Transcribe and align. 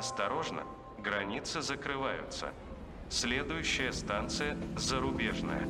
Осторожно, 0.00 0.62
границы 0.96 1.60
закрываются. 1.60 2.54
Следующая 3.10 3.92
станция 3.92 4.56
зарубежная. 4.78 5.68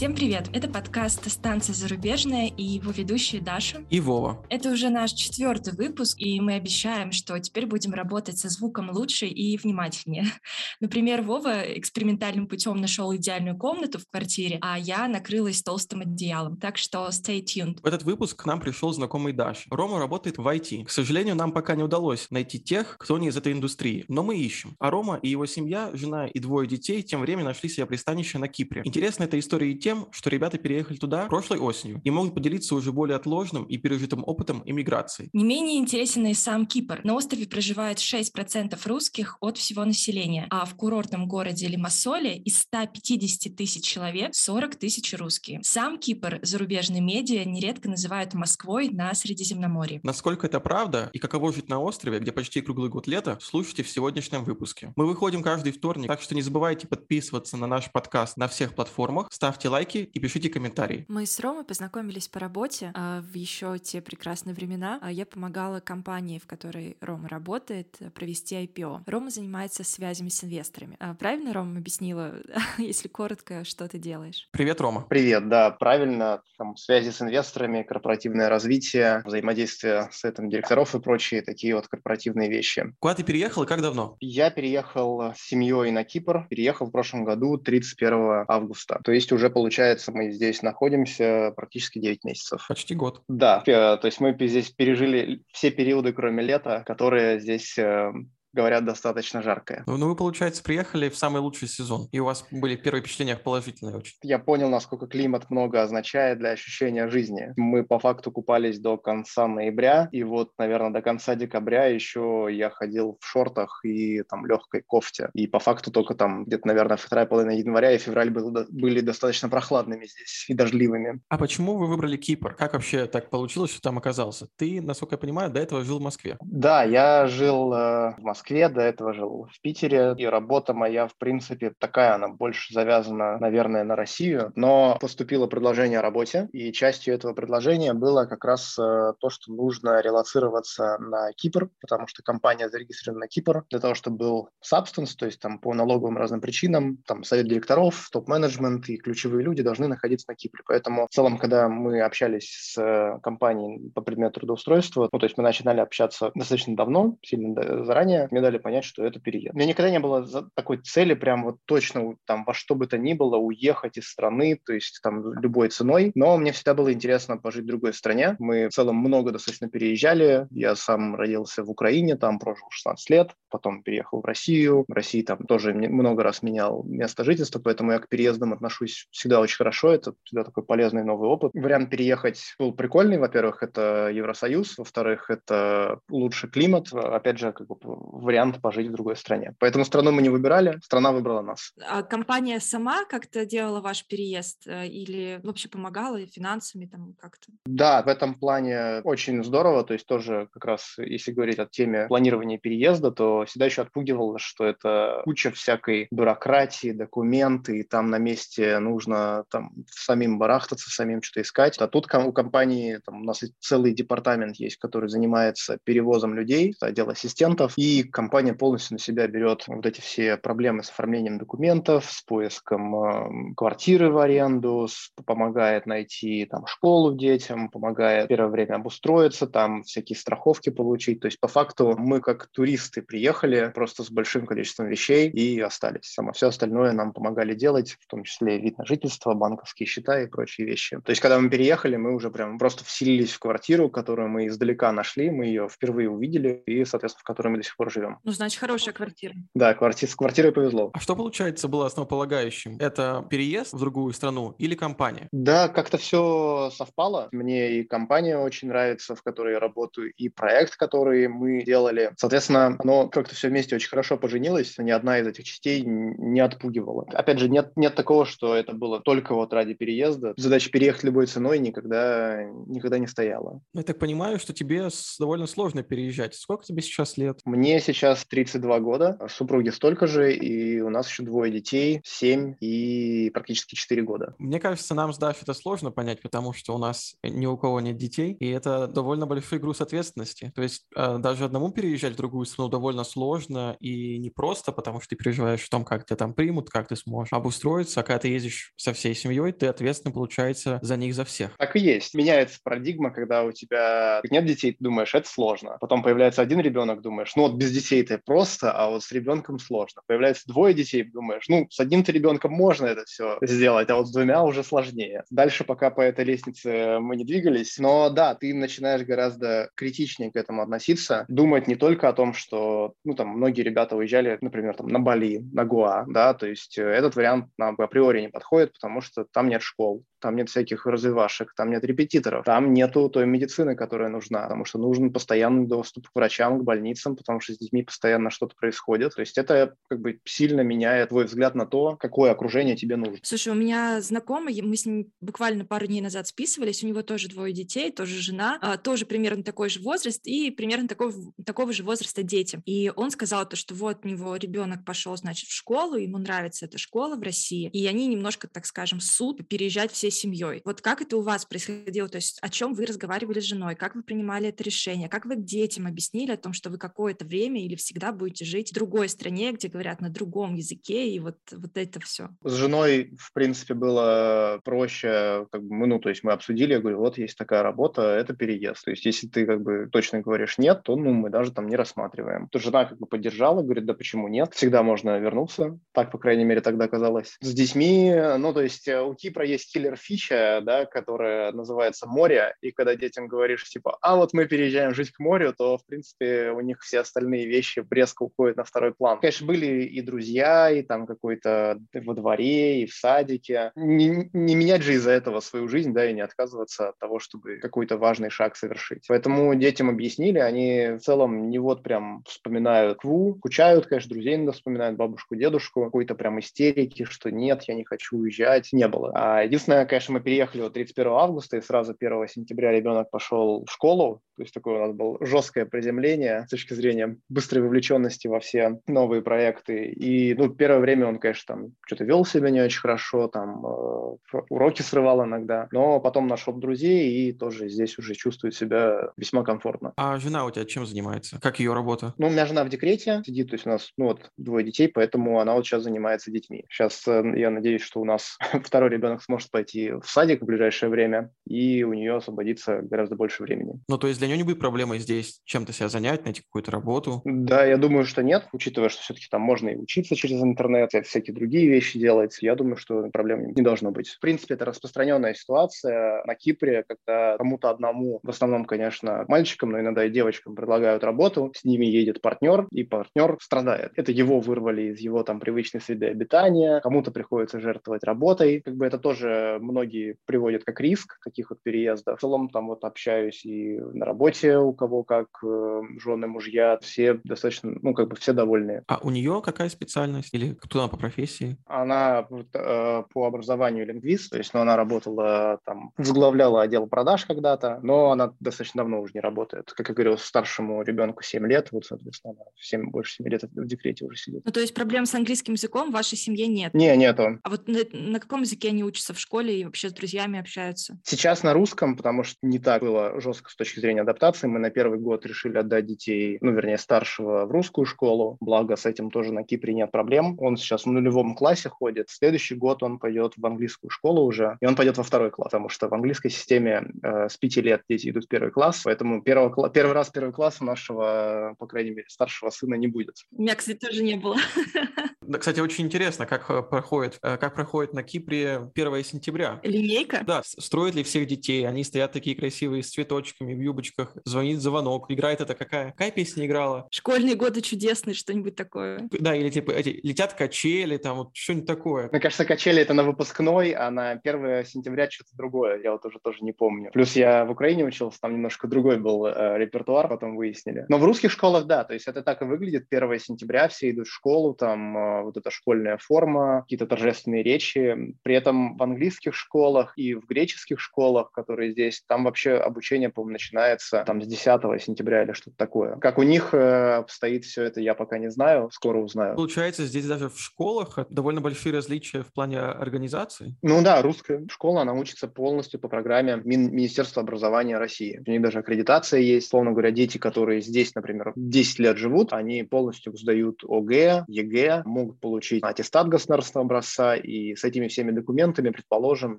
Всем 0.00 0.14
привет! 0.14 0.48
Это 0.54 0.66
подкаст 0.66 1.30
«Станция 1.30 1.74
зарубежная» 1.74 2.46
и 2.46 2.62
его 2.62 2.90
ведущие 2.90 3.42
Даша. 3.42 3.84
И 3.90 4.00
Вова. 4.00 4.42
Это 4.48 4.70
уже 4.70 4.88
наш 4.88 5.12
четвертый 5.12 5.74
выпуск, 5.74 6.18
и 6.18 6.40
мы 6.40 6.54
обещаем, 6.54 7.12
что 7.12 7.38
теперь 7.38 7.66
будем 7.66 7.92
работать 7.92 8.38
со 8.38 8.48
звуком 8.48 8.88
лучше 8.92 9.26
и 9.26 9.58
внимательнее. 9.58 10.24
Например, 10.80 11.20
Вова 11.20 11.60
экспериментальным 11.76 12.46
путем 12.46 12.80
нашел 12.80 13.14
идеальную 13.14 13.58
комнату 13.58 13.98
в 13.98 14.08
квартире, 14.10 14.56
а 14.62 14.78
я 14.78 15.06
накрылась 15.06 15.62
толстым 15.62 16.00
одеялом. 16.00 16.56
Так 16.56 16.78
что 16.78 17.06
stay 17.08 17.44
tuned. 17.44 17.82
В 17.82 17.86
этот 17.86 18.02
выпуск 18.02 18.42
к 18.42 18.46
нам 18.46 18.58
пришел 18.58 18.90
знакомый 18.94 19.34
Даша. 19.34 19.68
Рома 19.68 19.98
работает 19.98 20.38
в 20.38 20.48
IT. 20.48 20.86
К 20.86 20.90
сожалению, 20.90 21.34
нам 21.34 21.52
пока 21.52 21.74
не 21.74 21.82
удалось 21.82 22.28
найти 22.30 22.58
тех, 22.58 22.96
кто 22.98 23.18
не 23.18 23.28
из 23.28 23.36
этой 23.36 23.52
индустрии, 23.52 24.06
но 24.08 24.22
мы 24.22 24.38
ищем. 24.38 24.76
А 24.78 24.88
Рома 24.88 25.16
и 25.16 25.28
его 25.28 25.44
семья, 25.44 25.90
жена 25.92 26.26
и 26.26 26.38
двое 26.38 26.66
детей 26.66 27.02
тем 27.02 27.20
временем 27.20 27.48
нашли 27.48 27.68
себе 27.68 27.84
пристанище 27.84 28.38
на 28.38 28.48
Кипре. 28.48 28.80
Интересна 28.86 29.24
эта 29.24 29.38
история 29.38 29.70
и 29.70 29.78
тем, 29.78 29.89
тем, 29.90 30.06
что 30.12 30.30
ребята 30.30 30.56
переехали 30.56 30.98
туда 30.98 31.26
прошлой 31.26 31.58
осенью 31.58 32.00
и 32.04 32.10
могут 32.10 32.34
поделиться 32.34 32.76
уже 32.76 32.92
более 32.92 33.16
отложенным 33.16 33.64
и 33.64 33.76
пережитым 33.76 34.22
опытом 34.24 34.62
иммиграции. 34.64 35.28
Не 35.32 35.42
менее 35.42 35.78
интересен 35.78 36.26
и 36.26 36.34
сам 36.34 36.64
Кипр. 36.64 37.00
На 37.02 37.14
острове 37.14 37.46
проживает 37.48 37.98
6% 37.98 38.78
русских 38.86 39.36
от 39.40 39.58
всего 39.58 39.84
населения, 39.84 40.46
а 40.50 40.64
в 40.64 40.76
курортном 40.76 41.26
городе 41.26 41.66
Лимассоле 41.66 42.36
из 42.36 42.58
150 42.60 43.56
тысяч 43.56 43.84
человек 43.84 44.30
40 44.32 44.76
тысяч 44.76 45.12
русские. 45.14 45.60
Сам 45.64 45.98
Кипр 45.98 46.38
зарубежные 46.42 47.00
медиа 47.00 47.44
нередко 47.44 47.88
называют 47.88 48.34
Москвой 48.34 48.90
на 48.90 49.12
Средиземноморье. 49.12 49.98
Насколько 50.04 50.46
это 50.46 50.60
правда 50.60 51.10
и 51.12 51.18
каково 51.18 51.52
жить 51.52 51.68
на 51.68 51.80
острове, 51.80 52.20
где 52.20 52.30
почти 52.30 52.60
круглый 52.60 52.90
год 52.90 53.08
лета, 53.08 53.38
слушайте 53.40 53.82
в 53.82 53.90
сегодняшнем 53.90 54.44
выпуске. 54.44 54.92
Мы 54.94 55.06
выходим 55.06 55.42
каждый 55.42 55.72
вторник, 55.72 56.06
так 56.06 56.22
что 56.22 56.36
не 56.36 56.42
забывайте 56.42 56.86
подписываться 56.86 57.56
на 57.56 57.66
наш 57.66 57.90
подкаст 57.90 58.36
на 58.36 58.46
всех 58.46 58.76
платформах, 58.76 59.26
ставьте 59.32 59.68
лайк 59.68 59.79
лайки 59.80 60.10
и 60.12 60.20
пишите 60.20 60.50
комментарии. 60.50 61.06
Мы 61.08 61.24
с 61.24 61.40
Ромой 61.40 61.64
познакомились 61.64 62.28
по 62.28 62.38
работе 62.38 62.92
а 62.94 63.22
в 63.22 63.34
еще 63.34 63.78
те 63.78 64.02
прекрасные 64.02 64.54
времена. 64.54 64.98
А 65.00 65.10
я 65.10 65.24
помогала 65.24 65.80
компании, 65.80 66.38
в 66.38 66.46
которой 66.46 66.98
Рома 67.00 67.28
работает, 67.28 67.98
провести 68.14 68.56
IPO. 68.56 69.02
Рома 69.06 69.30
занимается 69.30 69.82
связями 69.82 70.28
с 70.28 70.44
инвесторами. 70.44 70.96
А 71.00 71.14
правильно 71.14 71.54
Рома 71.54 71.78
объяснила, 71.78 72.34
если 72.78 73.08
коротко, 73.08 73.64
что 73.64 73.88
ты 73.88 73.98
делаешь? 73.98 74.48
Привет, 74.50 74.80
Рома. 74.82 75.06
Привет, 75.08 75.48
да, 75.48 75.70
правильно. 75.70 76.42
Там 76.58 76.76
связи 76.76 77.10
с 77.10 77.22
инвесторами, 77.22 77.82
корпоративное 77.82 78.50
развитие, 78.50 79.22
взаимодействие 79.24 80.08
с 80.12 80.24
этим 80.24 80.50
директоров 80.50 80.94
и 80.94 81.00
прочие 81.00 81.40
такие 81.40 81.74
вот 81.74 81.88
корпоративные 81.88 82.50
вещи. 82.50 82.92
Куда 82.98 83.14
ты 83.14 83.22
переехал 83.22 83.62
и 83.62 83.66
как 83.66 83.80
давно? 83.80 84.16
Я 84.20 84.50
переехал 84.50 85.32
с 85.34 85.40
семьей 85.40 85.90
на 85.90 86.04
Кипр. 86.04 86.46
Переехал 86.50 86.86
в 86.86 86.90
прошлом 86.90 87.24
году 87.24 87.56
31 87.56 88.44
августа. 88.46 89.00
То 89.02 89.12
есть 89.12 89.32
уже 89.32 89.48
получилось 89.48 89.69
получается, 89.70 90.10
мы 90.10 90.32
здесь 90.32 90.62
находимся 90.62 91.52
практически 91.54 92.00
9 92.00 92.24
месяцев. 92.24 92.66
Почти 92.68 92.96
год. 92.96 93.22
Да, 93.28 93.62
э, 93.64 93.96
то 93.98 94.06
есть 94.06 94.18
мы 94.20 94.36
здесь 94.40 94.70
пережили 94.70 95.44
все 95.52 95.70
периоды, 95.70 96.12
кроме 96.12 96.42
лета, 96.42 96.82
которые 96.84 97.38
здесь 97.38 97.78
э, 97.78 98.12
говорят, 98.52 98.84
достаточно 98.84 99.42
жаркое. 99.42 99.84
Ну, 99.86 99.96
ну, 99.96 100.08
вы, 100.08 100.16
получается, 100.16 100.62
приехали 100.62 101.08
в 101.08 101.16
самый 101.16 101.40
лучший 101.40 101.68
сезон, 101.68 102.08
и 102.12 102.18
у 102.18 102.24
вас 102.24 102.44
были 102.50 102.76
первые 102.76 103.02
впечатления 103.02 103.36
положительные 103.36 103.96
очень. 103.96 104.16
Я 104.22 104.38
понял, 104.38 104.68
насколько 104.68 105.06
климат 105.06 105.50
много 105.50 105.82
означает 105.82 106.38
для 106.38 106.50
ощущения 106.50 107.08
жизни. 107.08 107.52
Мы 107.56 107.84
по 107.84 107.98
факту 107.98 108.32
купались 108.32 108.78
до 108.78 108.96
конца 108.96 109.46
ноября, 109.46 110.08
и 110.12 110.22
вот, 110.22 110.50
наверное, 110.58 110.90
до 110.90 111.02
конца 111.02 111.34
декабря 111.34 111.86
еще 111.86 112.48
я 112.50 112.70
ходил 112.70 113.18
в 113.20 113.26
шортах 113.26 113.80
и 113.84 114.22
там 114.22 114.46
легкой 114.46 114.82
кофте. 114.82 115.30
И 115.34 115.46
по 115.46 115.58
факту 115.58 115.90
только 115.90 116.14
там 116.14 116.44
где-то, 116.44 116.66
наверное, 116.66 116.96
вторая 116.96 117.26
половина 117.26 117.52
января 117.52 117.92
и 117.92 117.98
февраль 117.98 118.30
был, 118.30 118.52
были 118.68 119.00
достаточно 119.00 119.48
прохладными 119.48 120.06
здесь 120.06 120.46
и 120.48 120.54
дождливыми. 120.54 121.20
А 121.28 121.38
почему 121.38 121.76
вы 121.76 121.86
выбрали 121.86 122.16
Кипр? 122.16 122.54
Как 122.54 122.72
вообще 122.72 123.06
так 123.06 123.30
получилось, 123.30 123.70
что 123.70 123.80
там 123.80 123.98
оказался? 123.98 124.48
Ты, 124.56 124.80
насколько 124.82 125.14
я 125.14 125.18
понимаю, 125.18 125.50
до 125.50 125.60
этого 125.60 125.84
жил 125.84 125.98
в 125.98 126.02
Москве. 126.02 126.36
Да, 126.40 126.82
я 126.82 127.26
жил 127.26 127.72
э, 127.72 128.14
в 128.18 128.22
Москве 128.22 128.39
Москве, 128.40 128.70
до 128.70 128.80
этого 128.80 129.12
жил 129.12 129.48
в 129.52 129.60
Питере, 129.60 130.14
и 130.16 130.24
работа 130.24 130.72
моя, 130.72 131.06
в 131.06 131.16
принципе, 131.18 131.74
такая, 131.78 132.14
она 132.14 132.28
больше 132.28 132.72
завязана, 132.72 133.38
наверное, 133.38 133.84
на 133.84 133.96
Россию, 133.96 134.50
но 134.56 134.96
поступило 134.98 135.46
предложение 135.46 135.98
о 135.98 136.02
работе, 136.02 136.48
и 136.52 136.72
частью 136.72 137.14
этого 137.14 137.34
предложения 137.34 137.92
было 137.92 138.24
как 138.24 138.46
раз 138.46 138.78
э, 138.78 139.12
то, 139.18 139.28
что 139.28 139.52
нужно 139.52 140.00
релацироваться 140.00 140.96
на 140.98 141.32
Кипр, 141.34 141.68
потому 141.82 142.06
что 142.06 142.22
компания 142.22 142.70
зарегистрирована 142.70 143.26
на 143.26 143.28
Кипр, 143.28 143.64
для 143.68 143.78
того, 143.78 143.94
чтобы 143.94 144.16
был 144.16 144.48
substance, 144.64 145.10
то 145.18 145.26
есть 145.26 145.38
там 145.38 145.58
по 145.58 145.74
налоговым 145.74 146.16
разным 146.16 146.40
причинам, 146.40 146.96
там 147.06 147.24
совет 147.24 147.46
директоров, 147.46 148.08
топ-менеджмент 148.10 148.88
и 148.88 148.96
ключевые 148.96 149.44
люди 149.44 149.62
должны 149.62 149.86
находиться 149.86 150.24
на 150.30 150.34
Кипре. 150.34 150.62
Поэтому 150.66 151.08
в 151.10 151.14
целом, 151.14 151.36
когда 151.36 151.68
мы 151.68 152.00
общались 152.00 152.48
с 152.48 152.78
э, 152.80 153.18
компанией 153.22 153.90
по 153.90 154.00
предмету 154.00 154.40
трудоустройства, 154.40 155.10
ну, 155.12 155.18
то 155.18 155.26
есть 155.26 155.36
мы 155.36 155.44
начинали 155.44 155.80
общаться 155.80 156.30
достаточно 156.34 156.74
давно, 156.74 157.18
сильно 157.22 157.84
заранее, 157.84 158.29
мне 158.32 158.40
дали 158.40 158.58
понять, 158.58 158.84
что 158.84 159.04
это 159.04 159.20
переезд. 159.20 159.54
У 159.54 159.58
меня 159.58 159.68
никогда 159.68 159.90
не 159.90 160.00
было 160.00 160.26
такой 160.54 160.78
цели 160.78 161.14
прям 161.14 161.44
вот 161.44 161.56
точно 161.64 162.16
там 162.26 162.44
во 162.44 162.54
что 162.54 162.74
бы 162.74 162.86
то 162.86 162.98
ни 162.98 163.14
было 163.14 163.36
уехать 163.36 163.98
из 163.98 164.08
страны, 164.08 164.58
то 164.64 164.72
есть 164.72 165.00
там 165.02 165.32
любой 165.34 165.68
ценой, 165.68 166.12
но 166.14 166.36
мне 166.36 166.52
всегда 166.52 166.74
было 166.74 166.92
интересно 166.92 167.36
пожить 167.36 167.64
в 167.64 167.68
другой 167.68 167.94
стране. 167.94 168.36
Мы 168.38 168.68
в 168.68 168.72
целом 168.72 168.96
много 168.96 169.32
достаточно 169.32 169.68
переезжали. 169.68 170.46
Я 170.50 170.76
сам 170.76 171.14
родился 171.14 171.64
в 171.64 171.70
Украине, 171.70 172.16
там 172.16 172.38
прожил 172.38 172.66
16 172.70 173.10
лет, 173.10 173.30
потом 173.50 173.82
переехал 173.82 174.20
в 174.20 174.24
Россию. 174.24 174.84
В 174.88 174.92
России 174.92 175.22
там 175.22 175.38
тоже 175.38 175.74
много 175.74 176.22
раз 176.22 176.42
менял 176.42 176.82
место 176.84 177.24
жительства, 177.24 177.60
поэтому 177.60 177.92
я 177.92 177.98
к 177.98 178.08
переездам 178.08 178.52
отношусь 178.52 179.06
всегда 179.10 179.40
очень 179.40 179.56
хорошо. 179.56 179.92
Это 179.92 180.14
всегда 180.24 180.44
такой 180.44 180.64
полезный 180.64 181.04
новый 181.04 181.28
опыт. 181.28 181.52
Вариант 181.54 181.90
переехать 181.90 182.54
был 182.58 182.72
прикольный. 182.72 183.18
Во-первых, 183.18 183.62
это 183.62 184.08
Евросоюз. 184.12 184.78
Во-вторых, 184.78 185.30
это 185.30 186.00
лучший 186.08 186.50
климат. 186.50 186.92
Опять 186.92 187.38
же, 187.38 187.52
как 187.52 187.66
бы 187.66 187.76
вариант 188.22 188.60
пожить 188.60 188.88
в 188.88 188.92
другой 188.92 189.16
стране. 189.16 189.54
Поэтому 189.58 189.84
страну 189.84 190.12
мы 190.12 190.22
не 190.22 190.28
выбирали, 190.28 190.78
страна 190.82 191.12
выбрала 191.12 191.42
нас. 191.42 191.72
А 191.80 192.02
компания 192.02 192.60
сама 192.60 193.04
как-то 193.04 193.44
делала 193.44 193.80
ваш 193.80 194.06
переезд 194.06 194.66
э, 194.66 194.86
или 194.86 195.40
вообще 195.42 195.68
помогала 195.68 196.24
финансами 196.26 196.86
там 196.86 197.14
как-то? 197.18 197.52
Да, 197.64 198.02
в 198.02 198.08
этом 198.08 198.34
плане 198.34 199.00
очень 199.04 199.42
здорово. 199.44 199.84
То 199.84 199.94
есть 199.94 200.06
тоже 200.06 200.48
как 200.52 200.64
раз, 200.64 200.96
если 200.98 201.32
говорить 201.32 201.58
о 201.58 201.66
теме 201.66 202.06
планирования 202.06 202.58
переезда, 202.58 203.10
то 203.10 203.44
всегда 203.46 203.66
еще 203.66 203.82
отпугивало, 203.82 204.38
что 204.38 204.64
это 204.64 205.22
куча 205.24 205.50
всякой 205.50 206.08
бюрократии, 206.10 206.92
документы, 206.92 207.80
и 207.80 207.82
там 207.82 208.10
на 208.10 208.18
месте 208.18 208.78
нужно 208.78 209.44
там 209.50 209.72
самим 209.90 210.38
барахтаться, 210.38 210.90
самим 210.90 211.22
что-то 211.22 211.42
искать. 211.42 211.78
А 211.78 211.88
тут 211.88 212.06
у 212.14 212.32
компании 212.32 213.00
там, 213.04 213.22
у 213.22 213.24
нас 213.24 213.42
целый 213.60 213.94
департамент 213.94 214.56
есть, 214.56 214.76
который 214.76 215.08
занимается 215.08 215.78
перевозом 215.84 216.34
людей, 216.34 216.74
отдел 216.80 217.10
ассистентов, 217.10 217.74
и 217.76 218.04
компания 218.10 218.54
полностью 218.54 218.94
на 218.94 218.98
себя 218.98 219.26
берет 219.26 219.64
вот 219.66 219.86
эти 219.86 220.00
все 220.00 220.36
проблемы 220.36 220.82
с 220.82 220.90
оформлением 220.90 221.38
документов, 221.38 222.06
с 222.10 222.22
поиском 222.22 222.94
э, 222.94 223.54
квартиры 223.56 224.10
в 224.10 224.18
аренду, 224.18 224.86
с, 224.88 225.10
помогает 225.24 225.86
найти 225.86 226.46
там 226.46 226.66
школу 226.66 227.14
детям, 227.14 227.70
помогает 227.70 228.28
первое 228.28 228.50
время 228.50 228.76
обустроиться, 228.76 229.46
там 229.46 229.82
всякие 229.82 230.16
страховки 230.16 230.70
получить. 230.70 231.20
То 231.20 231.26
есть 231.26 231.40
по 231.40 231.48
факту 231.48 231.94
мы 231.96 232.20
как 232.20 232.48
туристы 232.48 233.02
приехали 233.02 233.70
просто 233.74 234.02
с 234.02 234.10
большим 234.10 234.46
количеством 234.46 234.88
вещей 234.88 235.28
и 235.28 235.60
остались. 235.60 236.12
Само 236.12 236.32
все 236.32 236.48
остальное 236.48 236.92
нам 236.92 237.12
помогали 237.12 237.54
делать, 237.54 237.96
в 238.00 238.06
том 238.06 238.24
числе 238.24 238.58
вид 238.58 238.78
на 238.78 238.84
жительство, 238.84 239.34
банковские 239.34 239.86
счета 239.86 240.20
и 240.20 240.26
прочие 240.26 240.66
вещи. 240.66 240.96
То 241.04 241.10
есть 241.10 241.20
когда 241.20 241.38
мы 241.38 241.50
переехали, 241.50 241.96
мы 241.96 242.14
уже 242.14 242.30
прям 242.30 242.58
просто 242.58 242.84
вселились 242.84 243.32
в 243.32 243.38
квартиру, 243.38 243.88
которую 243.88 244.28
мы 244.28 244.46
издалека 244.46 244.92
нашли, 244.92 245.30
мы 245.30 245.46
ее 245.46 245.68
впервые 245.68 246.10
увидели 246.10 246.62
и, 246.66 246.84
соответственно, 246.84 247.20
в 247.20 247.24
которой 247.24 247.48
мы 247.48 247.58
до 247.58 247.64
сих 247.64 247.76
пор 247.76 247.90
живем 247.90 247.99
живем. 248.00 248.18
Ну, 248.24 248.32
значит, 248.32 248.58
хорошая 248.58 248.94
квартира. 248.94 249.34
Да, 249.54 249.74
квартира, 249.74 250.10
с 250.10 250.16
квартирой 250.16 250.52
повезло. 250.52 250.90
А 250.92 251.00
что, 251.00 251.14
получается, 251.14 251.68
было 251.68 251.86
основополагающим? 251.86 252.76
Это 252.78 253.26
переезд 253.28 253.72
в 253.72 253.78
другую 253.78 254.12
страну 254.12 254.54
или 254.58 254.74
компания? 254.74 255.28
Да, 255.32 255.68
как-то 255.68 255.98
все 255.98 256.70
совпало. 256.74 257.28
Мне 257.32 257.80
и 257.80 257.84
компания 257.84 258.38
очень 258.38 258.68
нравится, 258.68 259.14
в 259.14 259.22
которой 259.22 259.54
я 259.54 259.60
работаю, 259.60 260.12
и 260.12 260.28
проект, 260.28 260.76
который 260.76 261.28
мы 261.28 261.62
делали. 261.62 262.12
Соответственно, 262.16 262.76
оно 262.78 263.08
как-то 263.08 263.34
все 263.34 263.48
вместе 263.48 263.76
очень 263.76 263.88
хорошо 263.88 264.16
поженилось, 264.16 264.76
ни 264.78 264.90
одна 264.90 265.18
из 265.18 265.26
этих 265.26 265.44
частей 265.44 265.82
не 265.84 266.40
отпугивала. 266.40 267.06
Опять 267.12 267.38
же, 267.38 267.48
нет, 267.48 267.72
нет 267.76 267.94
такого, 267.94 268.24
что 268.24 268.54
это 268.54 268.72
было 268.72 269.00
только 269.00 269.34
вот 269.34 269.52
ради 269.52 269.74
переезда. 269.74 270.34
Задача 270.36 270.70
переехать 270.70 271.04
любой 271.04 271.26
ценой 271.26 271.58
никогда, 271.58 272.44
никогда 272.66 272.98
не 272.98 273.06
стояла. 273.06 273.60
Я 273.74 273.82
так 273.82 273.98
понимаю, 273.98 274.38
что 274.38 274.52
тебе 274.52 274.88
довольно 275.18 275.46
сложно 275.46 275.82
переезжать. 275.82 276.34
Сколько 276.34 276.64
тебе 276.64 276.82
сейчас 276.82 277.16
лет? 277.16 277.40
Мне 277.44 277.80
сейчас 277.80 277.89
32 277.92 278.80
года, 278.80 279.18
супруге 279.28 279.72
столько 279.72 280.06
же, 280.06 280.34
и 280.34 280.80
у 280.80 280.90
нас 280.90 281.08
еще 281.08 281.22
двое 281.22 281.52
детей, 281.52 282.00
7 282.04 282.56
и 282.60 283.30
практически 283.32 283.74
4 283.74 284.02
года. 284.02 284.34
Мне 284.38 284.60
кажется, 284.60 284.94
нам 284.94 285.12
с 285.12 285.18
Дашей 285.18 285.42
это 285.42 285.54
сложно 285.54 285.90
понять, 285.90 286.22
потому 286.22 286.52
что 286.52 286.74
у 286.74 286.78
нас 286.78 287.16
ни 287.22 287.46
у 287.46 287.56
кого 287.56 287.80
нет 287.80 287.96
детей, 287.96 288.36
и 288.38 288.48
это 288.48 288.86
довольно 288.86 289.26
большой 289.26 289.58
груз 289.58 289.80
ответственности. 289.80 290.52
То 290.54 290.62
есть 290.62 290.86
э, 290.94 291.18
даже 291.18 291.44
одному 291.44 291.70
переезжать 291.70 292.14
в 292.14 292.16
другую 292.16 292.46
страну 292.46 292.70
довольно 292.70 293.04
сложно 293.04 293.76
и 293.80 294.18
непросто, 294.18 294.72
потому 294.72 295.00
что 295.00 295.10
ты 295.10 295.16
переживаешь 295.16 295.64
о 295.66 295.70
том, 295.70 295.84
как 295.84 296.06
тебя 296.06 296.16
там 296.16 296.34
примут, 296.34 296.70
как 296.70 296.88
ты 296.88 296.96
сможешь 296.96 297.32
обустроиться, 297.32 298.00
а 298.00 298.02
когда 298.02 298.20
ты 298.20 298.28
ездишь 298.28 298.72
со 298.76 298.92
всей 298.92 299.14
семьей, 299.14 299.52
ты 299.52 299.66
ответственный, 299.66 300.12
получается, 300.12 300.78
за 300.82 300.96
них, 300.96 301.14
за 301.14 301.24
всех. 301.24 301.56
Так 301.56 301.76
и 301.76 301.80
есть. 301.80 302.14
Меняется 302.14 302.58
парадигма, 302.62 303.10
когда 303.10 303.42
у 303.44 303.52
тебя 303.52 304.20
нет 304.30 304.46
детей, 304.46 304.72
ты 304.72 304.78
думаешь, 304.80 305.14
это 305.14 305.28
сложно. 305.28 305.76
Потом 305.80 306.02
появляется 306.02 306.42
один 306.42 306.60
ребенок, 306.60 307.02
думаешь, 307.02 307.32
ну 307.36 307.42
вот 307.42 307.54
без 307.54 307.72
детей 307.72 307.79
это 307.88 308.20
просто, 308.24 308.72
а 308.72 308.90
вот 308.90 309.02
с 309.02 309.12
ребенком 309.12 309.58
сложно. 309.58 310.02
Появляется 310.06 310.44
двое 310.46 310.74
детей, 310.74 311.04
думаешь, 311.04 311.48
ну 311.48 311.66
с 311.70 311.80
одним-то 311.80 312.12
ребенком 312.12 312.52
можно 312.52 312.86
это 312.86 313.04
все 313.04 313.38
сделать, 313.42 313.90
а 313.90 313.96
вот 313.96 314.08
с 314.08 314.12
двумя 314.12 314.42
уже 314.42 314.62
сложнее. 314.64 315.24
Дальше 315.30 315.64
пока 315.64 315.90
по 315.90 316.00
этой 316.00 316.24
лестнице 316.24 316.98
мы 317.00 317.16
не 317.16 317.24
двигались, 317.24 317.78
но 317.78 318.10
да, 318.10 318.34
ты 318.34 318.54
начинаешь 318.54 319.02
гораздо 319.02 319.70
критичнее 319.74 320.30
к 320.30 320.36
этому 320.36 320.62
относиться, 320.62 321.24
думать 321.28 321.66
не 321.66 321.76
только 321.76 322.08
о 322.08 322.12
том, 322.12 322.34
что, 322.34 322.94
ну 323.04 323.14
там, 323.14 323.28
многие 323.28 323.62
ребята 323.62 323.96
уезжали, 323.96 324.38
например, 324.40 324.76
там 324.76 324.88
на 324.88 324.98
Бали, 324.98 325.42
на 325.52 325.64
Гуа, 325.64 326.04
да, 326.08 326.34
то 326.34 326.46
есть 326.46 326.78
э, 326.78 326.82
этот 326.82 327.16
вариант 327.16 327.46
нам 327.58 327.76
априори 327.78 328.20
не 328.20 328.28
подходит, 328.28 328.72
потому 328.72 329.00
что 329.00 329.24
там 329.32 329.48
нет 329.48 329.62
школ, 329.62 330.04
там 330.20 330.36
нет 330.36 330.48
всяких 330.48 330.86
развивашек, 330.86 331.54
там 331.56 331.70
нет 331.70 331.84
репетиторов, 331.84 332.44
там 332.44 332.72
нету 332.72 333.08
той 333.08 333.26
медицины, 333.26 333.74
которая 333.74 334.08
нужна, 334.08 334.42
потому 334.42 334.64
что 334.64 334.78
нужен 334.78 335.12
постоянный 335.12 335.66
доступ 335.66 336.08
к 336.08 336.14
врачам, 336.14 336.60
к 336.60 336.64
больницам, 336.64 337.16
потому 337.16 337.40
что 337.40 337.54
с 337.54 337.58
детьми 337.58 337.82
постоянно 337.82 338.30
что-то 338.30 338.54
происходит. 338.56 339.14
То 339.14 339.20
есть 339.20 339.38
это 339.38 339.74
как 339.88 340.00
бы 340.00 340.20
сильно 340.24 340.60
меняет 340.60 341.08
твой 341.08 341.24
взгляд 341.24 341.54
на 341.54 341.66
то, 341.66 341.96
какое 341.96 342.30
окружение 342.30 342.76
тебе 342.76 342.96
нужно. 342.96 343.18
Слушай, 343.22 343.52
у 343.52 343.56
меня 343.56 344.00
знакомый, 344.00 344.60
мы 344.62 344.76
с 344.76 344.86
ним 344.86 345.12
буквально 345.20 345.64
пару 345.64 345.86
дней 345.86 346.00
назад 346.00 346.26
списывались, 346.26 346.84
у 346.84 346.86
него 346.86 347.02
тоже 347.02 347.28
двое 347.28 347.52
детей, 347.52 347.90
тоже 347.90 348.20
жена, 348.20 348.58
а, 348.60 348.76
тоже 348.76 349.06
примерно 349.06 349.42
такой 349.42 349.68
же 349.68 349.80
возраст 349.80 350.26
и 350.26 350.50
примерно 350.50 350.88
такого, 350.88 351.12
такого 351.44 351.72
же 351.72 351.82
возраста 351.82 352.22
дети. 352.22 352.60
И 352.66 352.92
он 352.94 353.10
сказал 353.10 353.48
то, 353.48 353.56
что 353.56 353.74
вот 353.74 354.04
у 354.04 354.08
него 354.08 354.36
ребенок 354.36 354.84
пошел, 354.84 355.16
значит, 355.16 355.48
в 355.48 355.54
школу, 355.54 355.96
ему 355.96 356.18
нравится 356.18 356.66
эта 356.66 356.78
школа 356.78 357.16
в 357.16 357.22
России, 357.22 357.68
и 357.72 357.86
они 357.86 358.06
немножко, 358.06 358.48
так 358.48 358.66
скажем, 358.66 359.00
суд 359.00 359.46
переезжать 359.48 359.92
всей 360.10 360.30
семьей. 360.30 360.60
Вот 360.64 360.80
как 360.80 361.00
это 361.00 361.16
у 361.16 361.22
вас 361.22 361.44
происходило? 361.44 362.08
То 362.08 362.16
есть 362.16 362.38
о 362.42 362.48
чем 362.48 362.74
вы 362.74 362.86
разговаривали 362.86 363.40
с 363.40 363.44
женой? 363.44 363.74
Как 363.74 363.94
вы 363.94 364.02
принимали 364.02 364.48
это 364.48 364.62
решение? 364.62 365.08
Как 365.08 365.26
вы 365.26 365.36
детям 365.36 365.86
объяснили 365.86 366.32
о 366.32 366.36
том, 366.36 366.52
что 366.52 366.70
вы 366.70 366.78
какое-то 366.78 367.24
время 367.24 367.64
или 367.64 367.74
всегда 367.76 368.12
будете 368.12 368.44
жить 368.44 368.70
в 368.70 368.74
другой 368.74 369.08
стране, 369.08 369.52
где 369.52 369.68
говорят 369.68 370.00
на 370.00 370.10
другом 370.10 370.54
языке, 370.54 371.08
и 371.08 371.18
вот, 371.18 371.36
вот 371.52 371.76
это 371.76 372.00
все? 372.00 372.28
С 372.44 372.52
женой, 372.52 373.14
в 373.18 373.32
принципе, 373.32 373.74
было 373.74 374.60
проще, 374.64 375.46
как 375.50 375.62
бы 375.62 375.86
ну, 375.86 375.98
то 375.98 376.08
есть 376.08 376.22
мы 376.24 376.32
обсудили, 376.32 376.72
я 376.72 376.80
говорю, 376.80 376.98
вот 376.98 377.18
есть 377.18 377.36
такая 377.36 377.62
работа, 377.62 378.02
это 378.02 378.34
переезд. 378.34 378.84
То 378.84 378.90
есть 378.90 379.04
если 379.04 379.26
ты 379.26 379.46
как 379.46 379.62
бы 379.62 379.88
точно 379.90 380.20
говоришь 380.20 380.58
нет, 380.58 380.82
то, 380.82 380.96
ну, 380.96 381.12
мы 381.12 381.30
даже 381.30 381.52
там 381.52 381.68
не 381.68 381.76
рассматриваем. 381.76 382.48
То 382.48 382.58
жена 382.58 382.84
как 382.84 382.98
бы 382.98 383.06
поддержала, 383.06 383.62
говорит, 383.62 383.86
да 383.86 383.94
почему 383.94 384.28
нет? 384.28 384.54
Всегда 384.54 384.82
можно 384.82 385.18
вернуться. 385.18 385.78
Так, 385.92 386.10
по 386.10 386.18
крайней 386.18 386.44
мере, 386.44 386.60
тогда 386.60 386.88
казалось. 386.88 387.36
С 387.40 387.52
детьми, 387.52 388.12
ну, 388.38 388.52
то 388.52 388.62
есть 388.62 388.88
э, 388.88 389.00
у 389.00 389.14
Кипра 389.14 389.44
есть 389.44 389.72
киллер-фича, 390.00 390.60
да, 390.62 390.86
которая 390.86 391.52
называется 391.52 392.06
море, 392.06 392.54
и 392.60 392.70
когда 392.70 392.96
детям 392.96 393.28
говоришь, 393.28 393.68
типа, 393.68 393.98
а 394.00 394.16
вот 394.16 394.32
мы 394.32 394.46
переезжаем 394.46 394.94
жить 394.94 395.10
к 395.10 395.20
морю, 395.20 395.54
то, 395.56 395.78
в 395.78 395.86
принципе, 395.86 396.50
у 396.50 396.60
них 396.60 396.80
все 396.80 397.00
остальные 397.00 397.46
вещи 397.46 397.84
резко 397.90 398.24
уходят 398.24 398.56
на 398.56 398.64
второй 398.64 398.92
план. 398.92 399.20
Конечно, 399.20 399.46
были 399.46 399.84
и 399.84 400.00
друзья, 400.00 400.70
и 400.70 400.82
там 400.82 401.06
какой-то 401.06 401.78
во 401.94 402.14
дворе, 402.14 402.82
и 402.82 402.86
в 402.86 402.94
садике. 402.94 403.72
Не, 403.76 404.30
не 404.32 404.54
менять 404.54 404.82
же 404.82 404.94
из-за 404.94 405.10
этого 405.10 405.40
свою 405.40 405.68
жизнь, 405.68 405.92
да, 405.92 406.08
и 406.08 406.14
не 406.14 406.20
отказываться 406.20 406.90
от 406.90 406.98
того, 406.98 407.18
чтобы 407.18 407.58
какой-то 407.58 407.96
важный 407.96 408.30
шаг 408.30 408.56
совершить. 408.56 409.06
Поэтому 409.08 409.54
детям 409.54 409.90
объяснили, 409.90 410.38
они 410.38 410.96
в 410.98 411.00
целом 411.00 411.50
не 411.50 411.58
вот 411.58 411.82
прям 411.82 412.22
вспоминают 412.26 413.00
Кву, 413.00 413.36
скучают, 413.38 413.86
конечно, 413.86 414.10
друзей 414.10 414.34
иногда 414.34 414.52
вспоминают, 414.52 414.96
бабушку, 414.96 415.36
дедушку, 415.36 415.84
какой-то 415.84 416.14
прям 416.14 416.40
истерики, 416.40 417.04
что 417.04 417.30
нет, 417.30 417.62
я 417.66 417.74
не 417.74 417.84
хочу 417.84 418.18
уезжать, 418.18 418.68
не 418.72 418.88
было. 418.88 419.12
А 419.14 419.42
единственное, 419.42 419.86
конечно, 419.90 420.14
мы 420.14 420.20
переехали 420.20 420.62
вот 420.62 420.72
31 420.72 421.12
августа, 421.12 421.56
и 421.56 421.60
сразу 421.60 421.94
1 421.98 422.28
сентября 422.28 422.72
ребенок 422.72 423.10
пошел 423.10 423.64
в 423.66 423.70
школу, 423.70 424.22
то 424.36 424.42
есть 424.42 424.54
такое 424.54 424.76
у 424.76 424.86
нас 424.86 424.96
было 424.96 425.18
жесткое 425.20 425.66
приземление 425.66 426.44
с 426.46 426.50
точки 426.50 426.72
зрения 426.72 427.18
быстрой 427.28 427.62
вовлеченности 427.62 428.26
во 428.26 428.40
все 428.40 428.80
новые 428.86 429.20
проекты. 429.20 429.84
И, 429.90 430.34
ну, 430.34 430.48
первое 430.48 430.80
время 430.80 431.08
он, 431.08 431.18
конечно, 431.18 431.56
там 431.56 431.72
что-то 431.86 432.04
вел 432.04 432.24
себя 432.24 432.48
не 432.48 432.62
очень 432.62 432.80
хорошо, 432.80 433.28
там 433.28 433.66
э, 433.66 434.38
уроки 434.48 434.80
срывал 434.80 435.22
иногда, 435.24 435.68
но 435.72 436.00
потом 436.00 436.26
нашел 436.26 436.54
друзей 436.54 437.10
и 437.10 437.32
тоже 437.32 437.68
здесь 437.68 437.98
уже 437.98 438.14
чувствует 438.14 438.54
себя 438.54 439.10
весьма 439.18 439.42
комфортно. 439.42 439.92
А 439.96 440.16
жена 440.18 440.46
у 440.46 440.50
тебя 440.50 440.64
чем 440.64 440.86
занимается? 440.86 441.38
Как 441.38 441.58
ее 441.58 441.74
работа? 441.74 442.14
Ну, 442.16 442.28
у 442.28 442.30
меня 442.30 442.46
жена 442.46 442.64
в 442.64 442.68
декрете 442.68 443.22
сидит, 443.26 443.50
то 443.50 443.54
есть 443.56 443.66
у 443.66 443.70
нас, 443.70 443.92
ну, 443.98 444.06
вот 444.06 444.30
двое 444.38 444.64
детей, 444.64 444.88
поэтому 444.88 445.40
она 445.40 445.54
вот 445.54 445.66
сейчас 445.66 445.82
занимается 445.82 446.30
детьми. 446.30 446.64
Сейчас 446.70 447.06
э, 447.06 447.22
я 447.36 447.50
надеюсь, 447.50 447.82
что 447.82 448.00
у 448.00 448.06
нас 448.06 448.38
второй 448.64 448.88
ребенок 448.88 449.22
сможет 449.22 449.50
пойти 449.50 449.79
в 449.88 450.04
садик 450.04 450.42
в 450.42 450.46
ближайшее 450.46 450.90
время, 450.90 451.30
и 451.46 451.82
у 451.82 451.94
нее 451.94 452.16
освободится 452.16 452.82
гораздо 452.82 453.16
больше 453.16 453.42
времени. 453.42 453.80
Ну, 453.88 453.98
то 453.98 454.06
есть 454.06 454.18
для 454.18 454.28
нее 454.28 454.36
не 454.36 454.44
будет 454.44 454.60
проблемой 454.60 454.98
здесь 454.98 455.40
чем-то 455.44 455.72
себя 455.72 455.88
занять, 455.88 456.24
найти 456.24 456.42
какую-то 456.42 456.70
работу? 456.70 457.22
Да, 457.24 457.64
я 457.64 457.76
думаю, 457.76 458.04
что 458.04 458.22
нет, 458.22 458.46
учитывая, 458.52 458.88
что 458.88 459.02
все-таки 459.02 459.26
там 459.30 459.40
можно 459.40 459.70
и 459.70 459.76
учиться 459.76 460.14
через 460.14 460.42
интернет, 460.42 460.94
и 460.94 461.02
всякие 461.02 461.34
другие 461.34 461.68
вещи 461.68 461.98
делать. 461.98 462.38
Я 462.40 462.54
думаю, 462.54 462.76
что 462.76 463.08
проблем 463.10 463.52
не 463.52 463.62
должно 463.62 463.90
быть. 463.90 464.08
В 464.08 464.20
принципе, 464.20 464.54
это 464.54 464.64
распространенная 464.64 465.34
ситуация 465.34 466.22
на 466.24 466.34
Кипре, 466.34 466.84
когда 466.86 467.36
кому-то 467.38 467.70
одному, 467.70 468.20
в 468.22 468.28
основном, 468.28 468.64
конечно, 468.64 469.24
мальчикам, 469.28 469.70
но 469.70 469.80
иногда 469.80 470.04
и 470.04 470.10
девочкам 470.10 470.54
предлагают 470.54 471.04
работу, 471.04 471.52
с 471.56 471.64
ними 471.64 471.86
едет 471.86 472.20
партнер, 472.20 472.66
и 472.70 472.84
партнер 472.84 473.36
страдает. 473.40 473.92
Это 473.96 474.12
его 474.12 474.40
вырвали 474.40 474.92
из 474.92 475.00
его 475.00 475.22
там 475.22 475.40
привычной 475.40 475.80
среды 475.80 476.06
обитания, 476.06 476.80
кому-то 476.80 477.10
приходится 477.10 477.60
жертвовать 477.60 478.04
работой. 478.04 478.60
Как 478.60 478.76
бы 478.76 478.86
это 478.86 478.98
тоже 478.98 479.58
многие 479.70 480.16
приводят 480.26 480.64
как 480.64 480.80
риск 480.80 481.18
таких 481.24 481.50
вот 481.50 481.62
переездов. 481.62 482.18
В 482.18 482.20
целом 482.20 482.48
там 482.48 482.68
вот 482.68 482.84
общаюсь 482.84 483.44
и 483.44 483.78
на 483.78 484.04
работе, 484.04 484.58
у 484.58 484.72
кого 484.72 485.04
как 485.04 485.26
э, 485.44 485.80
жены, 485.98 486.26
мужья, 486.26 486.78
все 486.80 487.20
достаточно, 487.24 487.72
ну, 487.82 487.94
как 487.94 488.08
бы 488.08 488.16
все 488.16 488.32
довольны. 488.32 488.82
А 488.86 488.98
у 489.02 489.10
нее 489.10 489.42
какая 489.44 489.68
специальность? 489.68 490.32
Или 490.32 490.54
кто 490.54 490.80
она 490.80 490.88
по 490.88 490.96
профессии? 490.96 491.56
Она 491.66 492.26
э, 492.30 493.02
по 493.12 493.26
образованию 493.26 493.86
лингвист, 493.86 494.30
то 494.30 494.38
есть, 494.38 494.54
ну, 494.54 494.60
она 494.60 494.76
работала 494.76 495.60
там, 495.64 495.92
возглавляла 495.96 496.62
отдел 496.62 496.86
продаж 496.86 497.24
когда-то, 497.24 497.80
но 497.82 498.10
она 498.10 498.32
достаточно 498.40 498.82
давно 498.82 499.00
уже 499.00 499.12
не 499.14 499.20
работает. 499.20 499.72
Как 499.72 499.88
я 499.88 499.94
говорил, 499.94 500.18
старшему 500.18 500.82
ребенку 500.82 501.22
7 501.22 501.46
лет, 501.46 501.68
вот, 501.72 501.86
соответственно, 501.86 502.34
она 502.34 502.44
7, 502.56 502.90
больше 502.90 503.14
7 503.14 503.28
лет 503.28 503.42
в 503.42 503.66
декрете 503.66 504.04
уже 504.04 504.16
сидит. 504.16 504.42
Ну, 504.44 504.52
то 504.52 504.60
есть 504.60 504.74
проблем 504.74 505.06
с 505.06 505.14
английским 505.14 505.54
языком 505.54 505.90
в 505.90 505.94
вашей 505.94 506.16
семье 506.16 506.46
нет? 506.46 506.74
Не, 506.74 506.96
нету. 506.96 507.38
А 507.42 507.50
вот 507.50 507.68
на, 507.68 507.80
на 507.92 508.20
каком 508.20 508.42
языке 508.42 508.68
они 508.68 508.84
учатся 508.84 509.14
в 509.14 509.18
школе 509.18 509.59
и 509.60 509.64
вообще 509.64 509.90
с 509.90 509.92
друзьями 509.92 510.38
общаются? 510.38 510.98
Сейчас 511.04 511.42
на 511.42 511.52
русском, 511.52 511.96
потому 511.96 512.24
что 512.24 512.38
не 512.42 512.58
так 512.58 512.82
было 512.82 513.20
жестко 513.20 513.50
с 513.50 513.56
точки 513.56 513.80
зрения 513.80 514.02
адаптации. 514.02 514.46
Мы 514.46 514.58
на 514.58 514.70
первый 514.70 514.98
год 514.98 515.26
решили 515.26 515.58
отдать 515.58 515.86
детей, 515.86 516.38
ну, 516.40 516.52
вернее, 516.52 516.78
старшего 516.78 517.46
в 517.46 517.50
русскую 517.50 517.84
школу. 517.84 518.36
Благо, 518.40 518.76
с 518.76 518.86
этим 518.86 519.10
тоже 519.10 519.32
на 519.32 519.44
Кипре 519.44 519.74
нет 519.74 519.90
проблем. 519.90 520.36
Он 520.40 520.56
сейчас 520.56 520.84
в 520.84 520.90
нулевом 520.90 521.34
классе 521.34 521.68
ходит. 521.68 522.08
Следующий 522.08 522.54
год 522.54 522.82
он 522.82 522.98
пойдет 522.98 523.34
в 523.36 523.44
английскую 523.44 523.90
школу 523.90 524.24
уже, 524.24 524.56
и 524.60 524.66
он 524.66 524.76
пойдет 524.76 524.96
во 524.96 525.02
второй 525.02 525.30
класс, 525.30 525.50
потому 525.50 525.68
что 525.68 525.88
в 525.88 525.94
английской 525.94 526.30
системе 526.30 526.86
э, 527.02 527.28
с 527.28 527.36
пяти 527.36 527.60
лет 527.60 527.82
дети 527.88 528.10
идут 528.10 528.24
в 528.24 528.28
первый 528.28 528.50
класс, 528.50 528.82
поэтому 528.84 529.22
первого, 529.22 529.68
первый 529.70 529.92
раз 529.92 530.10
первый 530.10 530.32
класс 530.32 530.58
у 530.60 530.64
нашего, 530.64 531.54
по 531.58 531.66
крайней 531.66 531.90
мере, 531.90 532.06
старшего 532.08 532.50
сына 532.50 532.74
не 532.74 532.86
будет. 532.86 533.16
У 533.32 533.42
меня, 533.42 533.54
кстати, 533.54 533.78
тоже 533.78 534.02
не 534.02 534.16
было. 534.16 534.36
Да, 535.30 535.38
кстати, 535.38 535.60
очень 535.60 535.84
интересно, 535.84 536.26
как 536.26 536.50
э, 536.50 536.60
проходит, 536.60 537.20
э, 537.22 537.36
как 537.36 537.54
проходит 537.54 537.94
на 537.94 538.02
Кипре 538.02 538.68
1 538.74 539.04
сентября. 539.04 539.60
Линейка? 539.62 540.24
Да, 540.26 540.42
строят 540.44 540.96
ли 540.96 541.04
всех 541.04 541.28
детей, 541.28 541.68
они 541.68 541.84
стоят 541.84 542.10
такие 542.10 542.34
красивые, 542.34 542.82
с 542.82 542.90
цветочками, 542.90 543.54
в 543.54 543.60
юбочках, 543.60 544.16
звонит 544.24 544.58
звонок, 544.58 545.08
играет 545.08 545.40
это 545.40 545.54
какая? 545.54 545.92
Какая 545.92 546.10
песня 546.10 546.46
играла? 546.46 546.88
Школьные 546.90 547.36
годы 547.36 547.60
чудесные, 547.60 548.14
что-нибудь 548.14 548.56
такое. 548.56 549.08
Да, 549.20 549.36
или 549.36 549.50
типа 549.50 549.70
эти 549.70 550.00
летят 550.02 550.34
качели, 550.34 550.96
там 550.96 551.18
вот 551.18 551.30
что-нибудь 551.32 551.66
такое. 551.68 552.08
Мне 552.10 552.18
кажется, 552.18 552.44
качели 552.44 552.82
это 552.82 552.92
на 552.92 553.04
выпускной, 553.04 553.70
а 553.70 553.88
на 553.92 554.10
1 554.10 554.64
сентября 554.64 555.08
что-то 555.08 555.30
другое. 555.36 555.80
Я 555.80 555.92
вот 555.92 556.04
уже 556.06 556.18
тоже 556.18 556.38
не 556.40 556.50
помню. 556.50 556.90
Плюс 556.92 557.14
я 557.14 557.44
в 557.44 557.52
Украине 557.52 557.84
учился, 557.84 558.18
там 558.20 558.32
немножко 558.32 558.66
другой 558.66 558.98
был 558.98 559.26
э, 559.26 559.58
репертуар, 559.58 560.08
потом 560.08 560.34
выяснили. 560.34 560.86
Но 560.88 560.98
в 560.98 561.04
русских 561.04 561.30
школах, 561.30 561.66
да, 561.66 561.84
то 561.84 561.94
есть 561.94 562.08
это 562.08 562.22
так 562.22 562.42
и 562.42 562.46
выглядит. 562.46 562.86
1 562.90 563.20
сентября 563.20 563.68
все 563.68 563.90
идут 563.90 564.08
в 564.08 564.12
школу, 564.12 564.54
там 564.54 564.98
э, 564.98 565.19
вот 565.22 565.36
эта 565.36 565.50
школьная 565.50 565.98
форма, 565.98 566.62
какие-то 566.62 566.86
торжественные 566.86 567.42
речи. 567.42 568.14
При 568.22 568.34
этом 568.34 568.76
в 568.76 568.82
английских 568.82 569.34
школах 569.34 569.94
и 569.96 570.14
в 570.14 570.26
греческих 570.26 570.80
школах, 570.80 571.30
которые 571.32 571.72
здесь, 571.72 572.02
там 572.06 572.24
вообще 572.24 572.54
обучение, 572.54 573.08
по-моему, 573.08 573.32
начинается 573.32 574.04
там 574.06 574.22
с 574.22 574.26
10 574.26 574.82
сентября 574.82 575.22
или 575.22 575.32
что-то 575.32 575.56
такое. 575.56 575.96
Как 575.96 576.18
у 576.18 576.22
них 576.22 576.54
э, 576.54 576.94
обстоит 576.94 577.44
все 577.44 577.64
это, 577.64 577.80
я 577.80 577.94
пока 577.94 578.18
не 578.18 578.30
знаю, 578.30 578.70
скоро 578.72 578.98
узнаю. 578.98 579.36
Получается, 579.36 579.84
здесь 579.84 580.06
даже 580.06 580.28
в 580.28 580.38
школах 580.38 580.98
довольно 581.10 581.40
большие 581.40 581.74
различия 581.74 582.22
в 582.22 582.32
плане 582.32 582.60
организации? 582.60 583.56
Ну 583.62 583.82
да, 583.82 584.02
русская 584.02 584.46
школа, 584.48 584.82
она 584.82 584.94
учится 584.94 585.28
полностью 585.28 585.80
по 585.80 585.88
программе 585.88 586.40
Мин 586.44 586.72
Министерства 586.72 587.22
образования 587.22 587.78
России. 587.78 588.22
У 588.26 588.30
них 588.30 588.42
даже 588.42 588.60
аккредитация 588.60 589.20
есть. 589.20 589.48
Условно 589.48 589.72
говоря, 589.72 589.90
дети, 589.90 590.18
которые 590.18 590.60
здесь, 590.60 590.94
например, 590.94 591.32
10 591.36 591.78
лет 591.78 591.96
живут, 591.96 592.32
они 592.32 592.62
полностью 592.62 593.16
сдают 593.16 593.62
ОГЭ, 593.68 594.24
ЕГЭ, 594.28 594.82
могут 594.84 595.09
получить 595.12 595.62
аттестат 595.62 596.08
государственного 596.08 596.66
образца 596.66 597.16
и 597.16 597.54
с 597.54 597.64
этими 597.64 597.88
всеми 597.88 598.10
документами, 598.10 598.70
предположим, 598.70 599.38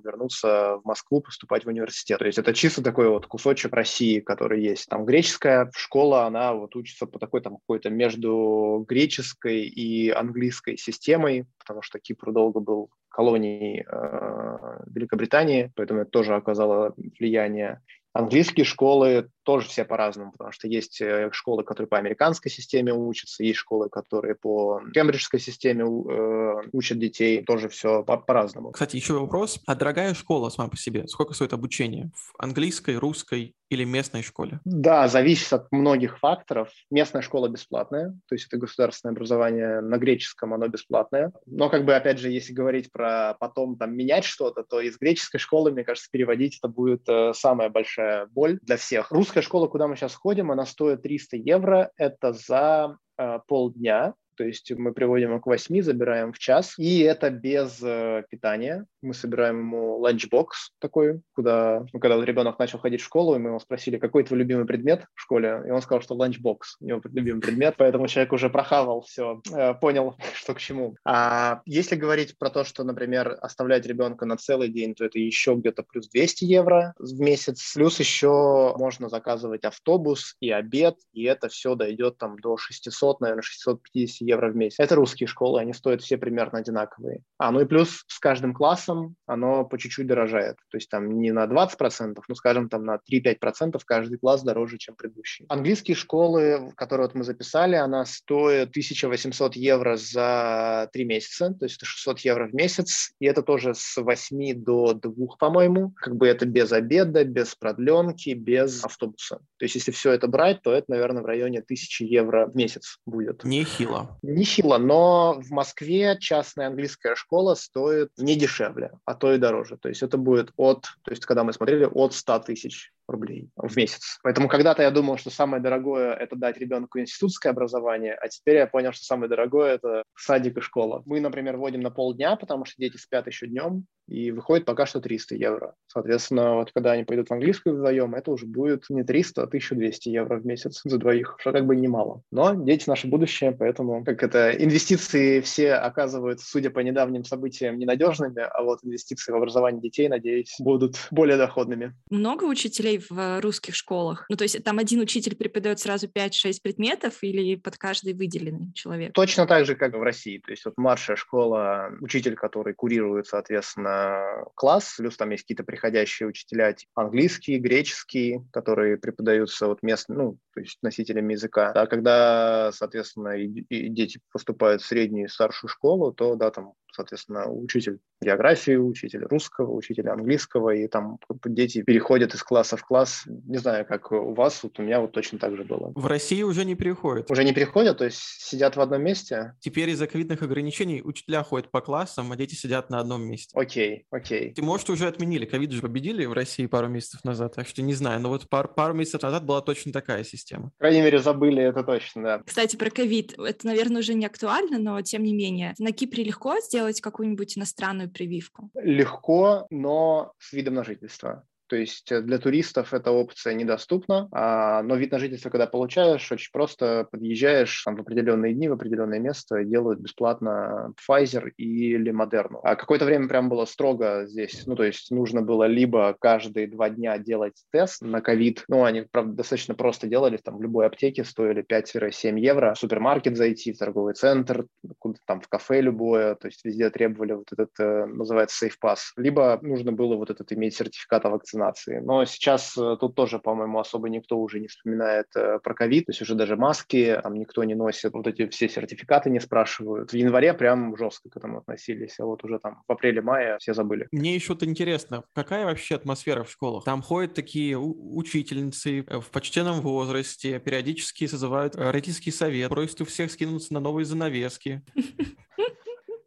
вернуться 0.00 0.78
в 0.78 0.84
Москву, 0.84 1.20
поступать 1.20 1.64
в 1.64 1.68
университет. 1.68 2.18
То 2.18 2.26
есть 2.26 2.38
это 2.38 2.52
чисто 2.52 2.82
такой 2.82 3.08
вот 3.08 3.26
кусочек 3.26 3.72
России, 3.72 4.20
который 4.20 4.62
есть. 4.62 4.88
Там 4.88 5.04
греческая 5.04 5.70
школа, 5.74 6.26
она 6.26 6.54
вот 6.54 6.76
учится 6.76 7.06
по 7.06 7.18
такой 7.18 7.40
там 7.40 7.56
какой-то 7.56 7.90
между 7.90 8.84
греческой 8.88 9.62
и 9.62 10.10
английской 10.10 10.76
системой, 10.76 11.46
потому 11.58 11.82
что 11.82 11.98
Кипр 11.98 12.32
долго 12.32 12.60
был 12.60 12.90
колонией 13.08 13.84
э, 13.86 14.78
Великобритании, 14.86 15.70
поэтому 15.76 16.00
это 16.00 16.10
тоже 16.10 16.34
оказало 16.34 16.94
влияние. 17.18 17.80
Английские 18.14 18.64
школы 18.64 19.30
тоже 19.42 19.68
все 19.68 19.84
по-разному, 19.84 20.32
потому 20.32 20.52
что 20.52 20.68
есть 20.68 21.00
э, 21.00 21.30
школы, 21.32 21.64
которые 21.64 21.88
по 21.88 21.96
американской 21.98 22.50
системе 22.50 22.92
учатся, 22.92 23.42
есть 23.42 23.58
школы, 23.58 23.88
которые 23.88 24.34
по 24.34 24.82
кембриджской 24.92 25.40
системе 25.40 25.84
э, 25.84 26.68
учат 26.72 26.98
детей, 26.98 27.42
тоже 27.42 27.70
все 27.70 28.02
по- 28.02 28.18
по-разному. 28.18 28.72
Кстати, 28.72 28.96
еще 28.96 29.14
вопрос. 29.14 29.60
А 29.66 29.74
дорогая 29.74 30.12
школа 30.12 30.50
сама 30.50 30.68
по 30.68 30.76
себе, 30.76 31.08
сколько 31.08 31.32
стоит 31.32 31.54
обучение? 31.54 32.10
В 32.14 32.34
английской, 32.38 32.96
русской 32.96 33.54
или 33.72 33.84
местной 33.84 34.22
школе? 34.22 34.60
Да, 34.64 35.08
зависит 35.08 35.52
от 35.52 35.72
многих 35.72 36.18
факторов. 36.18 36.70
Местная 36.90 37.22
школа 37.22 37.48
бесплатная, 37.48 38.10
то 38.28 38.34
есть 38.34 38.46
это 38.46 38.58
государственное 38.58 39.12
образование 39.12 39.80
на 39.80 39.98
греческом, 39.98 40.54
оно 40.54 40.68
бесплатное. 40.68 41.32
Но 41.46 41.68
как 41.68 41.84
бы, 41.84 41.94
опять 41.94 42.18
же, 42.18 42.30
если 42.30 42.52
говорить 42.52 42.92
про 42.92 43.34
потом 43.40 43.76
там 43.76 43.96
менять 43.96 44.24
что-то, 44.24 44.62
то 44.62 44.80
из 44.80 44.98
греческой 44.98 45.40
школы, 45.40 45.72
мне 45.72 45.84
кажется, 45.84 46.08
переводить 46.10 46.58
это 46.58 46.68
будет 46.68 47.08
э, 47.08 47.32
самая 47.34 47.70
большая 47.70 48.26
боль 48.26 48.58
для 48.62 48.76
всех. 48.76 49.10
Русская 49.10 49.42
школа, 49.42 49.66
куда 49.66 49.88
мы 49.88 49.96
сейчас 49.96 50.14
ходим, 50.14 50.50
она 50.50 50.66
стоит 50.66 51.02
300 51.02 51.36
евро. 51.38 51.90
Это 51.96 52.32
за 52.32 52.96
э, 53.18 53.38
полдня. 53.46 54.14
То 54.36 54.44
есть 54.44 54.70
мы 54.72 54.92
приводим 54.92 55.30
его 55.30 55.40
к 55.40 55.46
8, 55.46 55.82
забираем 55.82 56.32
в 56.32 56.38
час, 56.38 56.74
и 56.78 57.00
это 57.00 57.30
без 57.30 57.80
э, 57.82 58.24
питания. 58.30 58.86
Мы 59.02 59.14
собираем 59.14 59.58
ему 59.58 59.98
ланчбокс 59.98 60.70
такой, 60.78 61.20
куда, 61.34 61.84
ну, 61.92 62.00
когда 62.00 62.22
ребенок 62.24 62.58
начал 62.58 62.78
ходить 62.78 63.00
в 63.00 63.04
школу, 63.04 63.34
и 63.34 63.38
мы 63.38 63.50
его 63.50 63.58
спросили, 63.58 63.98
какой 63.98 64.24
твой 64.24 64.38
любимый 64.38 64.66
предмет 64.66 65.06
в 65.14 65.20
школе, 65.20 65.62
и 65.66 65.70
он 65.70 65.82
сказал, 65.82 66.02
что 66.02 66.14
ланчбокс, 66.14 66.76
у 66.80 66.84
него 66.84 67.00
любимый 67.12 67.40
предмет, 67.40 67.74
поэтому 67.76 68.08
человек 68.08 68.32
уже 68.32 68.50
прохавал 68.50 69.02
все, 69.02 69.40
э, 69.52 69.74
понял, 69.74 70.16
что 70.34 70.54
к 70.54 70.58
чему. 70.58 70.96
А 71.04 71.62
если 71.66 71.96
говорить 71.96 72.38
про 72.38 72.50
то, 72.50 72.64
что, 72.64 72.84
например, 72.84 73.36
оставлять 73.40 73.86
ребенка 73.86 74.26
на 74.26 74.36
целый 74.36 74.68
день, 74.68 74.94
то 74.94 75.04
это 75.04 75.18
еще 75.18 75.54
где-то 75.54 75.82
плюс 75.82 76.08
200 76.08 76.44
евро 76.44 76.94
в 76.98 77.20
месяц, 77.20 77.72
плюс 77.74 77.98
еще 78.00 78.74
можно 78.78 79.08
заказывать 79.08 79.64
автобус 79.64 80.36
и 80.40 80.50
обед, 80.50 80.96
и 81.12 81.24
это 81.24 81.48
все 81.48 81.74
дойдет 81.74 82.18
там 82.18 82.38
до 82.38 82.56
600, 82.56 83.20
наверное, 83.20 83.42
650 83.42 84.21
евро 84.24 84.50
в 84.50 84.56
месяц. 84.56 84.78
Это 84.78 84.94
русские 84.94 85.26
школы, 85.26 85.60
они 85.60 85.72
стоят 85.72 86.02
все 86.02 86.16
примерно 86.16 86.58
одинаковые. 86.58 87.20
А, 87.38 87.50
ну 87.50 87.60
и 87.60 87.64
плюс 87.64 88.04
с 88.06 88.18
каждым 88.18 88.54
классом 88.54 89.16
оно 89.26 89.64
по 89.64 89.78
чуть-чуть 89.78 90.06
дорожает. 90.06 90.56
То 90.70 90.76
есть 90.76 90.88
там 90.88 91.20
не 91.20 91.32
на 91.32 91.44
20%, 91.44 92.18
ну, 92.26 92.34
скажем, 92.34 92.68
там 92.68 92.84
на 92.84 92.98
3-5% 93.10 93.80
каждый 93.84 94.18
класс 94.18 94.42
дороже, 94.42 94.78
чем 94.78 94.94
предыдущий. 94.94 95.46
Английские 95.48 95.96
школы, 95.96 96.72
которые 96.76 97.06
вот 97.06 97.14
мы 97.14 97.24
записали, 97.24 97.76
она 97.76 98.04
стоит 98.04 98.70
1800 98.70 99.56
евро 99.56 99.96
за 99.96 100.88
3 100.92 101.04
месяца, 101.04 101.54
то 101.54 101.64
есть 101.64 101.76
это 101.76 101.86
600 101.86 102.20
евро 102.20 102.48
в 102.48 102.54
месяц, 102.54 103.12
и 103.18 103.26
это 103.26 103.42
тоже 103.42 103.74
с 103.74 104.00
8 104.00 104.54
до 104.54 104.94
2, 104.94 105.36
по-моему. 105.38 105.92
Как 105.96 106.16
бы 106.16 106.26
это 106.26 106.46
без 106.46 106.72
обеда, 106.72 107.24
без 107.24 107.54
продленки, 107.54 108.30
без 108.30 108.84
автобуса. 108.84 109.40
То 109.58 109.64
есть 109.64 109.74
если 109.74 109.90
все 109.90 110.12
это 110.12 110.28
брать, 110.28 110.62
то 110.62 110.72
это, 110.72 110.86
наверное, 110.88 111.22
в 111.22 111.26
районе 111.26 111.60
1000 111.60 112.04
евро 112.04 112.46
в 112.46 112.56
месяц 112.56 112.98
будет. 113.06 113.44
Нехило. 113.44 114.11
Нехило, 114.22 114.78
но 114.78 115.40
в 115.40 115.50
Москве 115.50 116.16
частная 116.20 116.68
английская 116.68 117.14
школа 117.14 117.54
стоит 117.54 118.10
не 118.18 118.36
дешевле, 118.36 118.92
а 119.04 119.14
то 119.14 119.32
и 119.32 119.38
дороже. 119.38 119.76
То 119.76 119.88
есть 119.88 120.02
это 120.02 120.16
будет 120.16 120.52
от, 120.56 120.82
то 121.02 121.10
есть 121.10 121.24
когда 121.24 121.44
мы 121.44 121.52
смотрели, 121.52 121.84
от 121.84 122.14
100 122.14 122.38
тысяч 122.40 122.92
рублей 123.08 123.50
в 123.56 123.76
месяц. 123.76 124.18
Поэтому 124.22 124.48
когда-то 124.48 124.82
я 124.82 124.90
думал, 124.90 125.18
что 125.18 125.30
самое 125.30 125.62
дорогое– 125.62 126.12
это 126.20 126.36
дать 126.36 126.58
ребенку 126.58 126.98
институтское 126.98 127.52
образование, 127.52 128.14
а 128.14 128.28
теперь 128.28 128.56
я 128.56 128.66
понял, 128.66 128.92
что 128.92 129.04
самое 129.04 129.28
дорогое– 129.28 129.74
это 129.74 130.04
садик 130.16 130.58
и 130.58 130.60
школа. 130.60 131.02
Мы, 131.06 131.20
например, 131.20 131.56
вводим 131.56 131.80
на 131.80 131.90
полдня, 131.90 132.36
потому 132.36 132.64
что 132.64 132.74
дети 132.78 132.96
спят 132.96 133.26
еще 133.26 133.46
днем, 133.46 133.86
и 134.08 134.30
выходит 134.30 134.66
пока 134.66 134.86
что 134.86 135.00
300 135.00 135.36
евро. 135.36 135.74
Соответственно, 135.86 136.54
вот 136.56 136.72
когда 136.72 136.92
они 136.92 137.04
пойдут 137.04 137.28
в 137.28 137.32
английскую 137.32 137.76
вдвоем, 137.76 138.14
это 138.14 138.30
уже 138.30 138.46
будет 138.46 138.84
не 138.88 139.04
300, 139.04 139.42
а 139.42 139.46
1200 139.46 140.08
евро 140.08 140.38
в 140.38 140.46
месяц 140.46 140.80
за 140.84 140.98
двоих, 140.98 141.36
что 141.38 141.52
как 141.52 141.66
бы 141.66 141.76
немало. 141.76 142.22
Но 142.30 142.54
дети– 142.54 142.84
наше 142.88 143.06
будущее, 143.06 143.52
поэтому 143.52 144.04
как 144.04 144.22
это 144.22 144.50
инвестиции 144.50 145.40
все 145.40 145.74
оказываются, 145.74 146.46
судя 146.46 146.70
по 146.70 146.80
недавним 146.80 147.24
событиям, 147.24 147.78
ненадежными, 147.78 148.42
а 148.42 148.62
вот 148.62 148.80
инвестиции 148.82 149.32
в 149.32 149.36
образование 149.36 149.80
детей, 149.80 150.08
надеюсь, 150.08 150.56
будут 150.58 150.96
более 151.10 151.36
доходными. 151.36 151.94
Много 152.10 152.44
учителей 152.44 152.91
в 152.98 153.40
русских 153.40 153.74
школах? 153.74 154.26
Ну, 154.28 154.36
то 154.36 154.44
есть 154.44 154.62
там 154.64 154.78
один 154.78 155.00
учитель 155.00 155.36
преподает 155.36 155.78
сразу 155.78 156.08
5-6 156.08 156.60
предметов 156.62 157.18
или 157.22 157.56
под 157.56 157.76
каждый 157.76 158.14
выделенный 158.14 158.72
человек? 158.74 159.12
Точно 159.12 159.46
так 159.46 159.66
же, 159.66 159.74
как 159.74 159.94
в 159.94 160.02
России. 160.02 160.38
То 160.38 160.50
есть 160.50 160.64
вот 160.64 160.74
младшая 160.76 161.16
школа, 161.16 161.90
учитель, 162.00 162.34
который 162.34 162.74
курирует, 162.74 163.26
соответственно, 163.26 164.44
класс, 164.54 164.94
плюс 164.98 165.16
там 165.16 165.30
есть 165.30 165.44
какие-то 165.44 165.64
приходящие 165.64 166.28
учителя, 166.28 166.72
типа 166.72 167.02
английский, 167.02 167.58
греческий, 167.58 168.40
которые 168.52 168.96
преподаются 168.96 169.66
вот 169.66 169.82
местным, 169.82 170.18
ну, 170.18 170.38
то 170.54 170.60
есть 170.60 170.78
носителями 170.82 171.32
языка. 171.32 171.72
А 171.72 171.86
когда, 171.86 172.70
соответственно, 172.72 173.36
и, 173.36 173.46
и 173.46 173.88
дети 173.88 174.20
поступают 174.30 174.82
в 174.82 174.86
среднюю 174.86 175.26
и 175.26 175.28
старшую 175.28 175.70
школу, 175.70 176.12
то, 176.12 176.34
да, 176.34 176.50
там 176.50 176.74
соответственно, 176.92 177.48
учитель 177.48 177.98
географии, 178.20 178.76
учитель 178.76 179.24
русского, 179.24 179.72
учитель 179.72 180.08
английского, 180.08 180.70
и 180.70 180.86
там 180.86 181.18
дети 181.44 181.82
переходят 181.82 182.34
из 182.34 182.42
класса 182.42 182.76
в 182.82 182.86
класс. 182.86 183.24
Не 183.26 183.58
знаю, 183.58 183.86
как 183.86 184.12
у 184.12 184.34
вас, 184.34 184.62
вот 184.62 184.78
у 184.78 184.82
меня 184.82 185.00
вот 185.00 185.12
точно 185.12 185.38
так 185.38 185.56
же 185.56 185.64
было. 185.64 185.92
В 185.94 186.06
России 186.06 186.42
уже 186.42 186.64
не 186.64 186.74
переходят. 186.74 187.30
Уже 187.30 187.44
не 187.44 187.52
переходят, 187.52 187.98
то 187.98 188.04
есть 188.04 188.18
сидят 188.18 188.76
в 188.76 188.80
одном 188.80 189.02
месте? 189.02 189.54
Теперь 189.60 189.90
из-за 189.90 190.06
ковидных 190.06 190.42
ограничений 190.42 191.02
учителя 191.02 191.42
ходят 191.42 191.70
по 191.70 191.80
классам, 191.80 192.32
а 192.32 192.36
дети 192.36 192.54
сидят 192.54 192.90
на 192.90 192.98
одном 193.00 193.22
месте. 193.22 193.58
Окей, 193.58 194.06
окей. 194.10 194.52
Ты, 194.52 194.62
может, 194.62 194.90
уже 194.90 195.06
отменили. 195.06 195.46
Ковид 195.46 195.72
же 195.72 195.80
победили 195.80 196.24
в 196.24 196.32
России 196.32 196.66
пару 196.66 196.88
месяцев 196.88 197.24
назад, 197.24 197.54
так 197.54 197.66
что 197.66 197.82
не 197.82 197.94
знаю, 197.94 198.20
но 198.20 198.28
вот 198.28 198.48
пар, 198.48 198.68
пару 198.68 198.94
месяцев 198.94 199.22
назад 199.22 199.44
была 199.44 199.60
точно 199.60 199.92
такая 199.92 200.24
система. 200.24 200.70
По 200.78 200.84
крайней 200.86 201.02
мере, 201.02 201.18
забыли 201.18 201.62
это 201.62 201.82
точно, 201.82 202.22
да. 202.22 202.42
Кстати, 202.44 202.76
про 202.76 202.90
ковид. 202.90 203.38
Это, 203.38 203.66
наверное, 203.66 204.00
уже 204.00 204.14
не 204.14 204.26
актуально, 204.26 204.78
но 204.78 205.00
тем 205.02 205.22
не 205.22 205.32
менее. 205.32 205.74
На 205.78 205.92
Кипре 205.92 206.24
легко 206.24 206.58
сделать 206.60 207.00
какую-нибудь 207.00 207.58
иностранную 207.58 208.10
прививку? 208.10 208.70
Легко, 208.74 209.66
но 209.70 210.32
с 210.38 210.52
видом 210.52 210.74
на 210.74 210.84
жительство. 210.84 211.44
То 211.72 211.76
есть 211.76 212.12
для 212.24 212.36
туристов 212.36 212.92
эта 212.92 213.12
опция 213.12 213.54
недоступна, 213.54 214.28
а, 214.30 214.82
но 214.82 214.94
вид 214.94 215.10
на 215.10 215.18
жительство, 215.18 215.48
когда 215.48 215.66
получаешь, 215.66 216.30
очень 216.30 216.50
просто. 216.52 217.08
Подъезжаешь 217.10 217.82
там, 217.82 217.96
в 217.96 218.00
определенные 218.02 218.52
дни, 218.52 218.68
в 218.68 218.74
определенное 218.74 219.18
место, 219.18 219.64
делают 219.64 220.00
бесплатно 220.00 220.92
Pfizer 221.00 221.48
или 221.56 222.12
Moderna. 222.12 222.60
А 222.62 222.76
какое-то 222.76 223.06
время 223.06 223.26
прям 223.26 223.48
было 223.48 223.64
строго 223.64 224.26
здесь, 224.26 224.66
ну, 224.66 224.76
то 224.76 224.82
есть 224.82 225.10
нужно 225.10 225.40
было 225.40 225.64
либо 225.64 226.14
каждые 226.20 226.66
два 226.66 226.90
дня 226.90 227.16
делать 227.16 227.54
тест 227.70 228.02
на 228.02 228.20
ковид, 228.20 228.64
ну, 228.68 228.84
они, 228.84 229.06
правда, 229.10 229.32
достаточно 229.32 229.74
просто 229.74 230.06
делали, 230.06 230.36
там 230.36 230.58
в 230.58 230.62
любой 230.62 230.84
аптеке 230.84 231.24
стоили 231.24 231.64
5-7 231.64 232.38
евро, 232.38 232.74
в 232.74 232.78
супермаркет 232.78 233.38
зайти, 233.38 233.72
в 233.72 233.78
торговый 233.78 234.12
центр, 234.12 234.66
куда 234.98 235.16
там 235.26 235.40
в 235.40 235.48
кафе 235.48 235.80
любое, 235.80 236.34
то 236.34 236.48
есть 236.48 236.66
везде 236.66 236.90
требовали 236.90 237.32
вот 237.32 237.50
этот, 237.50 237.70
э, 237.78 238.04
называется, 238.04 238.66
Safe 238.66 238.74
Pass, 238.84 238.98
либо 239.16 239.58
нужно 239.62 239.92
было 239.92 240.16
вот 240.16 240.28
этот 240.28 240.52
иметь 240.52 240.76
сертификат 240.76 241.24
о 241.24 241.30
вакцинации. 241.30 241.61
Но 242.00 242.24
сейчас 242.24 242.76
э, 242.76 242.96
тут 243.00 243.14
тоже, 243.14 243.38
по-моему, 243.38 243.78
особо 243.78 244.08
никто 244.08 244.38
уже 244.38 244.60
не 244.60 244.68
вспоминает 244.68 245.26
э, 245.34 245.58
про 245.62 245.74
ковид, 245.74 246.06
то 246.06 246.12
есть 246.12 246.22
уже 246.22 246.34
даже 246.34 246.56
маски 246.56 247.18
там 247.22 247.34
никто 247.34 247.64
не 247.64 247.74
носит, 247.74 248.12
вот 248.12 248.26
эти 248.26 248.46
все 248.48 248.68
сертификаты 248.68 249.30
не 249.30 249.40
спрашивают. 249.40 250.12
В 250.12 250.14
январе 250.14 250.54
прям 250.54 250.96
жестко 250.96 251.30
к 251.30 251.36
этому 251.36 251.58
относились, 251.58 252.18
а 252.18 252.24
вот 252.24 252.44
уже 252.44 252.58
там 252.58 252.82
в 252.86 252.92
апреле-мае 252.92 253.58
все 253.58 253.74
забыли. 253.74 254.08
Мне 254.12 254.34
еще 254.34 254.52
вот 254.54 254.62
интересно, 254.62 255.24
какая 255.34 255.64
вообще 255.64 255.96
атмосфера 255.96 256.44
в 256.44 256.50
школах? 256.50 256.84
Там 256.84 257.02
ходят 257.02 257.34
такие 257.34 257.78
учительницы 257.78 259.02
в 259.08 259.30
почтенном 259.30 259.80
возрасте, 259.80 260.58
периодически 260.60 261.26
созывают 261.26 261.76
родительский 261.76 262.32
совет, 262.32 262.68
просят 262.68 263.00
у 263.00 263.04
всех 263.04 263.30
скинуться 263.30 263.74
на 263.74 263.80
новые 263.80 264.04
занавески. 264.04 264.82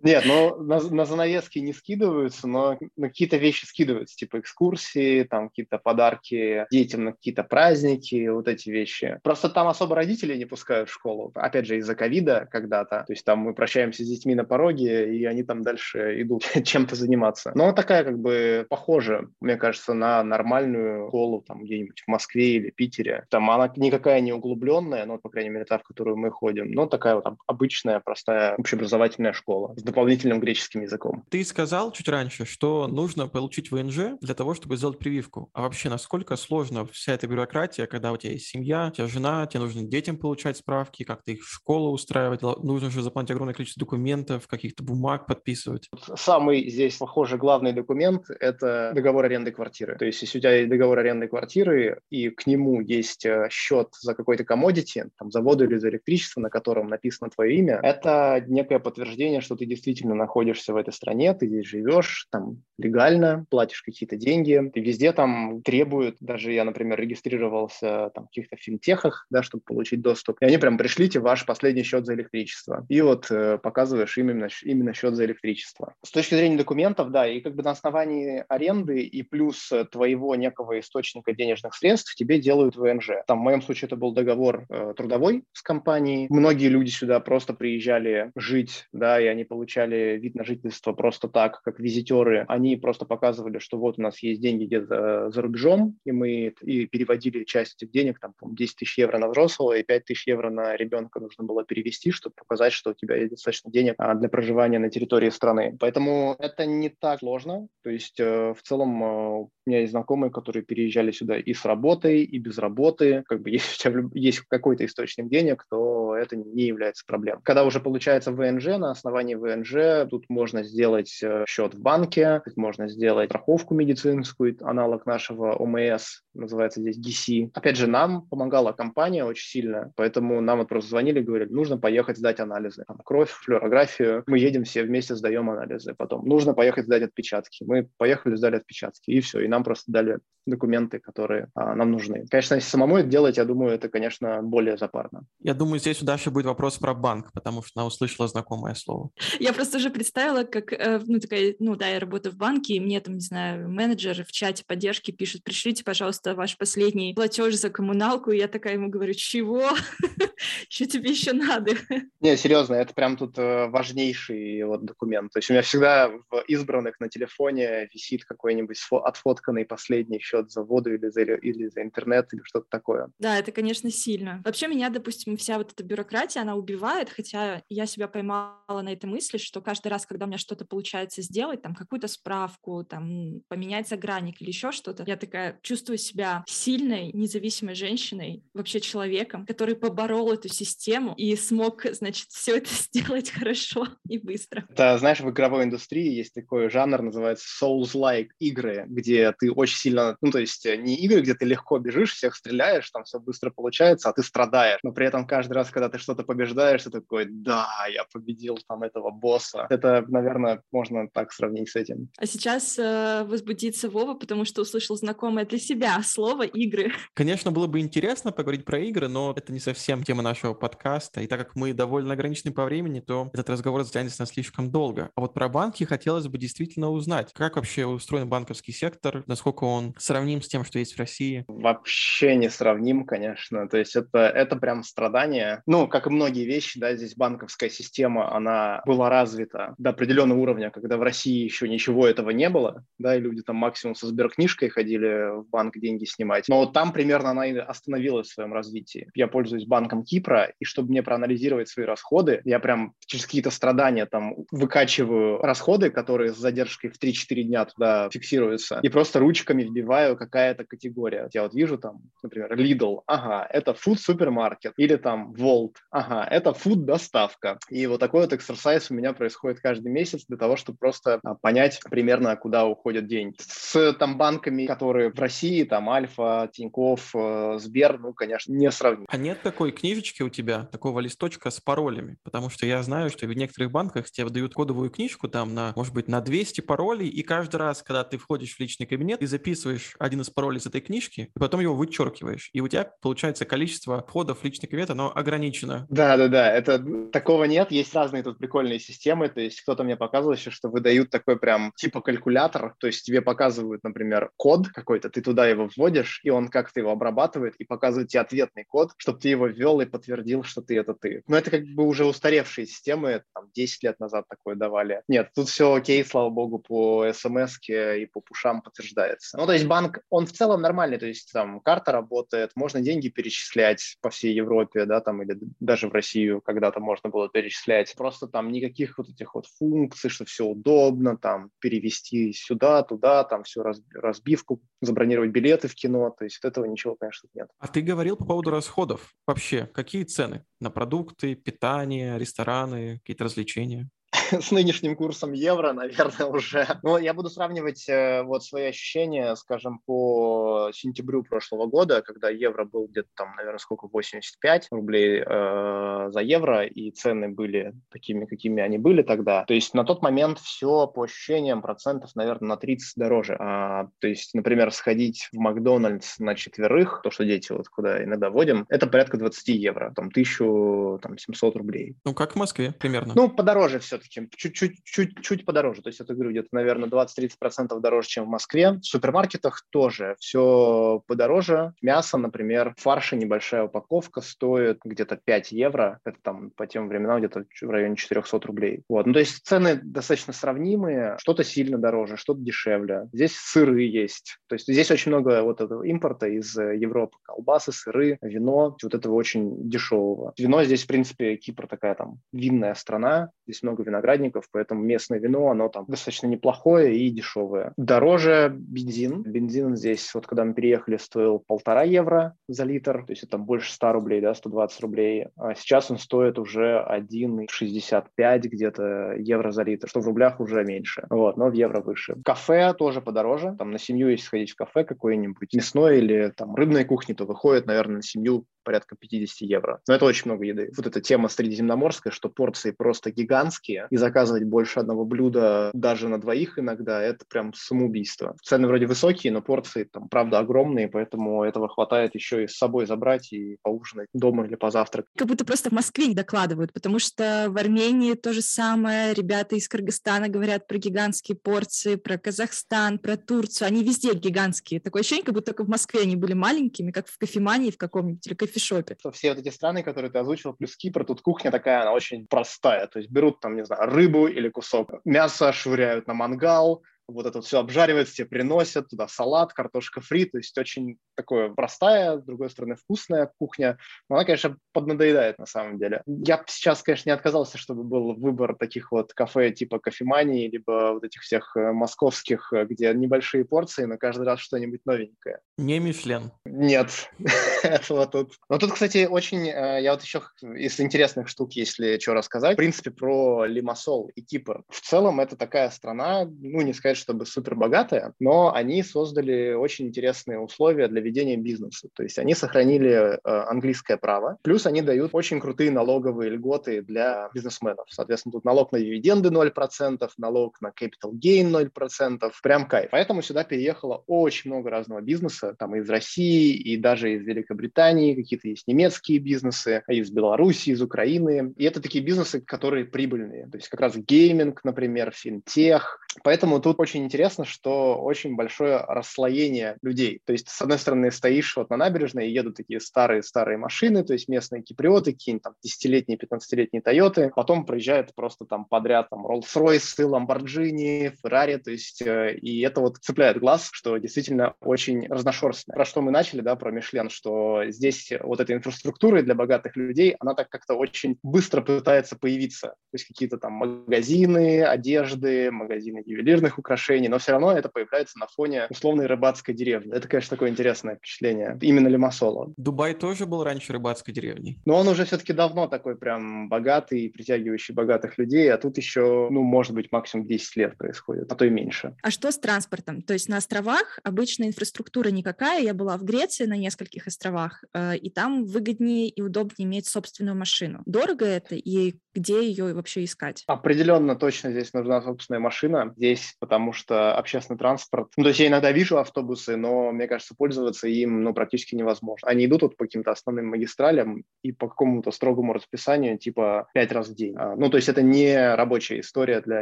Нет, 0.05 0.23
ну 0.25 0.55
на, 0.61 0.79
на 0.79 1.05
занавески 1.05 1.57
не 1.59 1.73
скидываются, 1.73 2.47
но 2.47 2.77
на 2.95 3.09
какие-то 3.09 3.37
вещи 3.37 3.65
скидываются, 3.65 4.15
типа 4.15 4.39
экскурсии, 4.39 5.23
там 5.23 5.49
какие-то 5.49 5.79
подарки 5.79 6.67
детям 6.69 7.05
на 7.05 7.13
какие-то 7.13 7.43
праздники, 7.43 8.27
вот 8.27 8.47
эти 8.47 8.69
вещи. 8.69 9.19
Просто 9.23 9.49
там 9.49 9.67
особо 9.67 9.95
родители 9.95 10.35
не 10.35 10.45
пускают 10.45 10.89
в 10.89 10.93
школу. 10.93 11.31
Опять 11.33 11.65
же, 11.65 11.77
из-за 11.77 11.95
ковида 11.95 12.47
когда-то. 12.51 13.03
То 13.07 13.13
есть 13.13 13.25
там 13.25 13.39
мы 13.39 13.55
прощаемся 13.55 14.03
с 14.03 14.07
детьми 14.07 14.35
на 14.35 14.43
пороге, 14.43 15.15
и 15.17 15.25
они 15.25 15.43
там 15.43 15.63
дальше 15.63 16.21
идут 16.21 16.43
чем-то 16.63 16.95
заниматься. 16.95 17.51
Но 17.55 17.71
такая 17.71 18.03
как 18.03 18.19
бы 18.19 18.67
похожа, 18.69 19.27
мне 19.39 19.55
кажется, 19.55 19.93
на 19.93 20.23
нормальную 20.23 21.07
школу 21.07 21.41
там 21.41 21.63
где-нибудь 21.63 22.03
в 22.05 22.07
Москве 22.07 22.55
или 22.57 22.69
Питере. 22.69 23.25
Там 23.29 23.49
она 23.49 23.71
никакая 23.75 24.21
не 24.21 24.33
углубленная, 24.33 25.05
но, 25.07 25.17
по 25.17 25.29
крайней 25.29 25.49
мере, 25.49 25.65
та, 25.65 25.79
в 25.79 25.83
которую 25.83 26.17
мы 26.17 26.29
ходим, 26.29 26.71
но 26.71 26.85
такая 26.85 27.15
вот 27.15 27.25
обычная, 27.47 27.99
простая 27.99 28.55
общеобразовательная 28.55 29.33
школа 29.33 29.73
с 29.75 29.81
дополнительным 29.95 30.41
греческим 30.41 30.81
языком. 30.81 31.23
Ты 31.29 31.43
сказал 31.45 31.91
чуть 31.93 32.09
раньше, 32.09 32.45
что 32.45 32.87
нужно 32.87 33.27
получить 33.27 33.71
ВНЖ 33.71 34.17
для 34.19 34.33
того, 34.33 34.53
чтобы 34.53 34.75
сделать 34.75 34.99
прививку. 34.99 35.49
А 35.53 35.61
вообще, 35.61 35.89
насколько 35.89 36.35
сложно 36.35 36.85
вся 36.85 37.13
эта 37.13 37.27
бюрократия, 37.27 37.87
когда 37.87 38.11
у 38.11 38.17
тебя 38.17 38.33
есть 38.33 38.47
семья, 38.47 38.89
у 38.89 38.91
тебя 38.91 39.07
жена, 39.07 39.47
тебе 39.47 39.61
нужно 39.61 39.83
детям 39.83 40.17
получать 40.17 40.57
справки, 40.57 41.03
как-то 41.03 41.31
их 41.31 41.43
в 41.43 41.49
школу 41.49 41.93
устраивать, 41.93 42.41
нужно 42.41 42.89
же 42.89 43.01
заполнить 43.01 43.31
огромное 43.31 43.53
количество 43.53 43.79
документов, 43.79 44.47
каких-то 44.47 44.83
бумаг 44.83 45.27
подписывать. 45.27 45.89
Самый 46.15 46.69
здесь, 46.69 46.97
похоже, 46.97 47.37
главный 47.37 47.71
документ– 47.71 48.25
это 48.39 48.91
договор 48.93 49.25
аренды 49.25 49.51
квартиры. 49.51 49.97
То 49.97 50.05
есть, 50.05 50.21
если 50.21 50.39
у 50.39 50.41
тебя 50.41 50.55
есть 50.55 50.69
договор 50.69 50.99
аренды 50.99 51.27
квартиры, 51.27 52.01
и 52.09 52.29
к 52.29 52.45
нему 52.47 52.81
есть 52.81 53.25
э, 53.25 53.47
счет 53.49 53.87
за 54.01 54.13
какой-то 54.13 54.43
комодити, 54.43 55.05
там, 55.17 55.31
за 55.31 55.41
воду 55.41 55.63
или 55.63 55.77
за 55.77 55.89
электричество, 55.89 56.41
на 56.41 56.49
котором 56.49 56.89
написано 56.89 57.29
твое 57.29 57.55
имя, 57.55 57.79
это 57.81 58.43
некое 58.47 58.79
подтверждение, 58.79 59.39
что 59.39 59.55
ты 59.55 59.65
действительно 59.65 59.84
действительно 59.85 60.15
находишься 60.15 60.73
в 60.73 60.77
этой 60.77 60.91
стране, 60.91 61.33
ты 61.33 61.47
здесь 61.47 61.67
живешь, 61.67 62.27
там 62.31 62.63
легально, 62.77 63.45
платишь 63.49 63.83
какие-то 63.83 64.15
деньги, 64.15 64.71
и 64.73 64.81
везде 64.81 65.11
там 65.11 65.61
требуют, 65.61 66.17
даже 66.19 66.51
я, 66.51 66.63
например, 66.65 66.99
регистрировался 66.99 68.09
там 68.15 68.25
в 68.25 68.27
каких-то 68.27 68.57
финтехах, 68.57 69.27
да, 69.29 69.43
чтобы 69.43 69.63
получить 69.65 70.01
доступ, 70.01 70.37
и 70.41 70.45
они 70.45 70.57
прям 70.57 70.77
пришлите 70.77 71.19
ваш 71.19 71.45
последний 71.45 71.83
счет 71.83 72.05
за 72.05 72.15
электричество, 72.15 72.85
и 72.89 73.01
вот 73.01 73.29
э, 73.29 73.59
показываешь 73.59 74.17
именно, 74.17 74.47
именно 74.63 74.93
счет 74.93 75.15
за 75.15 75.25
электричество. 75.25 75.93
С 76.03 76.11
точки 76.11 76.33
зрения 76.33 76.57
документов, 76.57 77.11
да, 77.11 77.27
и 77.27 77.39
как 77.41 77.55
бы 77.55 77.61
на 77.61 77.71
основании 77.71 78.43
аренды 78.49 79.01
и 79.01 79.21
плюс 79.21 79.71
твоего 79.91 80.35
некого 80.35 80.79
источника 80.79 81.33
денежных 81.33 81.75
средств 81.75 82.15
тебе 82.15 82.39
делают 82.39 82.75
ВНЖ. 82.75 83.09
Там 83.27 83.39
в 83.39 83.43
моем 83.43 83.61
случае 83.61 83.87
это 83.87 83.95
был 83.95 84.13
договор 84.13 84.65
э, 84.69 84.93
трудовой 84.97 85.43
с 85.53 85.61
компанией. 85.61 86.27
Многие 86.29 86.67
люди 86.67 86.89
сюда 86.89 87.19
просто 87.19 87.53
приезжали 87.53 88.31
жить, 88.35 88.87
да, 88.91 89.21
и 89.21 89.27
они 89.27 89.43
получали 89.43 89.64
получали 89.65 90.17
вид 90.17 90.35
на 90.35 90.43
жительство 90.43 90.93
просто 90.93 91.27
так, 91.27 91.61
как 91.63 91.79
визитеры, 91.79 92.45
они 92.47 92.75
просто 92.75 93.05
показывали, 93.05 93.57
что 93.57 93.79
вот 93.79 93.97
у 93.97 94.01
нас 94.01 94.19
есть 94.19 94.39
деньги 94.41 94.65
где-то 94.65 95.31
за 95.31 95.41
рубежом, 95.41 95.97
и 96.05 96.11
мы 96.11 96.53
и 96.61 96.85
переводили 96.85 97.43
часть 97.45 97.81
этих 97.81 97.91
денег, 97.91 98.19
там, 98.19 98.33
10 98.41 98.75
тысяч 98.75 98.99
евро 98.99 99.17
на 99.17 99.27
взрослого 99.27 99.73
и 99.73 99.83
5 99.83 100.05
тысяч 100.05 100.27
евро 100.27 100.51
на 100.51 100.75
ребенка 100.75 101.19
нужно 101.19 101.43
было 101.43 101.65
перевести, 101.65 102.11
чтобы 102.11 102.35
показать, 102.35 102.73
что 102.73 102.91
у 102.91 102.93
тебя 102.93 103.15
есть 103.15 103.31
достаточно 103.31 103.71
денег 103.71 103.95
а, 103.97 104.13
для 104.13 104.29
проживания 104.29 104.77
на 104.77 104.89
территории 104.89 105.29
страны. 105.29 105.75
Поэтому 105.79 106.35
это 106.37 106.65
не 106.67 106.89
так 106.89 107.19
сложно. 107.19 107.67
То 107.83 107.89
есть 107.89 108.19
э, 108.19 108.53
в 108.53 108.61
целом 108.61 109.03
э, 109.03 109.07
у 109.07 109.49
меня 109.65 109.79
есть 109.79 109.91
знакомые, 109.91 110.31
которые 110.31 110.63
переезжали 110.63 111.11
сюда 111.11 111.37
и 111.37 111.53
с 111.53 111.65
работой, 111.65 112.23
и 112.23 112.37
без 112.37 112.59
работы. 112.59 113.23
Как 113.27 113.41
бы 113.41 113.49
если 113.51 113.89
у 113.89 113.91
тебя 113.91 114.09
есть 114.13 114.41
какой-то 114.41 114.85
источник 114.85 115.27
денег, 115.27 115.65
то 115.69 116.15
это 116.15 116.35
не 116.35 116.63
является 116.63 117.03
проблемой. 117.07 117.41
Когда 117.43 117.63
уже 117.65 117.79
получается 117.79 118.31
ВНЖ, 118.31 118.77
на 118.77 118.91
основании 118.91 119.35
ВНЖ 119.35 119.54
ВНЖ, 119.55 120.09
тут 120.09 120.25
можно 120.29 120.63
сделать 120.63 121.19
э, 121.23 121.45
счет 121.47 121.73
в 121.73 121.79
банке, 121.79 122.41
тут 122.45 122.57
можно 122.57 122.87
сделать 122.87 123.29
страховку 123.29 123.73
медицинскую, 123.73 124.57
аналог 124.61 125.05
нашего 125.05 125.53
ОМС, 125.53 126.21
называется 126.33 126.81
здесь 126.81 126.97
ГИСИ. 126.97 127.51
Опять 127.53 127.77
же, 127.77 127.87
нам 127.87 128.27
помогала 128.27 128.71
компания 128.71 129.23
очень 129.23 129.47
сильно, 129.47 129.91
поэтому 129.95 130.41
нам 130.41 130.59
вот 130.59 130.69
просто 130.69 130.89
звонили, 130.89 131.21
говорили, 131.21 131.51
нужно 131.51 131.77
поехать 131.77 132.17
сдать 132.17 132.39
анализы. 132.39 132.83
Там, 132.87 132.97
кровь, 133.03 133.29
флюорографию. 133.29 134.23
Мы 134.27 134.39
едем 134.39 134.63
все 134.63 134.83
вместе, 134.83 135.15
сдаем 135.15 135.49
анализы. 135.49 135.93
Потом 135.95 136.27
нужно 136.27 136.53
поехать 136.53 136.85
сдать 136.85 137.03
отпечатки. 137.03 137.63
Мы 137.63 137.87
поехали, 137.97 138.35
сдали 138.35 138.57
отпечатки, 138.57 139.11
и 139.11 139.21
все. 139.21 139.41
И 139.41 139.47
нам 139.47 139.63
просто 139.63 139.91
дали 139.91 140.19
документы, 140.45 140.99
которые 140.99 141.49
а, 141.55 141.75
нам 141.75 141.91
нужны. 141.91 142.25
Конечно, 142.29 142.55
если 142.55 142.69
самому 142.69 142.97
это 142.97 143.09
делать, 143.09 143.37
я 143.37 143.45
думаю, 143.45 143.71
это, 143.73 143.89
конечно, 143.89 144.41
более 144.43 144.77
запарно. 144.77 145.25
Я 145.39 145.53
думаю, 145.53 145.79
здесь 145.79 146.01
у 146.01 146.05
Даши 146.05 146.29
будет 146.29 146.45
вопрос 146.45 146.77
про 146.77 146.93
банк, 146.93 147.31
потому 147.33 147.63
что 147.63 147.79
она 147.79 147.87
услышала 147.87 148.27
знакомое 148.27 148.75
слово. 148.75 149.09
Я 149.45 149.53
просто 149.53 149.77
уже 149.77 149.91
представила, 149.91 150.43
как, 150.43 150.73
э, 150.73 150.99
ну, 151.05 151.19
такая, 151.19 151.55
ну, 151.59 151.75
да, 151.75 151.87
я 151.87 151.99
работаю 151.99 152.33
в 152.33 152.35
банке, 152.35 152.73
и 152.73 152.79
мне 152.79 152.99
там, 152.99 153.13
не 153.13 153.19
знаю, 153.19 153.69
менеджер 153.69 154.25
в 154.25 154.31
чате 154.31 154.63
поддержки 154.65 155.11
пишет, 155.11 155.43
пришлите, 155.43 155.83
пожалуйста, 155.83 156.33
ваш 156.33 156.57
последний 156.57 157.13
платеж 157.13 157.53
за 157.53 157.69
коммуналку, 157.69 158.31
и 158.31 158.39
я 158.39 158.47
такая 158.47 158.73
ему 158.73 158.89
говорю, 158.89 159.13
чего? 159.13 159.69
Что 160.69 160.87
тебе 160.87 161.11
еще 161.11 161.33
надо? 161.33 161.73
Не, 162.21 162.37
серьезно, 162.37 162.73
это 162.73 162.95
прям 162.95 163.17
тут 163.17 163.37
э, 163.37 163.67
важнейший 163.67 164.63
вот 164.63 164.83
документ. 164.83 165.31
То 165.31 165.37
есть 165.37 165.51
у 165.51 165.53
меня 165.53 165.61
всегда 165.61 166.09
в 166.09 166.43
избранных 166.47 166.99
на 166.99 167.07
телефоне 167.07 167.87
висит 167.93 168.25
какой-нибудь 168.25 168.79
отфотканный 168.89 169.65
последний 169.65 170.19
счет 170.19 170.51
за 170.51 170.63
воду 170.63 170.91
или 170.91 171.07
за, 171.09 171.21
или 171.21 171.67
за 171.67 171.83
интернет 171.83 172.33
или 172.33 172.41
что-то 172.43 172.65
такое. 172.71 173.09
Да, 173.19 173.37
это, 173.37 173.51
конечно, 173.51 173.91
сильно. 173.91 174.41
Вообще 174.43 174.67
меня, 174.67 174.89
допустим, 174.89 175.37
вся 175.37 175.59
вот 175.59 175.71
эта 175.71 175.83
бюрократия, 175.83 176.41
она 176.41 176.55
убивает, 176.55 177.11
хотя 177.11 177.61
я 177.69 177.85
себя 177.85 178.07
поймала 178.07 178.81
на 178.81 178.91
этой 178.91 179.05
мысли, 179.05 179.34
что 179.41 179.61
каждый 179.61 179.87
раз, 179.87 180.05
когда 180.05 180.25
у 180.25 180.27
меня 180.27 180.37
что-то 180.37 180.65
получается 180.65 181.21
сделать, 181.21 181.61
там 181.61 181.75
какую-то 181.75 182.07
справку, 182.07 182.83
там 182.83 183.41
поменять 183.47 183.87
загранник 183.87 184.41
или 184.41 184.49
еще 184.49 184.71
что-то, 184.71 185.03
я 185.07 185.17
такая 185.17 185.59
чувствую 185.61 185.97
себя 185.97 186.43
сильной, 186.47 187.11
независимой 187.13 187.75
женщиной, 187.75 188.43
вообще 188.53 188.79
человеком, 188.79 189.45
который 189.45 189.75
поборол 189.75 190.31
эту 190.31 190.49
систему 190.49 191.13
и 191.17 191.35
смог, 191.35 191.85
значит, 191.91 192.27
все 192.29 192.57
это 192.57 192.69
сделать 192.73 193.31
хорошо 193.31 193.87
и 194.07 194.17
быстро. 194.17 194.65
Да, 194.69 194.97
знаешь, 194.97 195.19
в 195.19 195.29
игровой 195.29 195.63
индустрии 195.63 196.13
есть 196.13 196.33
такой 196.33 196.69
жанр, 196.69 197.01
называется 197.01 197.45
Souls-like 197.61 198.29
игры, 198.39 198.85
где 198.87 199.31
ты 199.33 199.51
очень 199.51 199.77
сильно, 199.77 200.17
ну, 200.21 200.31
то 200.31 200.39
есть 200.39 200.65
э, 200.65 200.77
не 200.77 200.95
игры, 200.95 201.21
где 201.21 201.33
ты 201.33 201.45
легко 201.45 201.79
бежишь, 201.79 202.13
всех 202.13 202.35
стреляешь, 202.35 202.89
там 202.91 203.03
все 203.03 203.19
быстро 203.19 203.49
получается, 203.49 204.09
а 204.09 204.13
ты 204.13 204.23
страдаешь. 204.23 204.79
Но 204.83 204.91
при 204.91 205.07
этом 205.07 205.27
каждый 205.27 205.53
раз, 205.53 205.69
когда 205.69 205.89
ты 205.89 205.97
что-то 205.97 206.23
побеждаешь, 206.23 206.83
ты 206.83 206.89
такой, 206.89 207.25
да, 207.29 207.67
я 207.91 208.05
победил 208.11 208.57
там 208.67 208.83
этого 208.83 209.11
босса. 209.25 209.65
Это, 209.71 210.05
наверное, 210.07 210.61
можно 210.71 211.07
так 211.11 211.31
сравнить 211.31 211.69
с 211.69 211.75
этим. 211.75 212.09
А 212.17 212.25
сейчас 212.27 212.77
э, 212.77 213.23
возбудится 213.23 213.89
Вова, 213.89 214.13
потому 214.13 214.45
что 214.45 214.61
услышал 214.61 214.95
знакомое 214.95 215.45
для 215.45 215.57
себя 215.57 215.99
слово 216.03 216.43
«игры». 216.43 216.91
Конечно, 217.15 217.51
было 217.51 217.65
бы 217.65 217.79
интересно 217.79 218.31
поговорить 218.31 218.65
про 218.65 218.79
игры, 218.79 219.07
но 219.07 219.33
это 219.35 219.51
не 219.51 219.59
совсем 219.59 220.03
тема 220.03 220.21
нашего 220.21 220.53
подкаста. 220.53 221.21
И 221.21 221.27
так 221.27 221.39
как 221.39 221.55
мы 221.55 221.73
довольно 221.73 222.13
ограничены 222.13 222.53
по 222.53 222.65
времени, 222.65 222.99
то 222.99 223.29
этот 223.33 223.49
разговор 223.49 223.83
затянется 223.83 224.21
на 224.21 224.27
слишком 224.27 224.69
долго. 224.69 225.09
А 225.15 225.21
вот 225.21 225.33
про 225.33 225.49
банки 225.49 225.83
хотелось 225.83 226.27
бы 226.27 226.37
действительно 226.37 226.91
узнать, 226.91 227.31
как 227.33 227.55
вообще 227.55 227.85
устроен 227.85 228.29
банковский 228.29 228.73
сектор, 228.73 229.23
насколько 229.27 229.63
он 229.63 229.95
сравним 229.97 230.41
с 230.41 230.47
тем, 230.47 230.65
что 230.65 230.79
есть 230.79 230.93
в 230.93 230.99
России? 230.99 231.45
Вообще 231.47 232.35
не 232.35 232.49
сравним, 232.49 233.05
конечно. 233.05 233.67
То 233.67 233.77
есть 233.77 233.95
это, 233.95 234.19
это 234.19 234.55
прям 234.55 234.83
страдание. 234.83 235.63
Ну, 235.65 235.75
Ну, 235.85 235.89
как 235.89 236.07
и 236.07 236.09
многие 236.09 236.45
вещи, 236.45 236.79
да, 236.79 236.95
здесь 236.95 237.15
банковская 237.15 237.69
система, 237.69 238.33
она 238.33 238.81
была 238.85 239.09
развита 239.15 239.75
до 239.77 239.91
определенного 239.91 240.39
уровня, 240.39 240.71
когда 240.71 240.97
в 240.97 241.01
России 241.01 241.43
еще 241.43 241.67
ничего 241.69 242.07
этого 242.07 242.31
не 242.31 242.49
было, 242.49 242.83
да, 242.99 243.15
и 243.15 243.19
люди 243.19 243.41
там 243.41 243.55
максимум 243.55 243.95
со 243.95 244.07
сберкнижкой 244.07 244.69
ходили 244.69 245.41
в 245.41 245.49
банк 245.49 245.77
деньги 245.77 246.05
снимать. 246.05 246.45
Но 246.47 246.65
там 246.65 246.91
примерно 246.91 247.31
она 247.31 247.47
и 247.47 247.55
остановилась 247.55 248.27
в 248.27 248.33
своем 248.33 248.53
развитии. 248.53 249.09
Я 249.15 249.27
пользуюсь 249.27 249.65
банком 249.65 250.03
Кипра, 250.03 250.51
и 250.59 250.65
чтобы 250.65 250.89
мне 250.89 251.03
проанализировать 251.03 251.69
свои 251.69 251.85
расходы, 251.85 252.41
я 252.45 252.59
прям 252.59 252.93
через 253.05 253.25
какие-то 253.25 253.51
страдания 253.51 254.05
там 254.05 254.35
выкачиваю 254.51 255.39
расходы, 255.41 255.89
которые 255.89 256.33
с 256.33 256.37
задержкой 256.37 256.91
в 256.91 257.01
3-4 257.01 257.43
дня 257.43 257.65
туда 257.65 258.09
фиксируются, 258.11 258.79
и 258.81 258.89
просто 258.89 259.19
ручками 259.19 259.63
вбиваю 259.63 260.17
какая-то 260.17 260.65
категория. 260.65 261.29
Я 261.33 261.43
вот 261.43 261.53
вижу 261.53 261.77
там, 261.77 262.01
например, 262.23 262.53
Lidl, 262.53 263.01
ага, 263.07 263.47
это 263.49 263.71
food 263.71 263.97
супермаркет, 263.97 264.73
или 264.77 264.95
там 264.95 265.33
Volt, 265.33 265.75
ага, 265.91 266.27
это 266.29 266.51
food 266.51 266.85
доставка. 266.85 267.57
И 267.69 267.87
вот 267.87 267.99
такой 267.99 268.21
вот 268.21 268.33
эксерсайз 268.33 268.91
у 268.91 268.95
меня 268.95 269.04
происходит 269.13 269.59
каждый 269.59 269.91
месяц 269.91 270.25
для 270.27 270.37
того, 270.37 270.55
чтобы 270.55 270.77
просто 270.77 271.19
а, 271.23 271.35
понять 271.35 271.79
примерно, 271.89 272.35
куда 272.35 272.65
уходят 272.65 273.07
деньги. 273.07 273.35
С 273.39 273.93
там 273.93 274.17
банками, 274.17 274.65
которые 274.65 275.11
в 275.11 275.19
России, 275.19 275.63
там 275.63 275.89
Альфа, 275.89 276.49
Тиньков, 276.53 277.11
э, 277.13 277.57
Сбер, 277.59 277.99
ну, 277.99 278.13
конечно, 278.13 278.53
не 278.53 278.71
сравнить. 278.71 279.07
А 279.09 279.17
нет 279.17 279.41
такой 279.41 279.71
книжечки 279.71 280.21
у 280.23 280.29
тебя, 280.29 280.65
такого 280.71 280.99
листочка 280.99 281.49
с 281.49 281.59
паролями? 281.59 282.17
Потому 282.23 282.49
что 282.49 282.65
я 282.65 282.81
знаю, 282.83 283.09
что 283.09 283.25
в 283.27 283.33
некоторых 283.33 283.71
банках 283.71 284.09
тебе 284.09 284.29
дают 284.29 284.53
кодовую 284.53 284.89
книжку 284.89 285.27
там 285.27 285.53
на, 285.53 285.73
может 285.75 285.93
быть, 285.93 286.07
на 286.07 286.21
200 286.21 286.61
паролей, 286.61 287.07
и 287.09 287.23
каждый 287.23 287.57
раз, 287.57 287.81
когда 287.83 288.03
ты 288.03 288.17
входишь 288.17 288.55
в 288.55 288.59
личный 288.59 288.85
кабинет, 288.85 289.19
ты 289.19 289.27
записываешь 289.27 289.95
один 289.99 290.21
из 290.21 290.29
паролей 290.29 290.59
из 290.59 290.65
этой 290.65 290.81
книжки, 290.81 291.31
и 291.35 291.39
потом 291.39 291.59
его 291.59 291.75
вычеркиваешь. 291.75 292.49
И 292.53 292.61
у 292.61 292.67
тебя, 292.67 292.91
получается, 293.01 293.45
количество 293.45 294.05
входов 294.07 294.39
в 294.39 294.43
личный 294.43 294.67
кабинет, 294.67 294.89
оно 294.89 295.11
ограничено. 295.15 295.85
Да, 295.89 296.17
да, 296.17 296.27
да, 296.27 296.51
это 296.51 296.83
такого 297.11 297.45
нет. 297.45 297.71
Есть 297.71 297.93
разные 297.93 298.23
тут 298.23 298.37
прикольные 298.37 298.79
системы. 298.79 298.94
То 299.29 299.41
есть 299.41 299.61
кто-то 299.61 299.83
мне 299.83 299.95
показывал 299.95 300.35
еще, 300.35 300.51
что 300.51 300.69
выдают 300.69 301.09
такой 301.09 301.37
прям 301.37 301.71
типа 301.75 302.01
калькулятор. 302.01 302.75
То 302.79 302.87
есть 302.87 303.05
тебе 303.05 303.21
показывают, 303.21 303.83
например, 303.83 304.31
код 304.37 304.67
какой-то, 304.69 305.09
ты 305.09 305.21
туда 305.21 305.47
его 305.47 305.69
вводишь, 305.75 306.19
и 306.23 306.29
он 306.29 306.47
как-то 306.47 306.79
его 306.79 306.91
обрабатывает 306.91 307.55
и 307.57 307.63
показывает 307.63 308.09
тебе 308.09 308.21
ответный 308.21 308.65
код, 308.65 308.91
чтобы 308.97 309.19
ты 309.19 309.29
его 309.29 309.47
ввел 309.47 309.81
и 309.81 309.85
подтвердил, 309.85 310.43
что 310.43 310.61
ты 310.61 310.77
это 310.77 310.93
ты. 310.93 311.23
Но 311.27 311.37
это 311.37 311.51
как 311.51 311.63
бы 311.63 311.83
уже 311.83 312.05
устаревшие 312.05 312.67
системы, 312.67 313.23
там 313.33 313.49
10 313.53 313.83
лет 313.83 313.99
назад 313.99 314.25
такое 314.29 314.55
давали. 314.55 315.01
Нет, 315.07 315.29
тут 315.35 315.49
все 315.49 315.73
окей, 315.73 316.03
слава 316.05 316.29
богу, 316.29 316.59
по 316.59 317.11
смс 317.13 317.57
и 317.67 318.05
по 318.11 318.21
пушам 318.21 318.61
подтверждается. 318.61 319.37
Ну, 319.37 319.45
то 319.45 319.53
есть 319.53 319.65
банк, 319.65 319.99
он 320.09 320.25
в 320.25 320.31
целом 320.31 320.61
нормальный, 320.61 320.97
то 320.97 321.05
есть 321.05 321.31
там 321.31 321.59
карта 321.61 321.91
работает, 321.91 322.51
можно 322.55 322.81
деньги 322.81 323.09
перечислять 323.09 323.97
по 324.01 324.09
всей 324.09 324.33
Европе, 324.33 324.85
да, 324.85 325.01
там, 325.01 325.23
или 325.23 325.37
даже 325.59 325.87
в 325.87 325.93
Россию 325.93 326.41
когда-то 326.41 326.79
можно 326.79 327.09
было 327.09 327.29
перечислять. 327.29 327.93
Просто 327.95 328.27
там 328.27 328.51
никаких 328.51 328.84
вот 328.97 329.09
этих 329.09 329.35
вот 329.35 329.45
функций, 329.47 330.09
что 330.09 330.25
все 330.25 330.45
удобно, 330.45 331.17
там, 331.17 331.49
перевести 331.59 332.33
сюда, 332.33 332.83
туда, 332.83 333.23
там, 333.23 333.43
все 333.43 333.63
разбивку, 333.93 334.61
забронировать 334.81 335.31
билеты 335.31 335.67
в 335.67 335.75
кино, 335.75 336.13
то 336.17 336.23
есть 336.25 336.37
от 336.39 336.45
этого 336.45 336.65
ничего, 336.65 336.95
конечно, 336.95 337.27
нет. 337.33 337.49
А 337.59 337.67
ты 337.67 337.81
говорил 337.81 338.17
по 338.17 338.25
поводу 338.25 338.51
расходов. 338.51 339.13
Вообще, 339.27 339.65
какие 339.73 340.03
цены 340.03 340.45
на 340.59 340.69
продукты, 340.69 341.35
питание, 341.35 342.17
рестораны, 342.17 342.99
какие-то 342.99 343.25
развлечения? 343.25 343.89
с 344.41 344.51
нынешним 344.51 344.95
курсом 344.95 345.33
евро, 345.33 345.73
наверное, 345.73 346.27
уже. 346.27 346.67
Но 346.83 346.97
я 346.97 347.13
буду 347.13 347.29
сравнивать 347.29 347.87
э, 347.87 348.23
вот 348.23 348.43
свои 348.43 348.65
ощущения, 348.65 349.35
скажем, 349.35 349.79
по 349.85 350.71
сентябрю 350.73 351.23
прошлого 351.23 351.67
года, 351.67 352.01
когда 352.01 352.29
евро 352.29 352.65
был 352.65 352.87
где-то 352.87 353.09
там, 353.15 353.35
наверное, 353.35 353.59
сколько, 353.59 353.87
85 353.87 354.67
рублей 354.71 355.23
э, 355.25 356.09
за 356.11 356.19
евро, 356.21 356.65
и 356.65 356.91
цены 356.91 357.29
были 357.29 357.73
такими, 357.91 358.25
какими 358.25 358.61
они 358.61 358.77
были 358.77 359.01
тогда. 359.01 359.45
То 359.45 359.53
есть 359.53 359.73
на 359.73 359.83
тот 359.83 360.01
момент 360.01 360.39
все 360.39 360.87
по 360.87 361.03
ощущениям 361.03 361.61
процентов, 361.61 362.15
наверное, 362.15 362.49
на 362.49 362.57
30 362.57 362.93
дороже. 362.95 363.35
А, 363.39 363.87
то 363.99 364.07
есть, 364.07 364.33
например, 364.33 364.71
сходить 364.71 365.29
в 365.31 365.37
Макдональдс 365.37 366.19
на 366.19 366.35
четверых, 366.35 367.01
то, 367.03 367.11
что 367.11 367.25
дети 367.25 367.51
вот 367.51 367.67
куда 367.67 368.03
иногда 368.03 368.29
водим, 368.29 368.65
это 368.69 368.87
порядка 368.87 369.17
20 369.17 369.47
евро, 369.49 369.93
там 369.95 370.07
1700 370.07 371.55
рублей. 371.55 371.95
Ну, 372.05 372.13
как 372.13 372.33
в 372.33 372.35
Москве 372.35 372.71
примерно. 372.71 373.13
Ну, 373.15 373.29
подороже 373.29 373.79
все-таки 373.79 374.14
чем 374.15 374.29
чуть-чуть 374.29 375.45
подороже. 375.45 375.81
То 375.81 375.89
есть 375.89 375.99
это, 375.99 376.13
говорю, 376.13 376.31
где-то, 376.31 376.47
наверное, 376.51 376.89
20-30% 376.89 377.79
дороже, 377.79 378.07
чем 378.07 378.25
в 378.25 378.29
Москве. 378.29 378.71
В 378.71 378.83
супермаркетах 378.83 379.65
тоже 379.69 380.15
все 380.19 381.03
подороже. 381.05 381.73
Мясо, 381.81 382.17
например, 382.17 382.73
фарша 382.77 383.15
небольшая 383.17 383.63
упаковка 383.63 384.21
стоит 384.21 384.79
где-то 384.85 385.19
5 385.23 385.51
евро. 385.51 385.99
Это 386.05 386.17
там 386.21 386.51
по 386.51 386.65
тем 386.65 386.87
временам 386.87 387.19
где-то 387.19 387.45
в 387.61 387.69
районе 387.69 387.97
400 387.97 388.39
рублей. 388.47 388.83
Вот. 388.87 389.05
Ну, 389.05 389.13
то 389.13 389.19
есть 389.19 389.45
цены 389.45 389.79
достаточно 389.83 390.31
сравнимые. 390.31 391.17
Что-то 391.19 391.43
сильно 391.43 391.77
дороже, 391.77 392.15
что-то 392.15 392.39
дешевле. 392.39 393.09
Здесь 393.11 393.35
сыры 393.35 393.83
есть. 393.83 394.37
То 394.47 394.55
есть 394.55 394.71
здесь 394.71 394.91
очень 394.91 395.11
много 395.11 395.43
вот 395.43 395.59
этого 395.59 395.83
импорта 395.83 396.27
из 396.27 396.55
Европы. 396.55 397.17
Колбасы, 397.23 397.73
сыры, 397.73 398.17
вино. 398.21 398.77
Вот 398.81 398.93
этого 398.95 399.13
очень 399.13 399.69
дешевого. 399.69 400.33
Вино 400.37 400.63
здесь, 400.63 400.83
в 400.83 400.87
принципе, 400.87 401.35
Кипр 401.35 401.67
такая 401.67 401.95
там 401.95 402.19
винная 402.31 402.75
страна. 402.75 403.31
Здесь 403.45 403.61
много 403.61 403.83
винограда 403.83 404.04
виноградников, 404.05 404.45
поэтому 404.51 404.83
местное 404.83 405.19
вино, 405.19 405.49
оно 405.49 405.69
там 405.69 405.85
достаточно 405.87 406.27
неплохое 406.27 406.97
и 406.97 407.09
дешевое. 407.09 407.73
Дороже 407.77 408.53
бензин. 408.55 409.23
Бензин 409.23 409.75
здесь, 409.75 410.13
вот 410.13 410.27
когда 410.27 410.45
мы 410.45 410.53
переехали, 410.53 410.97
стоил 410.97 411.39
полтора 411.39 411.83
евро 411.83 412.35
за 412.47 412.63
литр, 412.63 413.03
то 413.05 413.11
есть 413.11 413.23
это 413.23 413.37
больше 413.37 413.71
100 413.73 413.93
рублей, 413.93 414.21
да, 414.21 414.33
120 414.33 414.81
рублей. 414.81 415.27
А 415.37 415.55
сейчас 415.55 415.91
он 415.91 415.97
стоит 415.97 416.39
уже 416.39 416.85
1,65 416.89 418.39
где-то 418.39 419.13
евро 419.17 419.51
за 419.51 419.63
литр, 419.63 419.87
что 419.89 420.01
в 420.01 420.05
рублях 420.05 420.39
уже 420.39 420.63
меньше, 420.63 421.05
вот, 421.09 421.37
но 421.37 421.49
в 421.49 421.53
евро 421.53 421.81
выше. 421.81 422.15
Кафе 422.23 422.73
тоже 422.73 423.01
подороже, 423.01 423.55
там 423.57 423.71
на 423.71 423.79
семью, 423.79 424.09
если 424.09 424.25
сходить 424.25 424.51
в 424.51 424.55
кафе 424.55 424.83
какое-нибудь 424.83 425.53
мясное 425.53 425.95
или 425.95 426.31
там 426.35 426.55
рыбной 426.55 426.85
кухни, 426.85 427.13
то 427.13 427.25
выходит, 427.25 427.65
наверное, 427.65 427.97
на 427.97 428.01
семью 428.01 428.45
порядка 428.65 428.95
50 428.99 429.47
евро. 429.47 429.79
Но 429.87 429.93
это 429.93 430.05
очень 430.05 430.23
много 430.25 430.43
еды. 430.43 430.71
Вот 430.75 430.85
эта 430.85 430.99
тема 430.99 431.29
средиземноморская, 431.29 432.11
что 432.11 432.29
порции 432.29 432.71
просто 432.71 433.11
гигантские, 433.11 433.87
и 433.95 433.97
заказывать 433.97 434.43
больше 434.43 434.81
одного 434.81 435.05
блюда 435.05 435.71
даже 435.73 436.09
на 436.09 436.19
двоих 436.19 436.59
иногда, 436.59 437.01
это 437.01 437.23
прям 437.29 437.53
самоубийство. 437.53 438.35
Цены 438.43 438.67
вроде 438.67 438.87
высокие, 438.87 439.31
но 439.31 439.41
порции 439.41 439.85
там, 439.85 440.09
правда, 440.09 440.39
огромные, 440.39 440.89
поэтому 440.89 441.43
этого 441.43 441.69
хватает 441.69 442.13
еще 442.13 442.43
и 442.43 442.47
с 442.47 442.57
собой 442.57 442.85
забрать 442.85 443.31
и 443.31 443.57
поужинать 443.61 444.09
дома 444.13 444.45
или 444.45 444.55
позавтракать. 444.55 445.13
Как 445.15 445.29
будто 445.29 445.45
просто 445.45 445.69
в 445.69 445.73
Москве 445.73 446.07
не 446.07 446.13
докладывают, 446.13 446.73
потому 446.73 446.99
что 446.99 447.45
в 447.47 447.57
Армении 447.57 448.15
то 448.15 448.33
же 448.33 448.41
самое. 448.41 449.13
Ребята 449.13 449.55
из 449.55 449.69
Кыргызстана 449.69 450.27
говорят 450.27 450.67
про 450.67 450.77
гигантские 450.77 451.37
порции, 451.37 451.95
про 451.95 452.17
Казахстан, 452.17 452.99
про 452.99 453.15
Турцию. 453.15 453.67
Они 453.69 453.81
везде 453.81 454.13
гигантские. 454.13 454.81
Такое 454.81 455.01
ощущение, 455.01 455.23
как 455.23 455.35
будто 455.35 455.53
только 455.53 455.63
в 455.63 455.69
Москве 455.69 456.01
они 456.01 456.17
были 456.17 456.33
маленькими, 456.33 456.91
как 456.91 457.07
в 457.07 457.17
кофемании 457.17 457.71
в 457.71 457.77
каком-нибудь 457.77 458.27
или 458.27 458.33
кофешопе. 458.33 458.97
Все 459.13 459.29
вот 459.29 459.39
эти 459.39 459.49
страны, 459.49 459.83
которые 459.83 460.11
ты 460.11 460.17
озвучил, 460.17 460.53
плюс 460.53 460.75
Кипр, 460.75 461.05
тут 461.05 461.21
кухня 461.21 461.49
такая, 461.49 461.81
она 461.81 461.93
очень 461.93 462.27
простая. 462.27 462.87
То 462.87 462.99
есть 462.99 463.09
берут 463.09 463.39
там, 463.39 463.55
не 463.55 463.63
знаю, 463.63 463.84
рыбу 463.85 464.27
или 464.27 464.49
кусок. 464.49 464.91
Мяса, 465.05 465.51
швыряют 465.53 466.07
на 466.07 466.13
мангал, 466.13 466.83
вот 467.07 467.25
это 467.25 467.41
все 467.41 467.59
обжаривается, 467.59 468.15
тебе 468.15 468.27
приносят, 468.27 468.89
туда 468.89 469.07
салат, 469.07 469.53
картошка 469.53 470.01
фри, 470.01 470.25
то 470.25 470.37
есть 470.37 470.57
очень 470.57 470.97
такое 471.15 471.49
простая, 471.49 472.19
с 472.19 472.23
другой 472.23 472.49
стороны 472.49 472.75
вкусная 472.75 473.31
кухня, 473.37 473.77
но 474.09 474.15
она, 474.15 474.25
конечно, 474.25 474.57
поднадоедает 474.73 475.39
на 475.39 475.45
самом 475.45 475.77
деле. 475.77 476.01
Я 476.05 476.43
сейчас, 476.47 476.81
конечно, 476.81 477.09
не 477.09 477.13
отказался, 477.13 477.57
чтобы 477.57 477.83
был 477.83 478.13
выбор 478.15 478.55
таких 478.55 478.91
вот 478.91 479.13
кафе 479.13 479.51
типа 479.51 479.79
кофемании, 479.79 480.49
либо 480.49 480.91
вот 480.93 481.03
этих 481.03 481.21
всех 481.21 481.55
э, 481.55 481.71
московских, 481.71 482.51
э, 482.53 482.65
где 482.65 482.93
небольшие 482.93 483.45
порции, 483.45 483.85
но 483.85 483.97
каждый 483.97 484.25
раз 484.25 484.39
что-нибудь 484.39 484.81
новенькое. 484.85 485.39
Не 485.57 485.79
Мишлен. 485.79 486.31
Нет, 486.45 487.09
этого 487.63 488.07
тут. 488.07 488.33
Но 488.49 488.57
тут, 488.57 488.73
кстати, 488.73 489.05
очень, 489.05 489.47
э, 489.47 489.81
я 489.81 489.93
вот 489.93 490.03
еще 490.03 490.21
из 490.41 490.79
интересных 490.79 491.27
штук, 491.27 491.53
если 491.53 491.99
что 491.99 492.13
рассказать, 492.13 492.53
в 492.53 492.57
принципе, 492.57 492.91
про 492.91 493.45
Лимассол 493.45 494.11
и 494.15 494.21
Кипр. 494.21 494.63
В 494.69 494.81
целом 494.81 495.19
это 495.19 495.35
такая 495.35 495.69
страна, 495.69 496.25
ну, 496.25 496.61
не 496.61 496.73
сказать, 496.73 496.94
сказать, 496.95 496.97
чтобы 497.05 497.25
супер 497.25 497.55
богатая, 497.55 498.13
но 498.19 498.53
они 498.53 498.83
создали 498.83 499.53
очень 499.53 499.87
интересные 499.87 500.39
условия 500.39 500.87
для 500.87 501.01
ведения 501.01 501.37
бизнеса. 501.37 501.89
То 501.93 502.03
есть 502.03 502.17
они 502.19 502.33
сохранили 502.33 502.89
э, 502.89 503.19
английское 503.23 503.97
право, 503.97 504.37
плюс 504.41 504.65
они 504.65 504.81
дают 504.81 505.11
очень 505.13 505.39
крутые 505.39 505.71
налоговые 505.71 506.31
льготы 506.31 506.81
для 506.81 507.29
бизнесменов. 507.33 507.85
Соответственно, 507.89 508.33
тут 508.33 508.45
налог 508.45 508.71
на 508.71 508.79
дивиденды 508.79 509.29
0%, 509.29 510.09
налог 510.17 510.61
на 510.61 510.69
capital 510.69 511.11
gain 511.13 511.51
0%, 511.51 512.31
прям 512.41 512.67
кайф. 512.67 512.89
Поэтому 512.91 513.21
сюда 513.21 513.43
переехало 513.43 514.03
очень 514.07 514.51
много 514.51 514.69
разного 514.69 515.01
бизнеса, 515.01 515.55
там 515.57 515.75
из 515.75 515.89
России, 515.89 516.53
и 516.55 516.77
даже 516.77 517.13
из 517.13 517.23
Великобритании, 517.23 518.15
какие-то 518.15 518.47
есть 518.47 518.67
немецкие 518.67 519.19
бизнесы, 519.19 519.83
из 519.87 520.09
Беларуси, 520.09 520.69
из 520.71 520.81
Украины. 520.81 521.53
И 521.57 521.65
это 521.65 521.81
такие 521.81 522.03
бизнесы, 522.03 522.41
которые 522.41 522.85
прибыльные. 522.85 523.47
То 523.47 523.57
есть 523.57 523.69
как 523.69 523.81
раз 523.81 523.95
гейминг, 523.95 524.63
например, 524.63 525.11
финтех. 525.11 525.99
Поэтому 526.23 526.59
тут 526.61 526.77
очень 526.85 527.03
интересно, 527.03 527.45
что 527.45 527.95
очень 527.95 528.35
большое 528.35 528.77
расслоение 528.77 529.77
людей. 529.81 530.21
То 530.23 530.33
есть, 530.33 530.49
с 530.49 530.61
одной 530.61 530.77
стороны, 530.77 531.11
стоишь 531.11 531.57
вот 531.57 531.71
на 531.71 531.77
набережной, 531.77 532.27
и 532.27 532.31
едут 532.31 532.57
такие 532.57 532.79
старые-старые 532.79 533.57
машины, 533.57 534.03
то 534.03 534.13
есть 534.13 534.27
местные 534.27 534.61
киприоты, 534.61 535.13
какие-нибудь 535.13 535.41
там 535.41 535.53
10-летние, 535.65 536.19
15-летние 536.19 536.81
Тойоты. 536.83 537.31
Потом 537.35 537.65
проезжают 537.65 538.13
просто 538.13 538.45
там 538.45 538.65
подряд 538.65 539.09
там 539.09 539.25
Rolls-Royce, 539.25 539.97
Lamborghini, 539.97 541.11
Ferrari. 541.23 541.57
То 541.57 541.71
есть, 541.71 542.03
э, 542.03 542.35
и 542.35 542.61
это 542.61 542.81
вот 542.81 542.97
цепляет 542.97 543.39
глаз, 543.39 543.69
что 543.71 543.97
действительно 543.97 544.53
очень 544.61 545.07
разношерстно. 545.07 545.73
Про 545.73 545.85
что 545.85 546.03
мы 546.03 546.11
начали, 546.11 546.41
да, 546.41 546.55
про 546.55 546.69
Мишлен, 546.69 547.09
что 547.09 547.63
здесь 547.69 548.13
вот 548.21 548.39
эта 548.39 548.53
инфраструктура 548.53 549.23
для 549.23 549.33
богатых 549.33 549.75
людей, 549.75 550.15
она 550.19 550.35
так 550.35 550.49
как-то 550.49 550.75
очень 550.75 551.17
быстро 551.23 551.61
пытается 551.61 552.15
появиться. 552.15 552.67
То 552.67 552.93
есть 552.93 553.07
какие-то 553.07 553.37
там 553.37 553.53
магазины, 553.53 554.61
одежды, 554.61 555.49
магазины 555.49 556.03
ювелирных 556.05 556.59
украшений, 556.59 556.74
но 557.07 557.17
все 557.17 557.31
равно 557.31 557.51
это 557.51 557.69
появляется 557.69 558.19
на 558.19 558.27
фоне 558.27 558.67
условной 558.69 559.05
рыбацкой 559.05 559.55
деревни. 559.55 559.93
Это, 559.93 560.07
конечно, 560.07 560.35
такое 560.35 560.49
интересное 560.49 560.95
впечатление. 560.95 561.57
Именно 561.61 561.87
Лимассола. 561.87 562.53
Дубай 562.57 562.93
тоже 562.93 563.25
был 563.25 563.43
раньше 563.43 563.73
рыбацкой 563.73 564.13
деревней. 564.13 564.59
Но 564.65 564.75
он 564.75 564.87
уже 564.87 565.05
все-таки 565.05 565.33
давно 565.33 565.67
такой 565.67 565.97
прям 565.97 566.49
богатый, 566.49 567.09
притягивающий 567.09 567.73
богатых 567.73 568.17
людей, 568.17 568.51
а 568.51 568.57
тут 568.57 568.77
еще, 568.77 569.27
ну, 569.31 569.41
может 569.41 569.73
быть, 569.73 569.91
максимум 569.91 570.27
10 570.27 570.55
лет 570.55 570.77
происходит, 570.77 571.31
а 571.31 571.35
то 571.35 571.45
и 571.45 571.49
меньше. 571.49 571.95
А 572.01 572.11
что 572.11 572.31
с 572.31 572.37
транспортом? 572.37 573.01
То 573.01 573.13
есть 573.13 573.29
на 573.29 573.37
островах 573.37 573.99
обычно 574.03 574.45
инфраструктура 574.45 575.09
никакая. 575.09 575.61
Я 575.61 575.73
была 575.73 575.97
в 575.97 576.03
Греции 576.03 576.45
на 576.45 576.57
нескольких 576.57 577.07
островах, 577.07 577.63
э, 577.73 577.97
и 577.97 578.09
там 578.09 578.45
выгоднее 578.45 579.09
и 579.09 579.21
удобнее 579.21 579.67
иметь 579.67 579.87
собственную 579.87 580.35
машину. 580.35 580.81
Дорого 580.85 581.25
это 581.25 581.55
и 581.55 581.95
где 582.15 582.47
ее 582.47 582.73
вообще 582.73 583.03
искать? 583.03 583.43
Определенно 583.45 584.15
точно 584.15 584.51
здесь 584.51 584.73
нужна 584.73 585.01
собственная 585.01 585.41
машина. 585.41 585.93
Здесь 585.97 586.35
потому 586.39 586.64
что 586.73 587.15
общественный 587.15 587.57
транспорт... 587.57 588.09
Ну, 588.17 588.23
то 588.23 588.29
есть 588.29 588.39
я 588.39 588.47
иногда 588.47 588.71
вижу 588.71 588.97
автобусы, 588.97 589.55
но, 589.55 589.91
мне 589.91 590.07
кажется, 590.07 590.35
пользоваться 590.37 590.87
им 590.87 591.23
ну, 591.23 591.33
практически 591.33 591.75
невозможно. 591.75 592.27
Они 592.27 592.45
идут 592.45 592.63
вот 592.63 592.77
по 592.77 592.85
каким-то 592.85 593.11
основным 593.11 593.47
магистралям 593.47 594.23
и 594.43 594.51
по 594.51 594.67
какому-то 594.67 595.11
строгому 595.11 595.53
расписанию, 595.53 596.17
типа 596.17 596.67
пять 596.73 596.91
раз 596.91 597.09
в 597.09 597.15
день. 597.15 597.35
А, 597.37 597.55
ну, 597.55 597.69
то 597.69 597.77
есть 597.77 597.89
это 597.89 598.01
не 598.01 598.55
рабочая 598.55 598.99
история 598.99 599.41
для 599.41 599.61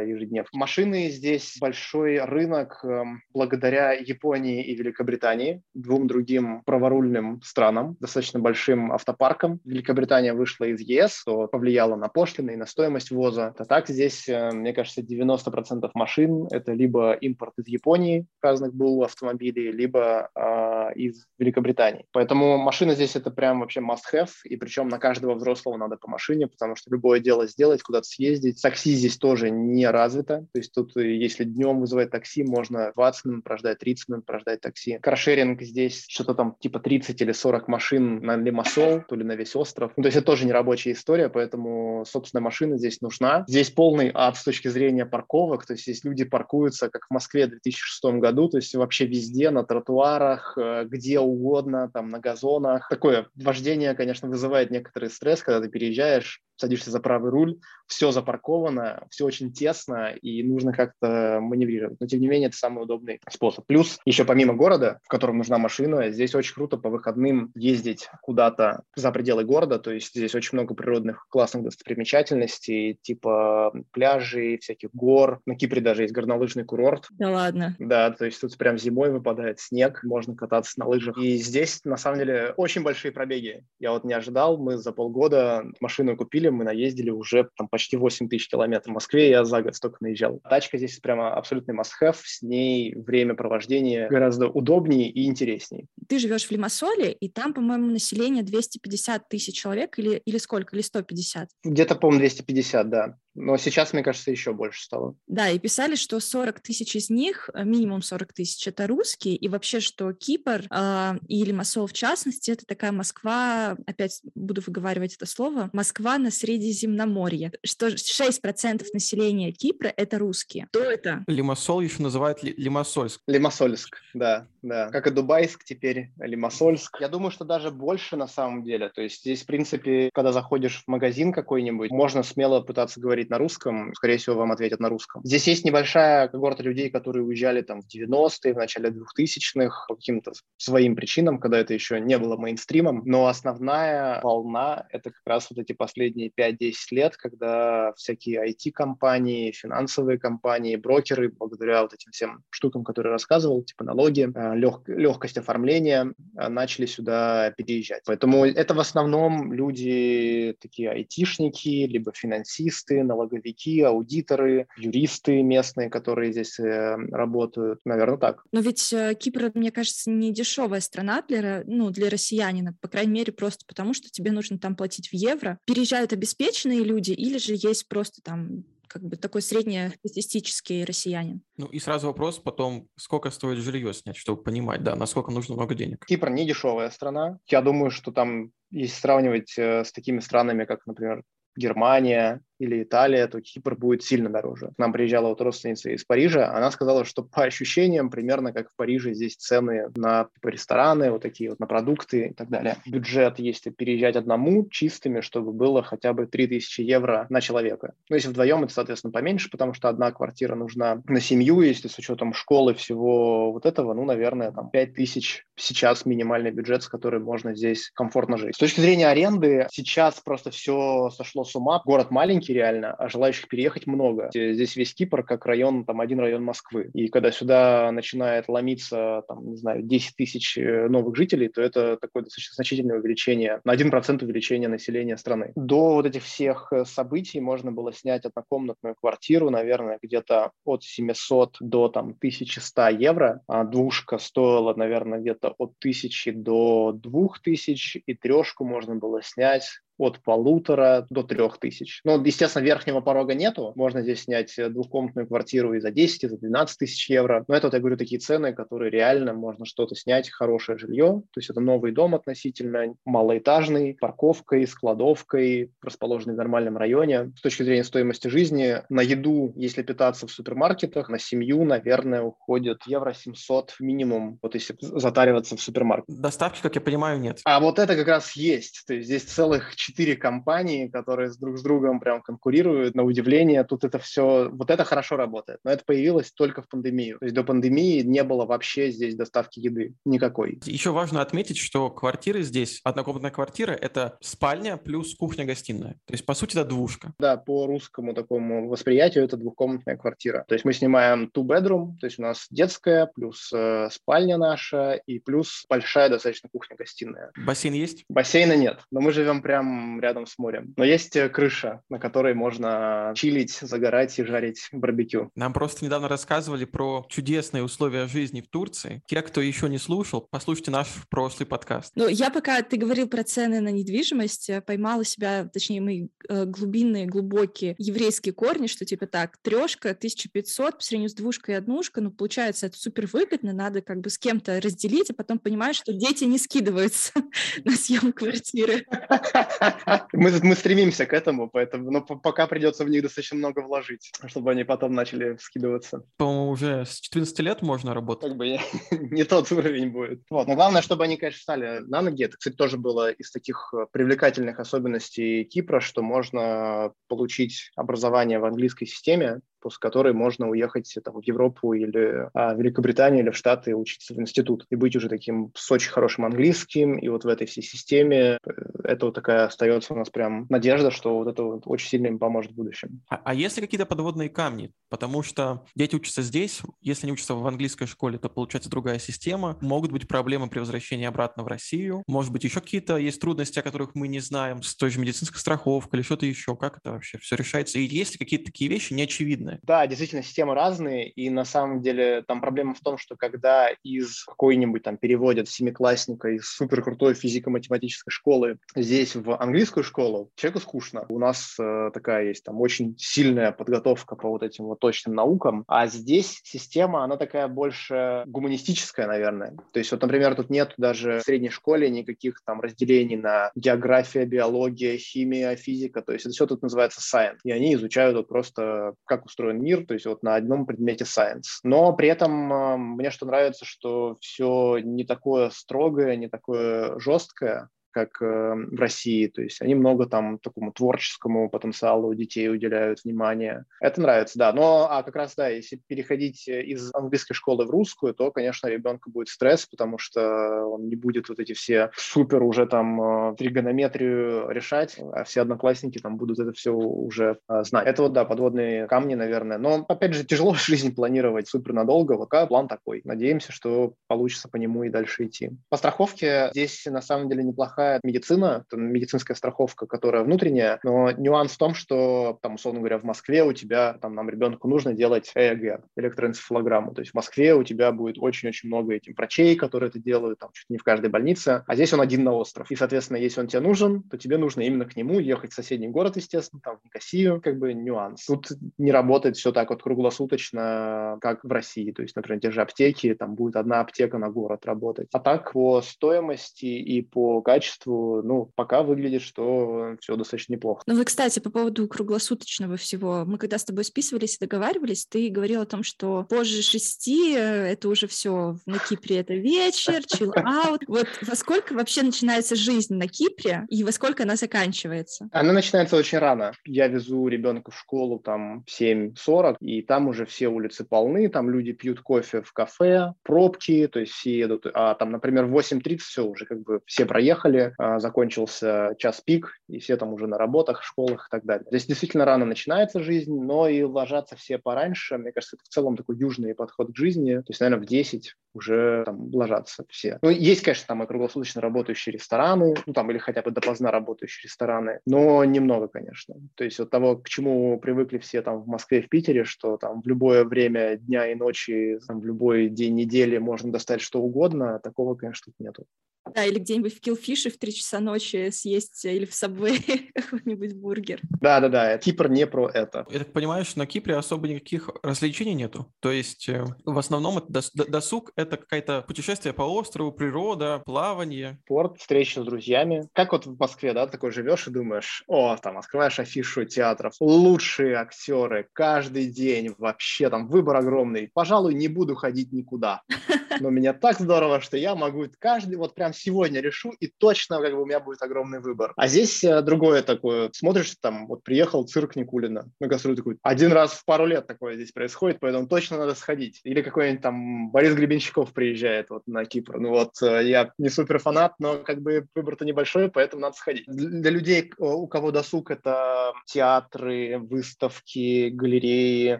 ежедневки. 0.00 0.56
Машины 0.56 1.08
здесь 1.10 1.56
большой 1.60 2.20
рынок 2.20 2.80
эм, 2.84 3.22
благодаря 3.32 3.92
Японии 3.92 4.64
и 4.64 4.74
Великобритании, 4.74 5.62
двум 5.74 6.06
другим 6.06 6.62
праворульным 6.64 7.40
странам, 7.42 7.96
достаточно 8.00 8.40
большим 8.40 8.92
автопарком. 8.92 9.60
Великобритания 9.64 10.32
вышла 10.32 10.64
из 10.64 10.80
ЕС, 10.80 11.24
что 11.24 11.48
повлияло 11.48 11.96
на 11.96 12.08
пошлины, 12.08 12.52
и 12.52 12.56
на 12.56 12.66
стоимость 12.66 13.10
ввоза. 13.10 13.54
А 13.56 13.64
так 13.64 13.88
здесь, 13.88 14.28
э, 14.28 14.50
мне 14.52 14.72
кажется, 14.72 15.02
90% 15.02 15.90
машин– 15.94 16.46
это 16.50 16.72
либо 16.72 16.93
импорт 17.20 17.54
из 17.58 17.68
Японии 17.68 18.26
разных 18.42 18.74
был 18.74 19.02
автомобилей, 19.02 19.72
либо 19.72 20.30
э, 20.34 20.94
из 20.94 21.26
Великобритании. 21.38 22.06
Поэтому 22.12 22.58
машина 22.58 22.94
здесь– 22.94 23.16
это 23.16 23.30
прям 23.30 23.60
вообще 23.60 23.80
must-have, 23.80 24.30
и 24.44 24.56
причем 24.56 24.88
на 24.88 24.98
каждого 24.98 25.34
взрослого 25.34 25.76
надо 25.76 25.96
по 25.96 26.08
машине, 26.08 26.46
потому 26.46 26.76
что 26.76 26.90
любое 26.90 27.20
дело 27.20 27.46
сделать, 27.46 27.82
куда-то 27.82 28.06
съездить. 28.06 28.60
Такси 28.60 28.92
здесь 28.92 29.16
тоже 29.16 29.50
не 29.50 29.86
развито, 29.86 30.46
то 30.52 30.58
есть 30.58 30.72
тут, 30.72 30.96
э, 30.96 31.14
если 31.14 31.44
днем 31.44 31.80
вызывать 31.80 32.10
такси, 32.10 32.44
можно 32.44 32.92
20 32.94 33.24
минут 33.24 33.44
прождать, 33.44 33.78
30 33.78 34.08
минут 34.08 34.26
прождать 34.26 34.60
такси. 34.60 34.98
Каршеринг 35.00 35.62
здесь 35.62 36.06
что-то 36.08 36.34
там 36.34 36.56
типа 36.60 36.80
30 36.80 37.20
или 37.20 37.32
40 37.32 37.68
машин 37.68 38.20
на 38.20 38.36
Лимассол, 38.36 39.02
то 39.08 39.14
ли 39.14 39.24
на 39.24 39.34
весь 39.36 39.56
остров. 39.56 39.92
Ну, 39.96 40.02
то 40.02 40.06
есть 40.06 40.16
это 40.16 40.26
тоже 40.26 40.46
не 40.46 40.52
рабочая 40.52 40.92
история, 40.92 41.28
поэтому, 41.28 42.04
собственно, 42.06 42.40
машина 42.40 42.78
здесь 42.78 43.00
нужна. 43.00 43.44
Здесь 43.48 43.70
полный 43.70 44.10
ад 44.14 44.36
с 44.36 44.44
точки 44.44 44.68
зрения 44.68 45.06
парковок, 45.06 45.66
то 45.66 45.72
есть 45.72 45.84
здесь 45.84 46.04
люди 46.04 46.24
паркуются, 46.24 46.83
как 46.88 47.06
в 47.06 47.10
Москве 47.12 47.46
в 47.46 47.50
2006 47.50 48.04
году, 48.20 48.48
то 48.48 48.58
есть 48.58 48.74
вообще 48.74 49.06
везде, 49.06 49.50
на 49.50 49.64
тротуарах, 49.64 50.56
э, 50.56 50.84
где 50.86 51.20
угодно, 51.20 51.90
там 51.92 52.08
на 52.08 52.18
газонах. 52.18 52.88
Такое 52.88 53.26
вождение, 53.34 53.94
конечно, 53.94 54.28
вызывает 54.28 54.70
некоторый 54.70 55.10
стресс, 55.10 55.42
когда 55.42 55.60
ты 55.60 55.68
переезжаешь, 55.68 56.42
садишься 56.56 56.90
за 56.90 57.00
правый 57.00 57.30
руль, 57.30 57.58
все 57.86 58.10
запарковано, 58.10 59.06
все 59.10 59.24
очень 59.24 59.52
тесно, 59.52 60.14
и 60.20 60.42
нужно 60.42 60.72
как-то 60.72 61.38
маневрировать. 61.40 62.00
Но, 62.00 62.06
тем 62.06 62.20
не 62.20 62.28
менее, 62.28 62.48
это 62.48 62.56
самый 62.56 62.84
удобный 62.84 63.20
способ. 63.28 63.66
Плюс, 63.66 63.98
еще 64.04 64.24
помимо 64.24 64.54
города, 64.54 65.00
в 65.02 65.08
котором 65.08 65.38
нужна 65.38 65.58
машина, 65.58 66.10
здесь 66.10 66.34
очень 66.34 66.54
круто 66.54 66.76
по 66.76 66.90
выходным 66.90 67.50
ездить 67.54 68.08
куда-то 68.22 68.82
за 68.96 69.10
пределы 69.10 69.44
города, 69.44 69.78
то 69.78 69.90
есть 69.90 70.14
здесь 70.14 70.34
очень 70.34 70.56
много 70.58 70.74
природных 70.74 71.26
классных 71.28 71.64
достопримечательностей, 71.64 72.98
типа 73.02 73.72
пляжей, 73.92 74.58
всяких 74.58 74.90
гор. 74.92 75.40
На 75.46 75.56
Кипре 75.56 75.80
даже 75.80 76.02
есть 76.02 76.14
горнолыжный 76.14 76.64
курорт. 76.64 77.06
Да 77.10 77.30
ладно? 77.30 77.76
Да, 77.78 78.10
то 78.10 78.24
есть 78.24 78.40
тут 78.40 78.56
прям 78.56 78.78
зимой 78.78 79.10
выпадает 79.10 79.60
снег, 79.60 80.02
можно 80.04 80.34
кататься 80.34 80.78
на 80.78 80.86
лыжах. 80.86 81.18
И 81.18 81.36
здесь, 81.36 81.80
на 81.84 81.96
самом 81.96 82.18
деле, 82.18 82.54
очень 82.56 82.82
большие 82.82 83.12
пробеги. 83.12 83.64
Я 83.78 83.92
вот 83.92 84.04
не 84.04 84.14
ожидал, 84.14 84.58
мы 84.58 84.78
за 84.78 84.92
полгода 84.92 85.64
машину 85.80 86.16
купили, 86.16 86.43
автомобилем 86.44 86.54
мы 86.54 86.64
наездили 86.64 87.10
уже 87.10 87.48
там 87.56 87.68
почти 87.68 87.96
8 87.96 88.28
тысяч 88.28 88.48
километров. 88.48 88.92
В 88.92 88.94
Москве 88.94 89.30
я 89.30 89.44
за 89.44 89.62
год 89.62 89.74
столько 89.74 89.98
наезжал. 90.00 90.40
Тачка 90.48 90.78
здесь 90.78 90.98
прямо 90.98 91.34
абсолютный 91.34 91.74
must-have, 91.74 92.16
с 92.22 92.42
ней 92.42 92.94
время 92.94 93.34
провождения 93.34 94.08
гораздо 94.08 94.48
удобнее 94.48 95.10
и 95.10 95.26
интереснее. 95.26 95.86
Ты 96.08 96.18
живешь 96.18 96.46
в 96.46 96.50
Лимассоле, 96.50 97.12
и 97.12 97.28
там, 97.28 97.54
по-моему, 97.54 97.90
население 97.90 98.42
250 98.42 99.28
тысяч 99.28 99.54
человек 99.54 99.98
или, 99.98 100.20
или 100.24 100.38
сколько? 100.38 100.76
Или 100.76 100.82
150? 100.82 101.48
Где-то, 101.64 101.94
по-моему, 101.94 102.20
250, 102.20 102.88
да. 102.90 103.16
Но 103.34 103.56
сейчас, 103.56 103.92
мне 103.92 104.02
кажется, 104.02 104.30
еще 104.30 104.52
больше 104.52 104.84
стало. 104.84 105.16
Да, 105.26 105.50
и 105.50 105.58
писали, 105.58 105.94
что 105.96 106.20
40 106.20 106.60
тысяч 106.60 106.94
из 106.96 107.10
них, 107.10 107.50
э, 107.52 107.64
минимум 107.64 108.02
40 108.02 108.32
тысяч, 108.32 108.66
это 108.66 108.86
русские, 108.86 109.36
и 109.36 109.48
вообще, 109.48 109.80
что 109.80 110.12
Кипр 110.12 110.64
э, 110.70 111.18
и 111.28 111.44
Лимассол 111.44 111.86
в 111.86 111.92
частности, 111.92 112.50
это 112.50 112.64
такая 112.66 112.92
Москва, 112.92 113.76
опять 113.86 114.20
буду 114.34 114.62
выговаривать 114.66 115.14
это 115.14 115.26
слово, 115.26 115.70
Москва 115.72 116.18
на 116.18 116.30
Средиземноморье, 116.30 117.52
что 117.64 117.88
6% 117.88 118.84
населения 118.92 119.52
Кипра— 119.52 119.92
это 119.96 120.18
русские. 120.18 120.66
Кто 120.68 120.80
это? 120.80 121.24
Лимассол 121.26 121.80
еще 121.80 122.02
называют 122.02 122.42
ли, 122.42 122.54
Лимассольск. 122.56 123.20
Лимассольск, 123.26 123.98
да, 124.14 124.46
да. 124.62 124.90
Как 124.90 125.06
и 125.06 125.10
Дубайск 125.10 125.64
теперь, 125.64 126.10
Лимассольск. 126.18 127.00
Я 127.00 127.08
думаю, 127.08 127.30
что 127.30 127.44
даже 127.44 127.70
больше 127.70 128.16
на 128.16 128.26
самом 128.26 128.62
деле. 128.64 128.88
То 128.88 129.02
есть 129.02 129.20
здесь, 129.20 129.42
в 129.42 129.46
принципе, 129.46 130.10
когда 130.12 130.32
заходишь 130.32 130.82
в 130.84 130.88
магазин 130.88 131.32
какой-нибудь, 131.32 131.90
можно 131.90 132.22
смело 132.22 132.60
пытаться 132.60 133.00
говорить 133.00 133.23
говорить 133.24 133.30
на 133.30 133.38
русском, 133.38 133.94
скорее 133.94 134.18
всего, 134.18 134.36
вам 134.36 134.52
ответят 134.52 134.80
на 134.80 134.88
русском. 134.88 135.22
Здесь 135.24 135.46
есть 135.48 135.64
небольшая 135.64 136.28
когорта 136.28 136.62
людей, 136.62 136.90
которые 136.90 137.24
уезжали 137.24 137.62
там 137.62 137.80
в 137.80 137.86
90-е, 137.86 138.52
в 138.52 138.56
начале 138.56 138.90
2000-х 138.90 139.86
по 139.88 139.94
каким-то 139.96 140.32
своим 140.56 140.96
причинам, 140.96 141.38
когда 141.38 141.58
это 141.58 141.74
еще 141.74 142.00
не 142.00 142.18
было 142.18 142.36
мейнстримом, 142.36 143.02
но 143.04 143.26
основная 143.26 144.20
волна— 144.22 144.86
это 144.90 145.10
как 145.10 145.22
раз 145.26 145.50
вот 145.50 145.58
эти 145.58 145.72
последние 145.72 146.30
5-10 146.30 146.74
лет, 146.90 147.16
когда 147.16 147.92
всякие 147.96 148.46
IT-компании, 148.48 149.52
финансовые 149.52 150.18
компании, 150.18 150.76
брокеры, 150.76 151.30
благодаря 151.30 151.82
вот 151.82 151.94
этим 151.94 152.12
всем 152.12 152.42
штукам, 152.50 152.84
которые 152.84 153.12
рассказывал, 153.12 153.62
типа 153.62 153.84
налоги, 153.84 154.28
э, 154.34 154.56
лег, 154.56 154.82
легкость 154.86 155.38
оформления, 155.38 156.12
э, 156.36 156.48
начали 156.48 156.86
сюда 156.86 157.52
переезжать. 157.56 158.02
Поэтому 158.06 158.44
это 158.44 158.74
в 158.74 158.80
основном 158.80 159.52
люди 159.52 160.56
такие 160.60 160.90
айтишники, 160.90 161.86
либо 161.86 162.12
финансисты, 162.14 163.02
налоговики, 163.14 163.80
аудиторы, 163.80 164.66
юристы 164.76 165.42
местные, 165.42 165.90
которые 165.90 166.32
здесь 166.32 166.58
э, 166.58 166.96
работают. 167.10 167.80
Наверное, 167.84 168.18
так. 168.18 168.44
Но 168.52 168.60
ведь 168.60 168.92
э, 168.92 169.14
Кипр, 169.14 169.52
мне 169.54 169.70
кажется, 169.70 170.10
не 170.10 170.32
дешевая 170.32 170.80
страна 170.80 171.22
для, 171.26 171.62
ну, 171.66 171.90
для 171.90 172.10
россиянина, 172.10 172.74
по 172.80 172.88
крайней 172.88 173.12
мере, 173.12 173.32
просто 173.32 173.64
потому, 173.66 173.94
что 173.94 174.10
тебе 174.10 174.32
нужно 174.32 174.58
там 174.58 174.76
платить 174.76 175.08
в 175.08 175.14
евро. 175.14 175.58
Переезжают 175.66 176.12
обеспеченные 176.12 176.82
люди 176.82 177.12
или 177.12 177.38
же 177.38 177.54
есть 177.54 177.88
просто 177.88 178.20
там 178.22 178.64
как 178.94 179.02
бы 179.02 179.16
такой 179.16 179.42
среднестатистический 179.42 180.84
россиянин. 180.84 181.42
Ну 181.56 181.66
и 181.66 181.80
сразу 181.80 182.06
вопрос 182.06 182.38
потом, 182.38 182.86
сколько 182.96 183.30
стоит 183.30 183.58
жилье 183.58 183.92
снять, 183.92 184.16
чтобы 184.16 184.40
понимать, 184.40 184.84
да, 184.84 184.94
насколько 184.94 185.32
нужно 185.32 185.56
много 185.56 185.74
денег. 185.74 186.04
Кипр 186.06 186.30
не 186.30 186.46
дешевая 186.46 186.90
страна. 186.90 187.38
Я 187.48 187.60
думаю, 187.60 187.90
что 187.90 188.12
там, 188.12 188.50
если 188.70 188.94
сравнивать 188.94 189.54
э, 189.58 189.84
с 189.84 189.90
такими 189.90 190.20
странами, 190.20 190.64
как, 190.64 190.86
например, 190.86 191.24
Германия, 191.56 192.40
или 192.58 192.82
Италия, 192.82 193.26
то 193.26 193.40
Кипр 193.40 193.76
будет 193.76 194.02
сильно 194.02 194.30
дороже. 194.30 194.70
К 194.76 194.78
нам 194.78 194.92
приезжала 194.92 195.28
вот 195.28 195.40
родственница 195.40 195.90
из 195.90 196.04
Парижа, 196.04 196.52
она 196.54 196.70
сказала, 196.70 197.04
что 197.04 197.22
по 197.22 197.42
ощущениям 197.44 198.10
примерно 198.10 198.52
как 198.52 198.70
в 198.70 198.76
Париже 198.76 199.14
здесь 199.14 199.36
цены 199.36 199.90
на 199.96 200.28
типа, 200.34 200.48
рестораны, 200.48 201.10
вот 201.10 201.22
такие 201.22 201.50
вот 201.50 201.60
на 201.60 201.66
продукты 201.66 202.28
и 202.28 202.34
так 202.34 202.48
далее. 202.48 202.76
Бюджет, 202.86 203.38
если 203.38 203.70
переезжать 203.70 204.16
одному 204.16 204.68
чистыми, 204.70 205.20
чтобы 205.20 205.52
было 205.52 205.82
хотя 205.82 206.12
бы 206.12 206.26
3000 206.26 206.80
евро 206.80 207.26
на 207.30 207.40
человека. 207.40 207.94
Ну, 208.08 208.16
если 208.16 208.28
вдвоем, 208.28 208.64
это, 208.64 208.72
соответственно, 208.72 209.12
поменьше, 209.12 209.50
потому 209.50 209.74
что 209.74 209.88
одна 209.88 210.12
квартира 210.12 210.54
нужна 210.54 211.02
на 211.06 211.20
семью, 211.20 211.60
если 211.60 211.88
с 211.88 211.98
учетом 211.98 212.32
школы 212.34 212.74
всего 212.74 213.52
вот 213.52 213.66
этого, 213.66 213.94
ну, 213.94 214.04
наверное, 214.04 214.52
там 214.52 214.70
5000 214.70 215.46
сейчас 215.56 216.06
минимальный 216.06 216.50
бюджет, 216.50 216.82
с 216.82 216.88
которым 216.88 217.24
можно 217.24 217.54
здесь 217.54 217.90
комфортно 217.94 218.36
жить. 218.36 218.54
С 218.54 218.58
точки 218.58 218.80
зрения 218.80 219.08
аренды, 219.08 219.66
сейчас 219.70 220.20
просто 220.20 220.50
все 220.50 221.10
сошло 221.10 221.44
с 221.44 221.54
ума. 221.54 221.82
Город 221.84 222.10
маленький 222.10 222.43
реально, 222.52 222.92
а 222.92 223.08
желающих 223.08 223.48
переехать 223.48 223.86
много. 223.86 224.30
Здесь 224.32 224.76
весь 224.76 224.94
Кипр 224.94 225.22
как 225.22 225.46
район, 225.46 225.84
там 225.84 226.00
один 226.00 226.20
район 226.20 226.44
Москвы. 226.44 226.90
И 226.94 227.08
когда 227.08 227.30
сюда 227.32 227.90
начинает 227.92 228.48
ломиться, 228.48 229.22
там, 229.28 229.50
не 229.50 229.56
знаю, 229.56 229.82
10 229.82 230.16
тысяч 230.16 230.58
э, 230.58 230.88
новых 230.88 231.16
жителей, 231.16 231.48
то 231.48 231.62
это 231.62 231.96
такое 231.96 232.24
достаточно 232.24 232.54
значительное 232.54 232.98
увеличение, 232.98 233.60
на 233.64 233.74
1% 233.74 234.24
увеличение 234.24 234.68
населения 234.68 235.16
страны. 235.16 235.52
До 235.56 235.94
вот 235.94 236.06
этих 236.06 236.22
всех 236.24 236.72
э, 236.72 236.84
событий 236.84 237.40
можно 237.40 237.72
было 237.72 237.92
снять 237.92 238.24
однокомнатную 238.24 238.94
квартиру, 238.94 239.50
наверное, 239.50 239.98
где-то 240.02 240.52
от 240.64 240.82
700 240.82 241.56
до 241.60 241.88
там 241.88 242.16
1100 242.18 242.88
евро, 242.88 243.40
а 243.46 243.64
двушка 243.64 244.18
стоила, 244.18 244.74
наверное, 244.74 245.20
где-то 245.20 245.54
от 245.58 245.74
1000 245.78 246.32
до 246.32 246.92
2000, 246.92 248.02
и 248.06 248.14
трешку 248.14 248.64
можно 248.64 248.96
было 248.96 249.22
снять 249.22 249.80
от 249.98 250.20
полутора 250.22 251.06
до 251.10 251.22
трех 251.22 251.58
тысяч. 251.58 252.00
Но, 252.04 252.22
естественно, 252.24 252.62
верхнего 252.62 253.00
порога 253.00 253.34
нету. 253.34 253.72
Можно 253.76 254.02
здесь 254.02 254.22
снять 254.22 254.54
двухкомнатную 254.56 255.26
квартиру 255.26 255.74
и 255.74 255.80
за 255.80 255.90
10, 255.90 256.24
и 256.24 256.28
за 256.28 256.38
12 256.38 256.78
тысяч 256.78 257.10
евро. 257.10 257.44
Но 257.48 257.54
это, 257.54 257.66
вот 257.66 257.74
я 257.74 257.80
говорю, 257.80 257.96
такие 257.96 258.20
цены, 258.20 258.52
которые 258.52 258.90
реально 258.90 259.32
можно 259.32 259.64
что-то 259.66 259.94
снять, 259.94 260.30
хорошее 260.30 260.78
жилье. 260.78 261.22
То 261.32 261.40
есть 261.40 261.50
это 261.50 261.60
новый 261.60 261.92
дом 261.92 262.14
относительно 262.14 262.94
малоэтажный, 263.04 263.96
парковкой, 264.00 264.66
складовкой, 264.66 265.72
расположенный 265.82 266.34
в 266.34 266.38
нормальном 266.38 266.76
районе. 266.76 267.32
С 267.36 267.40
точки 267.40 267.62
зрения 267.62 267.84
стоимости 267.84 268.28
жизни, 268.28 268.76
на 268.88 269.00
еду, 269.00 269.52
если 269.56 269.82
питаться 269.82 270.26
в 270.26 270.30
супермаркетах, 270.30 271.08
на 271.08 271.18
семью, 271.18 271.64
наверное, 271.64 272.22
уходит 272.22 272.82
евро 272.86 273.12
700 273.12 273.76
минимум, 273.80 274.38
вот 274.42 274.54
если 274.54 274.76
затариваться 274.80 275.56
в 275.56 275.60
супермаркет. 275.60 276.06
Доставки, 276.08 276.60
как 276.62 276.74
я 276.74 276.80
понимаю, 276.80 277.20
нет. 277.20 277.40
А 277.44 277.60
вот 277.60 277.78
это 277.78 277.96
как 277.96 278.08
раз 278.08 278.36
есть. 278.36 278.84
То 278.86 278.94
есть 278.94 279.06
здесь 279.06 279.22
целых 279.22 279.76
четыре 279.84 280.16
компании, 280.16 280.88
которые 280.88 281.30
с 281.30 281.36
друг 281.36 281.58
с 281.58 281.62
другом 281.62 282.00
прям 282.00 282.22
конкурируют. 282.22 282.94
На 282.94 283.02
удивление, 283.02 283.64
тут 283.64 283.84
это 283.84 283.98
все, 283.98 284.48
вот 284.50 284.70
это 284.70 284.84
хорошо 284.84 285.16
работает. 285.16 285.60
Но 285.64 285.70
это 285.70 285.84
появилось 285.84 286.32
только 286.32 286.62
в 286.62 286.68
пандемию. 286.68 287.18
То 287.18 287.26
есть 287.26 287.34
до 287.34 287.44
пандемии 287.44 288.00
не 288.00 288.22
было 288.22 288.46
вообще 288.46 288.90
здесь 288.90 289.14
доставки 289.14 289.60
еды. 289.60 289.94
Никакой. 290.04 290.60
Еще 290.64 290.90
важно 290.90 291.20
отметить, 291.20 291.58
что 291.58 291.90
квартиры 291.90 292.42
здесь, 292.42 292.80
однокомнатная 292.84 293.30
квартира, 293.30 293.72
это 293.72 294.16
спальня 294.20 294.76
плюс 294.76 295.14
кухня-гостиная. 295.14 295.94
То 296.06 296.14
есть, 296.14 296.24
по 296.24 296.34
сути, 296.34 296.52
это 296.52 296.64
двушка. 296.64 297.12
Да, 297.18 297.36
по 297.36 297.66
русскому 297.66 298.14
такому 298.14 298.68
восприятию 298.68 299.24
это 299.24 299.36
двухкомнатная 299.36 299.96
квартира. 299.96 300.44
То 300.48 300.54
есть 300.54 300.64
мы 300.64 300.72
снимаем 300.72 301.30
two 301.34 301.44
bedroom, 301.44 301.96
то 302.00 302.06
есть 302.06 302.18
у 302.18 302.22
нас 302.22 302.46
детская, 302.50 303.06
плюс 303.14 303.50
э, 303.52 303.88
спальня 303.90 304.38
наша 304.38 304.94
и 304.94 305.18
плюс 305.18 305.64
большая 305.68 306.08
достаточно 306.08 306.48
кухня-гостиная. 306.48 307.32
Бассейн 307.36 307.74
есть? 307.74 308.04
Бассейна 308.08 308.56
нет, 308.56 308.80
но 308.90 309.00
мы 309.00 309.12
живем 309.12 309.42
прям 309.42 309.73
рядом 310.00 310.26
с 310.26 310.38
морем. 310.38 310.74
Но 310.76 310.84
есть 310.84 311.16
э, 311.16 311.28
крыша, 311.28 311.80
на 311.88 311.98
которой 311.98 312.34
можно 312.34 313.12
чилить, 313.16 313.58
загорать 313.60 314.18
и 314.18 314.24
жарить 314.24 314.68
барбекю. 314.72 315.30
Нам 315.34 315.52
просто 315.52 315.84
недавно 315.84 316.08
рассказывали 316.08 316.64
про 316.64 317.06
чудесные 317.08 317.62
условия 317.62 318.06
жизни 318.06 318.40
в 318.40 318.48
Турции. 318.48 319.02
Те, 319.06 319.22
кто 319.22 319.40
еще 319.40 319.68
не 319.68 319.78
слушал, 319.78 320.26
послушайте 320.30 320.70
наш 320.70 320.88
прошлый 321.08 321.46
подкаст. 321.46 321.92
Ну, 321.94 322.08
я 322.08 322.30
пока 322.30 322.62
ты 322.62 322.76
говорил 322.76 323.08
про 323.08 323.24
цены 323.24 323.60
на 323.60 323.68
недвижимость, 323.68 324.50
э, 324.50 324.60
поймала 324.60 325.04
себя, 325.04 325.48
точнее, 325.52 325.80
мои 325.80 326.08
э, 326.28 326.44
глубинные, 326.44 327.06
глубокие 327.06 327.74
еврейские 327.78 328.34
корни, 328.34 328.66
что 328.66 328.84
типа 328.84 329.06
так, 329.06 329.36
трешка 329.38 329.90
1500 329.90 330.78
по 330.78 330.82
сравнению 330.82 331.10
с 331.10 331.14
двушкой 331.14 331.54
и 331.54 331.58
однушкой, 331.58 332.02
ну, 332.02 332.10
получается, 332.10 332.66
это 332.66 332.76
супер 332.78 333.06
выгодно, 333.06 333.52
надо 333.52 333.82
как 333.82 334.00
бы 334.00 334.10
с 334.10 334.18
кем-то 334.18 334.60
разделить, 334.60 335.10
а 335.10 335.14
потом 335.14 335.38
понимаешь, 335.38 335.76
что 335.76 335.92
дети 335.92 336.24
не 336.24 336.38
скидываются 336.38 337.12
на 337.64 337.72
съем 337.72 338.12
квартиры. 338.12 338.86
мы, 340.12 340.30
мы 340.42 340.54
стремимся 340.54 341.06
к 341.06 341.12
этому, 341.12 341.48
поэтому, 341.48 341.90
но 341.90 342.02
пока 342.02 342.46
придется 342.46 342.84
в 342.84 342.88
них 342.88 343.02
достаточно 343.02 343.38
много 343.38 343.60
вложить, 343.60 344.12
чтобы 344.26 344.50
они 344.50 344.64
потом 344.64 344.94
начали 344.94 345.36
скидываться. 345.40 346.04
По-моему, 346.16 346.50
уже 346.50 346.84
с 346.84 347.00
14 347.00 347.38
лет 347.40 347.62
можно 347.62 347.94
работать. 347.94 348.28
Как 348.28 348.36
бы 348.36 348.48
не, 348.48 348.60
не 348.90 349.24
тот 349.24 349.50
уровень 349.52 349.90
будет. 349.90 350.22
Вот. 350.30 350.48
Но 350.48 350.54
главное, 350.54 350.82
чтобы 350.82 351.04
они, 351.04 351.16
конечно, 351.16 351.40
стали 351.40 351.80
на 351.80 352.02
ноги. 352.02 352.24
Это, 352.24 352.36
кстати, 352.36 352.54
тоже 352.54 352.76
было 352.76 353.10
из 353.10 353.30
таких 353.30 353.72
э, 353.74 353.86
привлекательных 353.92 354.58
особенностей 354.60 355.44
Кипра, 355.44 355.80
что 355.80 356.02
можно 356.02 356.92
получить 357.08 357.70
образование 357.76 358.38
в 358.38 358.44
английской 358.44 358.86
системе, 358.86 359.40
после 359.64 359.78
которой 359.80 360.12
можно 360.12 360.50
уехать 360.50 360.94
там, 361.02 361.14
в 361.14 361.22
Европу 361.22 361.72
или 361.72 362.28
а, 362.34 362.54
в 362.54 362.58
Великобританию 362.58 363.22
или 363.22 363.30
в 363.30 363.36
Штаты 363.36 363.74
учиться 363.74 364.12
в 364.12 364.20
институт 364.20 364.66
и 364.68 364.76
быть 364.76 364.94
уже 364.94 365.08
таким 365.08 365.52
с 365.56 365.72
очень 365.72 365.90
хорошим 365.90 366.26
английским. 366.26 366.98
И 366.98 367.08
вот 367.08 367.24
в 367.24 367.28
этой 367.28 367.46
всей 367.46 367.62
системе 367.62 368.38
э, 368.44 368.50
это 368.84 369.06
вот 369.06 369.14
такая 369.14 369.46
остается 369.46 369.94
у 369.94 369.96
нас 369.96 370.10
прям 370.10 370.46
надежда, 370.50 370.90
что 370.90 371.16
вот 371.16 371.28
это 371.28 371.42
вот 371.42 371.62
очень 371.64 371.88
сильно 371.88 372.08
им 372.08 372.18
поможет 372.18 372.52
в 372.52 372.54
будущем. 372.56 373.00
А, 373.08 373.22
а 373.24 373.34
есть 373.34 373.56
ли 373.56 373.62
какие-то 373.62 373.86
подводные 373.86 374.28
камни? 374.28 374.70
Потому 374.90 375.22
что 375.22 375.64
дети 375.74 375.96
учатся 375.96 376.20
здесь, 376.20 376.60
если 376.82 377.06
они 377.06 377.14
учатся 377.14 377.34
в 377.34 377.46
английской 377.46 377.86
школе, 377.86 378.18
то 378.18 378.28
получается 378.28 378.68
другая 378.68 378.98
система. 378.98 379.56
Могут 379.62 379.92
быть 379.92 380.06
проблемы 380.06 380.48
при 380.48 380.58
возвращении 380.58 381.06
обратно 381.06 381.42
в 381.42 381.46
Россию. 381.46 382.02
Может 382.06 382.32
быть, 382.32 382.44
еще 382.44 382.60
какие-то 382.60 382.98
есть 382.98 383.18
трудности, 383.18 383.58
о 383.58 383.62
которых 383.62 383.94
мы 383.94 384.08
не 384.08 384.20
знаем, 384.20 384.62
с 384.62 384.76
той 384.76 384.90
же 384.90 385.00
медицинской 385.00 385.40
страховкой 385.40 386.00
или 386.00 386.04
что-то 386.04 386.26
еще. 386.26 386.54
Как 386.54 386.76
это 386.76 386.92
вообще 386.92 387.16
все 387.16 387.34
решается? 387.36 387.78
И 387.78 387.86
есть 387.86 388.12
ли 388.12 388.18
какие-то 388.18 388.44
такие 388.44 388.68
вещи 388.68 388.92
неочевидные? 388.92 389.53
Разные. 389.54 389.60
Да, 389.62 389.86
действительно, 389.86 390.22
системы 390.22 390.54
разные, 390.54 391.08
и 391.08 391.30
на 391.30 391.44
самом 391.44 391.82
деле 391.82 392.22
там 392.26 392.40
проблема 392.40 392.74
в 392.74 392.80
том, 392.80 392.98
что 392.98 393.16
когда 393.16 393.68
из 393.82 394.24
какой-нибудь 394.24 394.82
там 394.82 394.96
переводят 394.96 395.48
семиклассника 395.48 396.28
из 396.28 396.46
супер 396.46 396.82
крутой 396.82 397.14
физико-математической 397.14 398.10
школы 398.10 398.58
здесь 398.74 399.14
в 399.14 399.36
английскую 399.36 399.84
школу, 399.84 400.30
человеку 400.36 400.60
скучно. 400.60 401.06
У 401.08 401.18
нас 401.18 401.56
э, 401.58 401.90
такая 401.92 402.28
есть 402.28 402.44
там 402.44 402.60
очень 402.60 402.94
сильная 402.98 403.52
подготовка 403.52 404.16
по 404.16 404.28
вот 404.28 404.42
этим 404.42 404.64
вот 404.64 404.80
точным 404.80 405.14
наукам, 405.14 405.64
а 405.66 405.86
здесь 405.86 406.40
система, 406.44 407.04
она 407.04 407.16
такая 407.16 407.48
больше 407.48 408.24
гуманистическая, 408.26 409.06
наверное. 409.06 409.56
То 409.72 409.78
есть 409.78 409.90
вот, 409.92 410.02
например, 410.02 410.34
тут 410.34 410.50
нет 410.50 410.74
даже 410.76 411.20
в 411.20 411.22
средней 411.22 411.50
школе 411.50 411.90
никаких 411.90 412.40
там 412.44 412.60
разделений 412.60 413.16
на 413.16 413.50
география, 413.54 414.24
биология, 414.24 414.96
химия, 414.98 415.56
физика, 415.56 416.02
то 416.02 416.12
есть 416.12 416.26
это 416.26 416.34
все 416.34 416.46
тут 416.46 416.62
называется 416.62 417.00
science, 417.00 417.38
и 417.44 417.50
они 417.50 417.74
изучают 417.74 418.16
вот 418.16 418.28
просто 418.28 418.94
как 419.04 419.26
устроен 419.26 419.43
устроен 419.44 419.62
мир, 419.62 419.86
то 419.86 419.94
есть 419.94 420.06
вот 420.06 420.22
на 420.22 420.36
одном 420.36 420.66
предмете 420.66 421.04
science. 421.04 421.60
Но 421.62 421.92
при 421.92 422.08
этом 422.08 422.52
э, 422.52 422.76
мне 422.76 423.10
что 423.10 423.26
нравится, 423.26 423.64
что 423.64 424.16
все 424.20 424.78
не 424.78 425.04
такое 425.04 425.50
строгое, 425.50 426.16
не 426.16 426.28
такое 426.28 426.98
жесткое, 426.98 427.68
как 427.94 428.20
э, 428.20 428.54
в 428.54 428.78
России. 428.78 429.28
То 429.28 429.42
есть 429.42 429.62
они 429.62 429.74
много 429.74 430.06
там 430.06 430.38
такому 430.38 430.72
творческому 430.72 431.48
потенциалу 431.48 432.14
детей 432.14 432.50
уделяют 432.50 433.04
внимание. 433.04 433.64
Это 433.80 434.00
нравится, 434.00 434.38
да. 434.38 434.52
Но 434.52 434.88
а 434.90 435.02
как 435.02 435.16
раз, 435.16 435.34
да, 435.36 435.48
если 435.48 435.80
переходить 435.86 436.48
из 436.48 436.92
английской 436.94 437.34
школы 437.34 437.64
в 437.64 437.70
русскую, 437.70 438.14
то, 438.14 438.30
конечно, 438.30 438.66
ребенку 438.66 439.10
будет 439.10 439.28
стресс, 439.28 439.66
потому 439.66 439.98
что 439.98 440.66
он 440.66 440.88
не 440.88 440.96
будет 440.96 441.28
вот 441.28 441.38
эти 441.38 441.52
все 441.52 441.90
супер 441.96 442.42
уже 442.42 442.66
там 442.66 443.30
э, 443.30 443.36
тригонометрию 443.36 444.50
решать, 444.50 444.98
а 445.12 445.24
все 445.24 445.42
одноклассники 445.42 445.98
там 445.98 446.16
будут 446.16 446.40
это 446.40 446.52
все 446.52 446.72
уже 446.72 447.38
э, 447.48 447.62
знать. 447.64 447.86
Это 447.86 448.02
вот, 448.02 448.12
да, 448.12 448.24
подводные 448.24 448.86
камни, 448.88 449.14
наверное. 449.14 449.58
Но, 449.58 449.84
опять 449.88 450.14
же, 450.14 450.24
тяжело 450.24 450.52
в 450.54 450.64
жизни 450.64 450.90
планировать 450.90 451.48
супер 451.48 451.72
надолго. 451.72 452.14
Вот 452.14 452.30
план 452.48 452.66
такой. 452.66 453.00
Надеемся, 453.04 453.52
что 453.52 453.94
получится 454.08 454.48
по 454.48 454.56
нему 454.56 454.82
и 454.84 454.90
дальше 454.90 455.26
идти. 455.26 455.50
По 455.68 455.76
страховке 455.76 456.48
здесь 456.50 456.84
на 456.86 457.00
самом 457.00 457.28
деле 457.28 457.44
неплохая 457.44 457.83
такая 457.84 458.00
медицина, 458.02 458.64
медицинская 458.72 459.36
страховка, 459.36 459.86
которая 459.86 460.24
внутренняя, 460.24 460.80
но 460.82 461.10
нюанс 461.10 461.52
в 461.52 461.58
том, 461.58 461.74
что, 461.74 462.38
там, 462.42 462.54
условно 462.54 462.80
говоря, 462.80 462.98
в 462.98 463.04
Москве 463.04 463.44
у 463.44 463.52
тебя, 463.52 463.94
там, 464.00 464.14
нам 464.14 464.30
ребенку 464.30 464.68
нужно 464.68 464.94
делать 464.94 465.30
ЭЭГ, 465.34 465.84
электроэнцефалограмму, 465.96 466.94
то 466.94 467.00
есть 467.00 467.12
в 467.12 467.14
Москве 467.14 467.54
у 467.54 467.62
тебя 467.62 467.92
будет 467.92 468.16
очень-очень 468.18 468.68
много 468.68 468.94
этих 468.94 469.16
врачей, 469.16 469.56
которые 469.56 469.90
это 469.90 469.98
делают, 469.98 470.38
там, 470.38 470.50
чуть 470.52 470.70
не 470.70 470.78
в 470.78 470.82
каждой 470.82 471.10
больнице, 471.10 471.62
а 471.66 471.74
здесь 471.74 471.92
он 471.92 472.00
один 472.00 472.24
на 472.24 472.32
остров, 472.32 472.70
и, 472.70 472.76
соответственно, 472.76 473.18
если 473.18 473.40
он 473.40 473.48
тебе 473.48 473.60
нужен, 473.60 474.02
то 474.04 474.16
тебе 474.16 474.38
нужно 474.38 474.62
именно 474.62 474.86
к 474.86 474.96
нему 474.96 475.18
ехать 475.18 475.52
в 475.52 475.54
соседний 475.54 475.88
город, 475.88 476.16
естественно, 476.16 476.60
там, 476.62 476.78
в 476.78 476.84
Никосию, 476.84 477.40
как 477.42 477.58
бы 477.58 477.74
нюанс. 477.74 478.24
Тут 478.26 478.48
не 478.78 478.92
работает 478.92 479.36
все 479.36 479.52
так 479.52 479.70
вот 479.70 479.82
круглосуточно, 479.82 481.18
как 481.20 481.44
в 481.44 481.52
России, 481.52 481.92
то 481.92 482.02
есть, 482.02 482.16
например, 482.16 482.40
те 482.40 482.50
же 482.50 482.62
аптеки, 482.62 483.14
там 483.14 483.34
будет 483.34 483.56
одна 483.56 483.80
аптека 483.80 484.18
на 484.18 484.30
город 484.30 484.64
работать. 484.64 485.08
А 485.12 485.20
так 485.20 485.52
по 485.52 485.82
стоимости 485.82 486.64
и 486.64 487.02
по 487.02 487.42
качеству 487.42 487.73
качеству, 487.74 488.22
ну, 488.22 488.50
пока 488.54 488.82
выглядит, 488.82 489.22
что 489.22 489.96
все 490.00 490.16
достаточно 490.16 490.54
неплохо. 490.54 490.82
Ну, 490.86 490.96
вы, 490.96 491.04
кстати, 491.04 491.40
по 491.40 491.50
поводу 491.50 491.88
круглосуточного 491.88 492.76
всего, 492.76 493.24
мы 493.26 493.38
когда 493.38 493.58
с 493.58 493.64
тобой 493.64 493.84
списывались 493.84 494.36
и 494.36 494.40
договаривались, 494.40 495.06
ты 495.06 495.28
говорил 495.28 495.62
о 495.62 495.66
том, 495.66 495.82
что 495.82 496.24
позже 496.28 496.62
шести 496.62 497.34
э, 497.34 497.72
это 497.72 497.88
уже 497.88 498.06
все 498.06 498.56
на 498.66 498.78
Кипре, 498.78 499.20
это 499.20 499.34
вечер, 499.34 500.04
чил-аут. 500.06 500.82
Вот 500.86 501.08
во 501.22 501.34
сколько 501.34 501.74
вообще 501.74 502.02
начинается 502.02 502.56
жизнь 502.56 502.94
на 502.94 503.08
Кипре 503.08 503.64
и 503.68 503.84
во 503.84 503.92
сколько 503.92 504.22
она 504.22 504.36
заканчивается? 504.36 505.28
Она 505.32 505.52
начинается 505.52 505.96
очень 505.96 506.18
рано. 506.18 506.52
Я 506.64 506.88
везу 506.88 507.26
ребенка 507.28 507.70
в 507.70 507.78
школу 507.78 508.18
там 508.18 508.64
в 508.64 508.80
7.40, 508.80 509.56
и 509.60 509.82
там 509.82 510.08
уже 510.08 510.26
все 510.26 510.48
улицы 510.48 510.84
полны, 510.84 511.28
там 511.28 511.50
люди 511.50 511.72
пьют 511.72 512.00
кофе 512.00 512.42
в 512.42 512.52
кафе, 512.52 513.14
пробки, 513.22 513.88
то 513.88 514.00
есть 514.00 514.12
все 514.12 514.38
едут, 514.38 514.66
а 514.72 514.94
там, 514.94 515.10
например, 515.10 515.46
в 515.46 515.56
8.30 515.56 515.98
все, 515.98 516.24
уже 516.24 516.46
как 516.46 516.62
бы 516.62 516.80
все 516.86 517.06
проехали, 517.06 517.63
а, 517.78 517.98
закончился 517.98 518.94
час 518.98 519.20
пик, 519.20 519.52
и 519.68 519.78
все 519.78 519.96
там 519.96 520.12
уже 520.12 520.26
на 520.26 520.38
работах, 520.38 520.82
школах 520.82 521.28
и 521.28 521.30
так 521.30 521.44
далее. 521.44 521.66
Здесь 521.70 521.86
действительно 521.86 522.24
рано 522.24 522.44
начинается 522.44 523.00
жизнь, 523.00 523.34
но 523.34 523.68
и 523.68 523.82
ложатся 523.82 524.36
все 524.36 524.58
пораньше. 524.58 525.18
Мне 525.18 525.32
кажется, 525.32 525.56
это 525.56 525.64
в 525.64 525.68
целом 525.68 525.96
такой 525.96 526.16
южный 526.16 526.54
подход 526.54 526.92
к 526.92 526.96
жизни. 526.96 527.36
То 527.36 527.48
есть, 527.48 527.60
наверное, 527.60 527.84
в 527.84 527.86
10 527.86 528.34
уже 528.54 529.02
там 529.04 529.34
ложатся 529.34 529.84
все. 529.88 530.18
Ну, 530.22 530.30
есть, 530.30 530.62
конечно, 530.62 530.86
там 530.86 531.02
и 531.02 531.06
круглосуточно 531.06 531.60
работающие 531.60 532.12
рестораны, 532.12 532.74
ну, 532.86 532.92
там, 532.92 533.10
или 533.10 533.18
хотя 533.18 533.42
бы 533.42 533.50
допоздна 533.50 533.90
работающие 533.90 534.48
рестораны, 534.48 535.00
но 535.06 535.44
немного, 535.44 535.88
конечно. 535.88 536.36
То 536.54 536.64
есть 536.64 536.78
от 536.80 536.90
того, 536.90 537.16
к 537.16 537.28
чему 537.28 537.78
привыкли 537.80 538.18
все 538.18 538.42
там 538.42 538.62
в 538.62 538.68
Москве, 538.68 539.02
в 539.02 539.08
Питере, 539.08 539.44
что 539.44 539.76
там 539.76 540.02
в 540.02 540.06
любое 540.06 540.44
время 540.44 540.96
дня 540.96 541.30
и 541.30 541.34
ночи, 541.34 541.98
там, 542.06 542.20
в 542.20 542.24
любой 542.24 542.68
день 542.68 542.94
недели 542.94 543.38
можно 543.38 543.72
достать 543.72 544.00
что 544.00 544.20
угодно, 544.20 544.78
такого, 544.78 545.14
конечно, 545.14 545.46
тут 545.46 545.54
нету. 545.58 545.86
Да, 546.32 546.44
или 546.44 546.58
где-нибудь 546.58 546.96
в 546.96 547.00
Килфише 547.00 547.50
в 547.50 547.58
3 547.58 547.74
часа 547.74 548.00
ночи 548.00 548.50
съесть 548.50 549.04
или 549.04 549.26
в 549.26 549.34
Сабве 549.34 549.78
какой-нибудь 550.14 550.74
бургер. 550.74 551.20
Да-да-да, 551.40 551.98
Кипр 551.98 552.28
не 552.28 552.46
про 552.46 552.68
это. 552.68 553.06
Я 553.10 553.20
так 553.20 553.32
понимаю, 553.32 553.64
что 553.64 553.80
на 553.80 553.86
Кипре 553.86 554.16
особо 554.16 554.48
никаких 554.48 554.88
развлечений 555.02 555.54
нету. 555.54 555.92
То 556.00 556.10
есть 556.10 556.48
э, 556.48 556.64
в 556.84 556.98
основном 556.98 557.38
это 557.38 557.62
досуг— 557.88 558.32
это 558.36 558.56
какое-то 558.56 559.02
путешествие 559.02 559.52
по 559.52 559.62
острову, 559.62 560.12
природа, 560.12 560.82
плавание. 560.84 561.58
Спорт, 561.64 561.98
встреча 561.98 562.42
с 562.42 562.44
друзьями. 562.44 563.08
Как 563.12 563.32
вот 563.32 563.46
в 563.46 563.58
Москве, 563.58 563.92
да, 563.92 564.06
такой 564.06 564.30
живешь 564.30 564.66
и 564.66 564.70
думаешь, 564.70 565.24
о, 565.26 565.56
там, 565.56 565.78
открываешь 565.78 566.18
афишу 566.18 566.64
театров, 566.64 567.14
лучшие 567.20 567.96
актеры, 567.96 568.68
каждый 568.72 569.26
день 569.26 569.74
вообще 569.78 570.30
там 570.30 570.48
выбор 570.48 570.76
огромный. 570.76 571.30
Пожалуй, 571.32 571.74
не 571.74 571.88
буду 571.88 572.14
ходить 572.14 572.52
никуда. 572.52 573.02
Но 573.60 573.70
меня 573.70 573.92
так 573.92 574.18
здорово, 574.18 574.60
что 574.60 574.76
я 574.76 574.94
могу 574.94 575.26
каждый 575.38 575.76
вот 575.76 575.94
прям 575.94 576.12
сегодня 576.12 576.60
решу, 576.60 576.92
и 577.00 577.06
точно 577.06 577.60
как 577.60 577.72
бы 577.72 577.82
у 577.82 577.86
меня 577.86 578.00
будет 578.00 578.22
огромный 578.22 578.60
выбор. 578.60 578.92
А 578.96 579.08
здесь 579.08 579.42
э, 579.44 579.62
другое 579.62 580.02
такое. 580.02 580.50
Смотришь, 580.52 580.94
там, 581.00 581.26
вот 581.26 581.42
приехал 581.44 581.84
цирк 581.84 582.16
Никулина 582.16 582.66
на 582.80 582.86
гастроль 582.86 583.16
такой, 583.16 583.38
один 583.42 583.72
раз 583.72 583.92
в 583.92 584.04
пару 584.04 584.26
лет 584.26 584.46
такое 584.46 584.74
здесь 584.74 584.92
происходит, 584.92 585.38
поэтому 585.40 585.66
точно 585.66 585.98
надо 585.98 586.14
сходить. 586.14 586.60
Или 586.64 586.82
какой-нибудь 586.82 587.22
там 587.22 587.70
Борис 587.70 587.94
Гребенщиков 587.94 588.52
приезжает 588.52 589.10
вот 589.10 589.26
на 589.26 589.44
Кипр. 589.44 589.78
Ну 589.78 589.90
вот, 589.90 590.20
э, 590.22 590.48
я 590.48 590.72
не 590.78 590.88
супер 590.88 591.18
фанат, 591.18 591.54
но 591.58 591.78
как 591.78 592.00
бы 592.02 592.26
выбор-то 592.34 592.64
небольшой, 592.64 593.10
поэтому 593.10 593.42
надо 593.42 593.56
сходить. 593.56 593.84
Для 593.86 594.30
людей, 594.30 594.72
у 594.78 595.06
кого 595.06 595.30
досуг, 595.30 595.70
это 595.70 596.32
театры, 596.46 597.38
выставки, 597.38 598.48
галереи, 598.48 599.38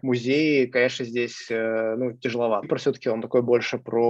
музеи, 0.02 0.66
конечно, 0.66 1.04
здесь 1.04 1.46
э, 1.50 1.94
ну, 1.96 2.12
тяжеловато. 2.12 2.66
Кипр 2.66 2.78
все-таки 2.78 3.08
он 3.08 3.22
такой 3.22 3.42
больше 3.42 3.78
про 3.78 4.03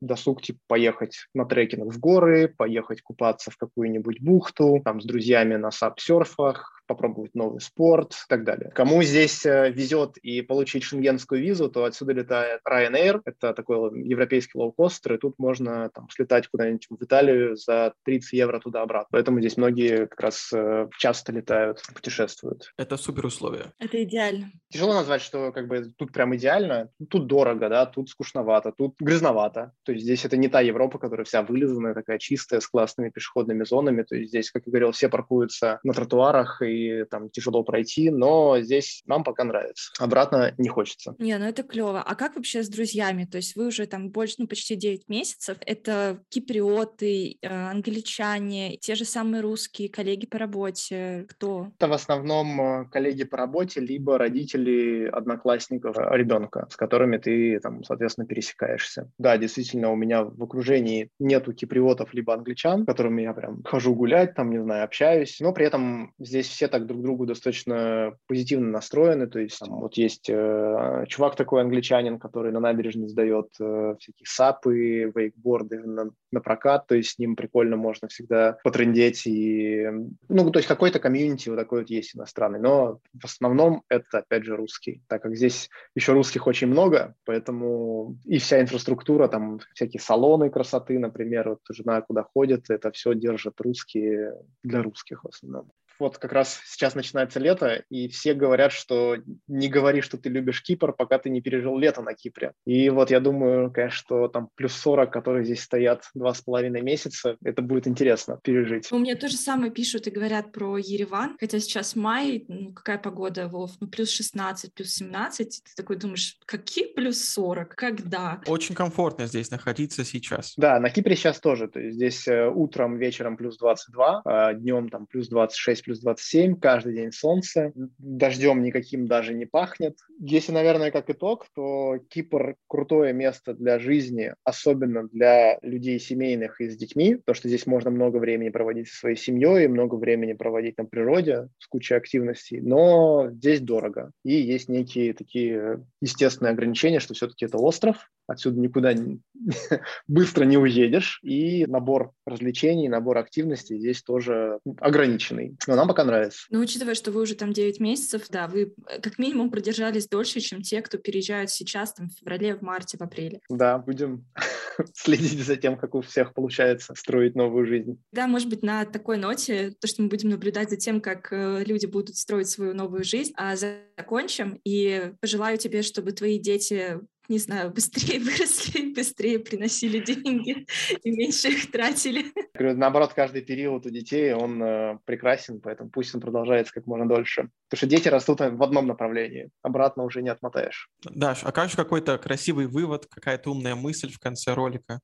досуг, 0.00 0.42
типа 0.42 0.58
поехать 0.66 1.26
на 1.34 1.44
трекинг 1.44 1.92
в 1.92 1.98
горы, 1.98 2.48
поехать 2.48 3.02
купаться 3.02 3.50
в 3.50 3.56
какую-нибудь 3.56 4.20
бухту, 4.20 4.80
там 4.84 5.00
с 5.00 5.04
друзьями 5.04 5.56
на 5.56 5.70
сапсерфах, 5.70 6.75
попробовать 6.86 7.34
новый 7.34 7.60
спорт 7.60 8.12
и 8.12 8.28
так 8.28 8.44
далее. 8.44 8.70
Кому 8.74 9.02
здесь 9.02 9.44
э, 9.46 9.70
везет 9.70 10.16
и 10.18 10.42
получить 10.42 10.84
шенгенскую 10.84 11.40
визу, 11.40 11.70
то 11.70 11.84
отсюда 11.84 12.12
летает 12.12 12.60
Ryanair, 12.66 13.20
это 13.24 13.52
такой 13.52 14.02
европейский 14.02 14.58
лоукостер, 14.58 15.14
и 15.14 15.18
тут 15.18 15.38
можно 15.38 15.90
там, 15.90 16.08
слетать 16.10 16.48
куда-нибудь 16.48 16.86
в 16.88 17.02
Италию 17.02 17.56
за 17.56 17.94
30 18.04 18.32
евро 18.32 18.60
туда-обратно. 18.60 19.08
Поэтому 19.10 19.40
здесь 19.40 19.56
многие 19.56 20.06
как 20.06 20.20
раз 20.20 20.50
э, 20.52 20.88
часто 20.98 21.32
летают, 21.32 21.82
путешествуют. 21.94 22.72
Это 22.76 22.96
супер 22.96 23.26
условия. 23.26 23.72
Это 23.78 24.02
идеально. 24.02 24.50
Тяжело 24.68 24.94
назвать, 24.94 25.22
что 25.22 25.52
как 25.52 25.68
бы 25.68 25.92
тут 25.96 26.12
прям 26.12 26.34
идеально. 26.36 26.90
Тут 27.10 27.26
дорого, 27.26 27.68
да, 27.68 27.86
тут 27.86 28.08
скучновато, 28.10 28.72
тут 28.72 28.94
грязновато. 29.00 29.72
То 29.84 29.92
есть 29.92 30.04
здесь 30.04 30.24
это 30.24 30.36
не 30.36 30.48
та 30.48 30.60
Европа, 30.60 30.98
которая 30.98 31.24
вся 31.24 31.42
вылизанная, 31.42 31.94
такая 31.94 32.18
чистая, 32.18 32.60
с 32.60 32.66
классными 32.66 33.10
пешеходными 33.10 33.64
зонами. 33.64 34.02
То 34.02 34.16
есть 34.16 34.30
здесь, 34.30 34.50
как 34.50 34.62
я 34.66 34.70
говорил, 34.70 34.92
все 34.92 35.08
паркуются 35.08 35.80
на 35.82 35.92
тротуарах 35.92 36.62
и 36.62 36.75
там 37.10 37.30
тяжело 37.30 37.62
пройти, 37.62 38.10
но 38.10 38.60
здесь 38.60 39.02
нам 39.06 39.24
пока 39.24 39.44
нравится. 39.44 39.92
Обратно 39.98 40.54
не 40.58 40.68
хочется. 40.68 41.14
Не, 41.18 41.38
ну 41.38 41.44
это 41.44 41.62
клево. 41.62 42.02
А 42.02 42.14
как 42.14 42.36
вообще 42.36 42.62
с 42.62 42.68
друзьями? 42.68 43.24
То 43.24 43.36
есть 43.36 43.56
вы 43.56 43.66
уже 43.66 43.86
там 43.86 44.10
больше, 44.10 44.36
ну 44.38 44.46
почти 44.46 44.76
9 44.76 45.08
месяцев. 45.08 45.58
Это 45.66 46.22
киприоты, 46.28 47.38
э, 47.40 47.48
англичане, 47.48 48.76
те 48.76 48.94
же 48.94 49.04
самые 49.04 49.40
русские, 49.40 49.88
коллеги 49.88 50.26
по 50.26 50.38
работе. 50.38 51.26
Кто? 51.28 51.68
Это 51.78 51.88
в 51.88 51.92
основном 51.92 52.60
э, 52.60 52.84
коллеги 52.90 53.24
по 53.24 53.36
работе, 53.36 53.80
либо 53.80 54.18
родители 54.18 55.06
одноклассников 55.06 55.96
э, 55.98 56.16
ребенка, 56.16 56.66
с 56.70 56.76
которыми 56.76 57.18
ты 57.18 57.60
там, 57.60 57.84
соответственно, 57.84 58.26
пересекаешься. 58.26 59.10
Да, 59.18 59.36
действительно, 59.36 59.90
у 59.90 59.96
меня 59.96 60.24
в 60.24 60.42
окружении 60.42 61.10
нету 61.18 61.52
киприотов 61.52 62.14
либо 62.14 62.34
англичан, 62.34 62.82
с 62.82 62.86
которыми 62.86 63.22
я 63.22 63.32
прям 63.32 63.62
хожу 63.64 63.94
гулять, 63.94 64.34
там, 64.34 64.50
не 64.50 64.62
знаю, 64.62 64.84
общаюсь, 64.84 65.38
но 65.40 65.52
при 65.52 65.66
этом 65.66 66.12
здесь 66.18 66.48
все 66.48 66.65
так 66.68 66.86
друг 66.86 67.02
другу 67.02 67.26
достаточно 67.26 68.16
позитивно 68.26 68.70
настроены. 68.70 69.26
То 69.26 69.38
есть 69.38 69.58
там, 69.58 69.80
вот 69.80 69.94
есть 69.96 70.28
э, 70.28 71.04
чувак 71.08 71.36
такой 71.36 71.62
англичанин, 71.62 72.18
который 72.18 72.52
на 72.52 72.60
набережной 72.60 73.08
сдает 73.08 73.48
э, 73.60 73.94
всякие 73.98 74.26
сапы, 74.26 75.12
вейкборды 75.14 75.82
на, 75.84 76.10
на 76.30 76.40
прокат. 76.40 76.86
То 76.86 76.94
есть 76.94 77.10
с 77.10 77.18
ним 77.18 77.36
прикольно 77.36 77.76
можно 77.76 78.08
всегда 78.08 78.58
потрендеть. 78.64 79.26
И, 79.26 79.86
ну, 80.28 80.50
то 80.50 80.58
есть 80.58 80.68
какой-то 80.68 80.98
комьюнити 80.98 81.48
вот 81.48 81.58
такой 81.58 81.80
вот 81.80 81.90
есть 81.90 82.16
иностранный. 82.16 82.60
Но 82.60 83.00
в 83.12 83.24
основном 83.24 83.82
это, 83.88 84.18
опять 84.18 84.44
же, 84.44 84.56
русский. 84.56 85.02
Так 85.08 85.22
как 85.22 85.36
здесь 85.36 85.70
еще 85.94 86.12
русских 86.12 86.46
очень 86.46 86.68
много, 86.68 87.14
поэтому 87.24 88.16
и 88.24 88.38
вся 88.38 88.60
инфраструктура, 88.60 89.28
там 89.28 89.60
всякие 89.74 90.00
салоны 90.00 90.50
красоты, 90.50 90.98
например, 90.98 91.50
вот 91.50 91.60
жена 91.70 92.00
куда 92.00 92.22
ходит, 92.22 92.70
это 92.70 92.90
все 92.90 93.14
держат 93.14 93.60
русские 93.60 94.34
для 94.62 94.82
русских 94.82 95.24
в 95.24 95.28
основном 95.28 95.70
вот 95.98 96.18
как 96.18 96.32
раз 96.32 96.60
сейчас 96.66 96.94
начинается 96.94 97.40
лето, 97.40 97.84
и 97.90 98.08
все 98.08 98.34
говорят, 98.34 98.72
что 98.72 99.16
не 99.46 99.68
говори, 99.68 100.00
что 100.00 100.18
ты 100.18 100.28
любишь 100.28 100.62
Кипр, 100.62 100.92
пока 100.92 101.18
ты 101.18 101.30
не 101.30 101.40
пережил 101.40 101.78
лето 101.78 102.02
на 102.02 102.14
Кипре. 102.14 102.52
И 102.64 102.88
вот 102.90 103.10
я 103.10 103.20
думаю, 103.20 103.70
конечно, 103.70 103.96
что 103.96 104.28
там 104.28 104.48
плюс 104.54 104.74
40, 104.74 105.12
которые 105.12 105.44
здесь 105.44 105.62
стоят 105.62 106.04
два 106.14 106.34
с 106.34 106.40
половиной 106.40 106.82
месяца, 106.82 107.36
это 107.42 107.62
будет 107.62 107.86
интересно 107.86 108.38
пережить. 108.42 108.90
У 108.92 108.98
меня 108.98 109.16
то 109.16 109.28
же 109.28 109.36
самое 109.36 109.72
пишут 109.72 110.06
и 110.06 110.10
говорят 110.10 110.52
про 110.52 110.78
Ереван, 110.78 111.36
хотя 111.38 111.58
сейчас 111.60 111.96
май, 111.96 112.44
ну 112.48 112.72
какая 112.72 112.98
погода, 112.98 113.48
Вов, 113.48 113.72
ну 113.80 113.88
плюс 113.88 114.10
16, 114.10 114.74
плюс 114.74 114.90
17, 114.94 115.62
ты 115.64 115.70
такой 115.76 115.96
думаешь, 115.96 116.36
какие 116.44 116.92
плюс 116.92 117.22
40, 117.24 117.74
когда? 117.74 118.40
Очень 118.46 118.74
комфортно 118.74 119.26
здесь 119.26 119.50
находиться 119.50 120.04
сейчас. 120.04 120.54
Да, 120.56 120.78
на 120.80 120.90
Кипре 120.90 121.16
сейчас 121.16 121.40
тоже, 121.40 121.68
то 121.68 121.80
есть 121.80 121.96
здесь 121.96 122.28
э, 122.28 122.48
утром, 122.48 122.98
вечером 122.98 123.36
плюс 123.36 123.56
22, 123.58 124.22
а 124.24 124.54
днем 124.54 124.88
там 124.88 125.06
плюс 125.06 125.28
26, 125.28 125.85
плюс 125.86 126.00
27, 126.00 126.58
каждый 126.58 126.94
день 126.94 127.12
солнце, 127.12 127.72
дождем 127.98 128.60
никаким 128.60 129.06
даже 129.06 129.34
не 129.34 129.46
пахнет. 129.46 129.96
Если, 130.18 130.50
наверное, 130.50 130.90
как 130.90 131.08
итог, 131.10 131.46
то 131.54 131.98
Кипр 132.08 132.56
крутое 132.66 133.12
место 133.12 133.54
для 133.54 133.78
жизни, 133.78 134.34
особенно 134.42 135.06
для 135.06 135.60
людей 135.62 136.00
семейных 136.00 136.60
и 136.60 136.68
с 136.68 136.76
детьми, 136.76 137.14
потому 137.14 137.36
что 137.36 137.48
здесь 137.48 137.66
можно 137.66 137.90
много 137.90 138.16
времени 138.16 138.48
проводить 138.48 138.88
со 138.88 138.96
своей 138.96 139.16
семьей, 139.16 139.68
много 139.68 139.94
времени 139.94 140.32
проводить 140.32 140.76
на 140.76 140.86
природе 140.86 141.50
с 141.58 141.68
кучей 141.68 141.94
активностей, 141.94 142.60
но 142.60 143.30
здесь 143.30 143.60
дорого. 143.60 144.10
И 144.24 144.32
есть 144.34 144.68
некие 144.68 145.14
такие 145.14 145.86
естественные 146.00 146.50
ограничения, 146.50 146.98
что 146.98 147.14
все-таки 147.14 147.44
это 147.44 147.58
остров, 147.58 148.10
отсюда 148.26 148.60
никуда 148.60 148.92
не, 148.92 149.20
быстро 150.08 150.44
не 150.44 150.58
уедешь, 150.58 151.20
и 151.22 151.66
набор 151.66 152.12
развлечений, 152.24 152.88
набор 152.88 153.18
активностей 153.18 153.78
здесь 153.78 154.02
тоже 154.02 154.58
ограниченный. 154.78 155.56
Но 155.66 155.76
нам 155.76 155.88
пока 155.88 156.04
нравится. 156.04 156.46
Ну, 156.50 156.60
учитывая, 156.60 156.94
что 156.94 157.10
вы 157.10 157.22
уже 157.22 157.34
там 157.34 157.52
9 157.52 157.80
месяцев, 157.80 158.26
да, 158.30 158.48
вы 158.48 158.74
э, 158.88 159.00
как 159.00 159.18
минимум 159.18 159.50
продержались 159.50 160.08
дольше, 160.08 160.40
чем 160.40 160.62
те, 160.62 160.82
кто 160.82 160.98
переезжают 160.98 161.50
сейчас, 161.50 161.94
там, 161.94 162.08
в 162.08 162.18
феврале, 162.18 162.56
в 162.56 162.62
марте, 162.62 162.98
в 162.98 163.02
апреле. 163.02 163.40
Да, 163.48 163.78
будем 163.78 164.26
следить 164.94 165.44
за 165.44 165.56
тем, 165.56 165.76
как 165.76 165.94
у 165.94 166.00
всех 166.00 166.34
получается 166.34 166.94
строить 166.96 167.34
новую 167.34 167.66
жизнь. 167.66 168.00
Да, 168.12 168.26
может 168.26 168.48
быть, 168.48 168.62
на 168.62 168.84
такой 168.84 169.16
ноте, 169.16 169.74
то, 169.80 169.86
что 169.86 170.02
мы 170.02 170.08
будем 170.08 170.30
наблюдать 170.30 170.70
за 170.70 170.76
тем, 170.76 171.00
как 171.00 171.32
э, 171.32 171.64
люди 171.64 171.86
будут 171.86 172.16
строить 172.16 172.48
свою 172.48 172.74
новую 172.74 173.04
жизнь, 173.04 173.32
а 173.36 173.54
закончим, 173.56 174.60
и 174.64 175.12
пожелаю 175.20 175.58
тебе, 175.58 175.82
чтобы 175.82 176.12
твои 176.12 176.38
дети 176.38 177.00
не 177.28 177.38
знаю, 177.38 177.70
быстрее 177.70 178.18
выросли, 178.20 178.92
быстрее 178.92 179.38
приносили 179.38 179.98
деньги 179.98 180.66
и 181.02 181.10
меньше 181.10 181.48
их 181.48 181.70
тратили. 181.70 182.32
Наоборот, 182.54 183.12
каждый 183.14 183.42
период 183.42 183.86
у 183.86 183.90
детей, 183.90 184.32
он 184.32 184.62
э, 184.62 184.98
прекрасен, 185.04 185.60
поэтому 185.60 185.90
пусть 185.90 186.14
он 186.14 186.20
продолжается 186.20 186.72
как 186.72 186.86
можно 186.86 187.08
дольше. 187.08 187.50
Потому 187.68 187.78
что 187.78 187.86
дети 187.86 188.08
растут 188.08 188.40
в 188.40 188.62
одном 188.62 188.86
направлении, 188.86 189.50
обратно 189.62 190.04
уже 190.04 190.22
не 190.22 190.28
отмотаешь. 190.28 190.88
Даш, 191.04 191.40
а 191.42 191.52
как 191.52 191.70
же 191.70 191.76
какой-то 191.76 192.18
красивый 192.18 192.66
вывод, 192.66 193.06
какая-то 193.06 193.50
умная 193.50 193.74
мысль 193.74 194.10
в 194.10 194.18
конце 194.18 194.54
ролика? 194.54 195.00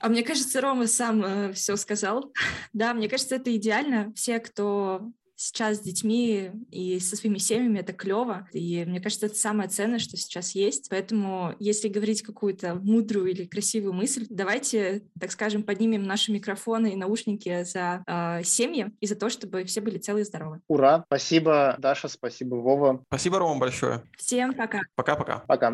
А 0.00 0.08
мне 0.08 0.22
кажется, 0.22 0.60
Рома 0.60 0.86
сам 0.86 1.24
э, 1.24 1.52
все 1.52 1.76
сказал. 1.76 2.32
да, 2.72 2.94
мне 2.94 3.08
кажется, 3.08 3.36
это 3.36 3.54
идеально. 3.54 4.12
Все, 4.14 4.38
кто 4.40 5.10
сейчас 5.36 5.76
с 5.76 5.80
детьми 5.80 6.50
и 6.70 6.98
со 6.98 7.16
своими 7.16 7.38
семьями 7.38 7.78
это 7.78 7.92
клево. 7.92 8.48
И 8.52 8.84
мне 8.84 9.00
кажется, 9.00 9.26
это 9.26 9.36
самое 9.36 9.68
ценное, 9.68 9.98
что 9.98 10.16
сейчас 10.16 10.54
есть. 10.54 10.88
Поэтому, 10.90 11.54
если 11.60 11.88
говорить 11.88 12.22
какую-то 12.22 12.74
мудрую 12.74 13.30
или 13.30 13.44
красивую 13.44 13.92
мысль, 13.92 14.26
давайте, 14.30 15.04
так 15.20 15.30
скажем, 15.30 15.62
поднимем 15.62 16.02
наши 16.02 16.32
микрофоны 16.32 16.92
и 16.92 16.96
наушники 16.96 17.64
за 17.64 18.02
э, 18.06 18.42
семьи 18.44 18.90
и 19.00 19.06
за 19.06 19.14
то, 19.14 19.28
чтобы 19.28 19.64
все 19.64 19.80
были 19.80 19.98
целы 19.98 20.22
и 20.22 20.24
здоровы. 20.24 20.60
Ура! 20.68 21.04
Спасибо, 21.06 21.76
Даша, 21.78 22.08
спасибо, 22.08 22.56
Вова. 22.56 23.04
Спасибо, 23.08 23.38
Рома, 23.38 23.60
большое. 23.60 24.02
Всем 24.16 24.54
пока. 24.54 24.80
Пока-пока. 24.94 25.38
Пока. 25.46 25.70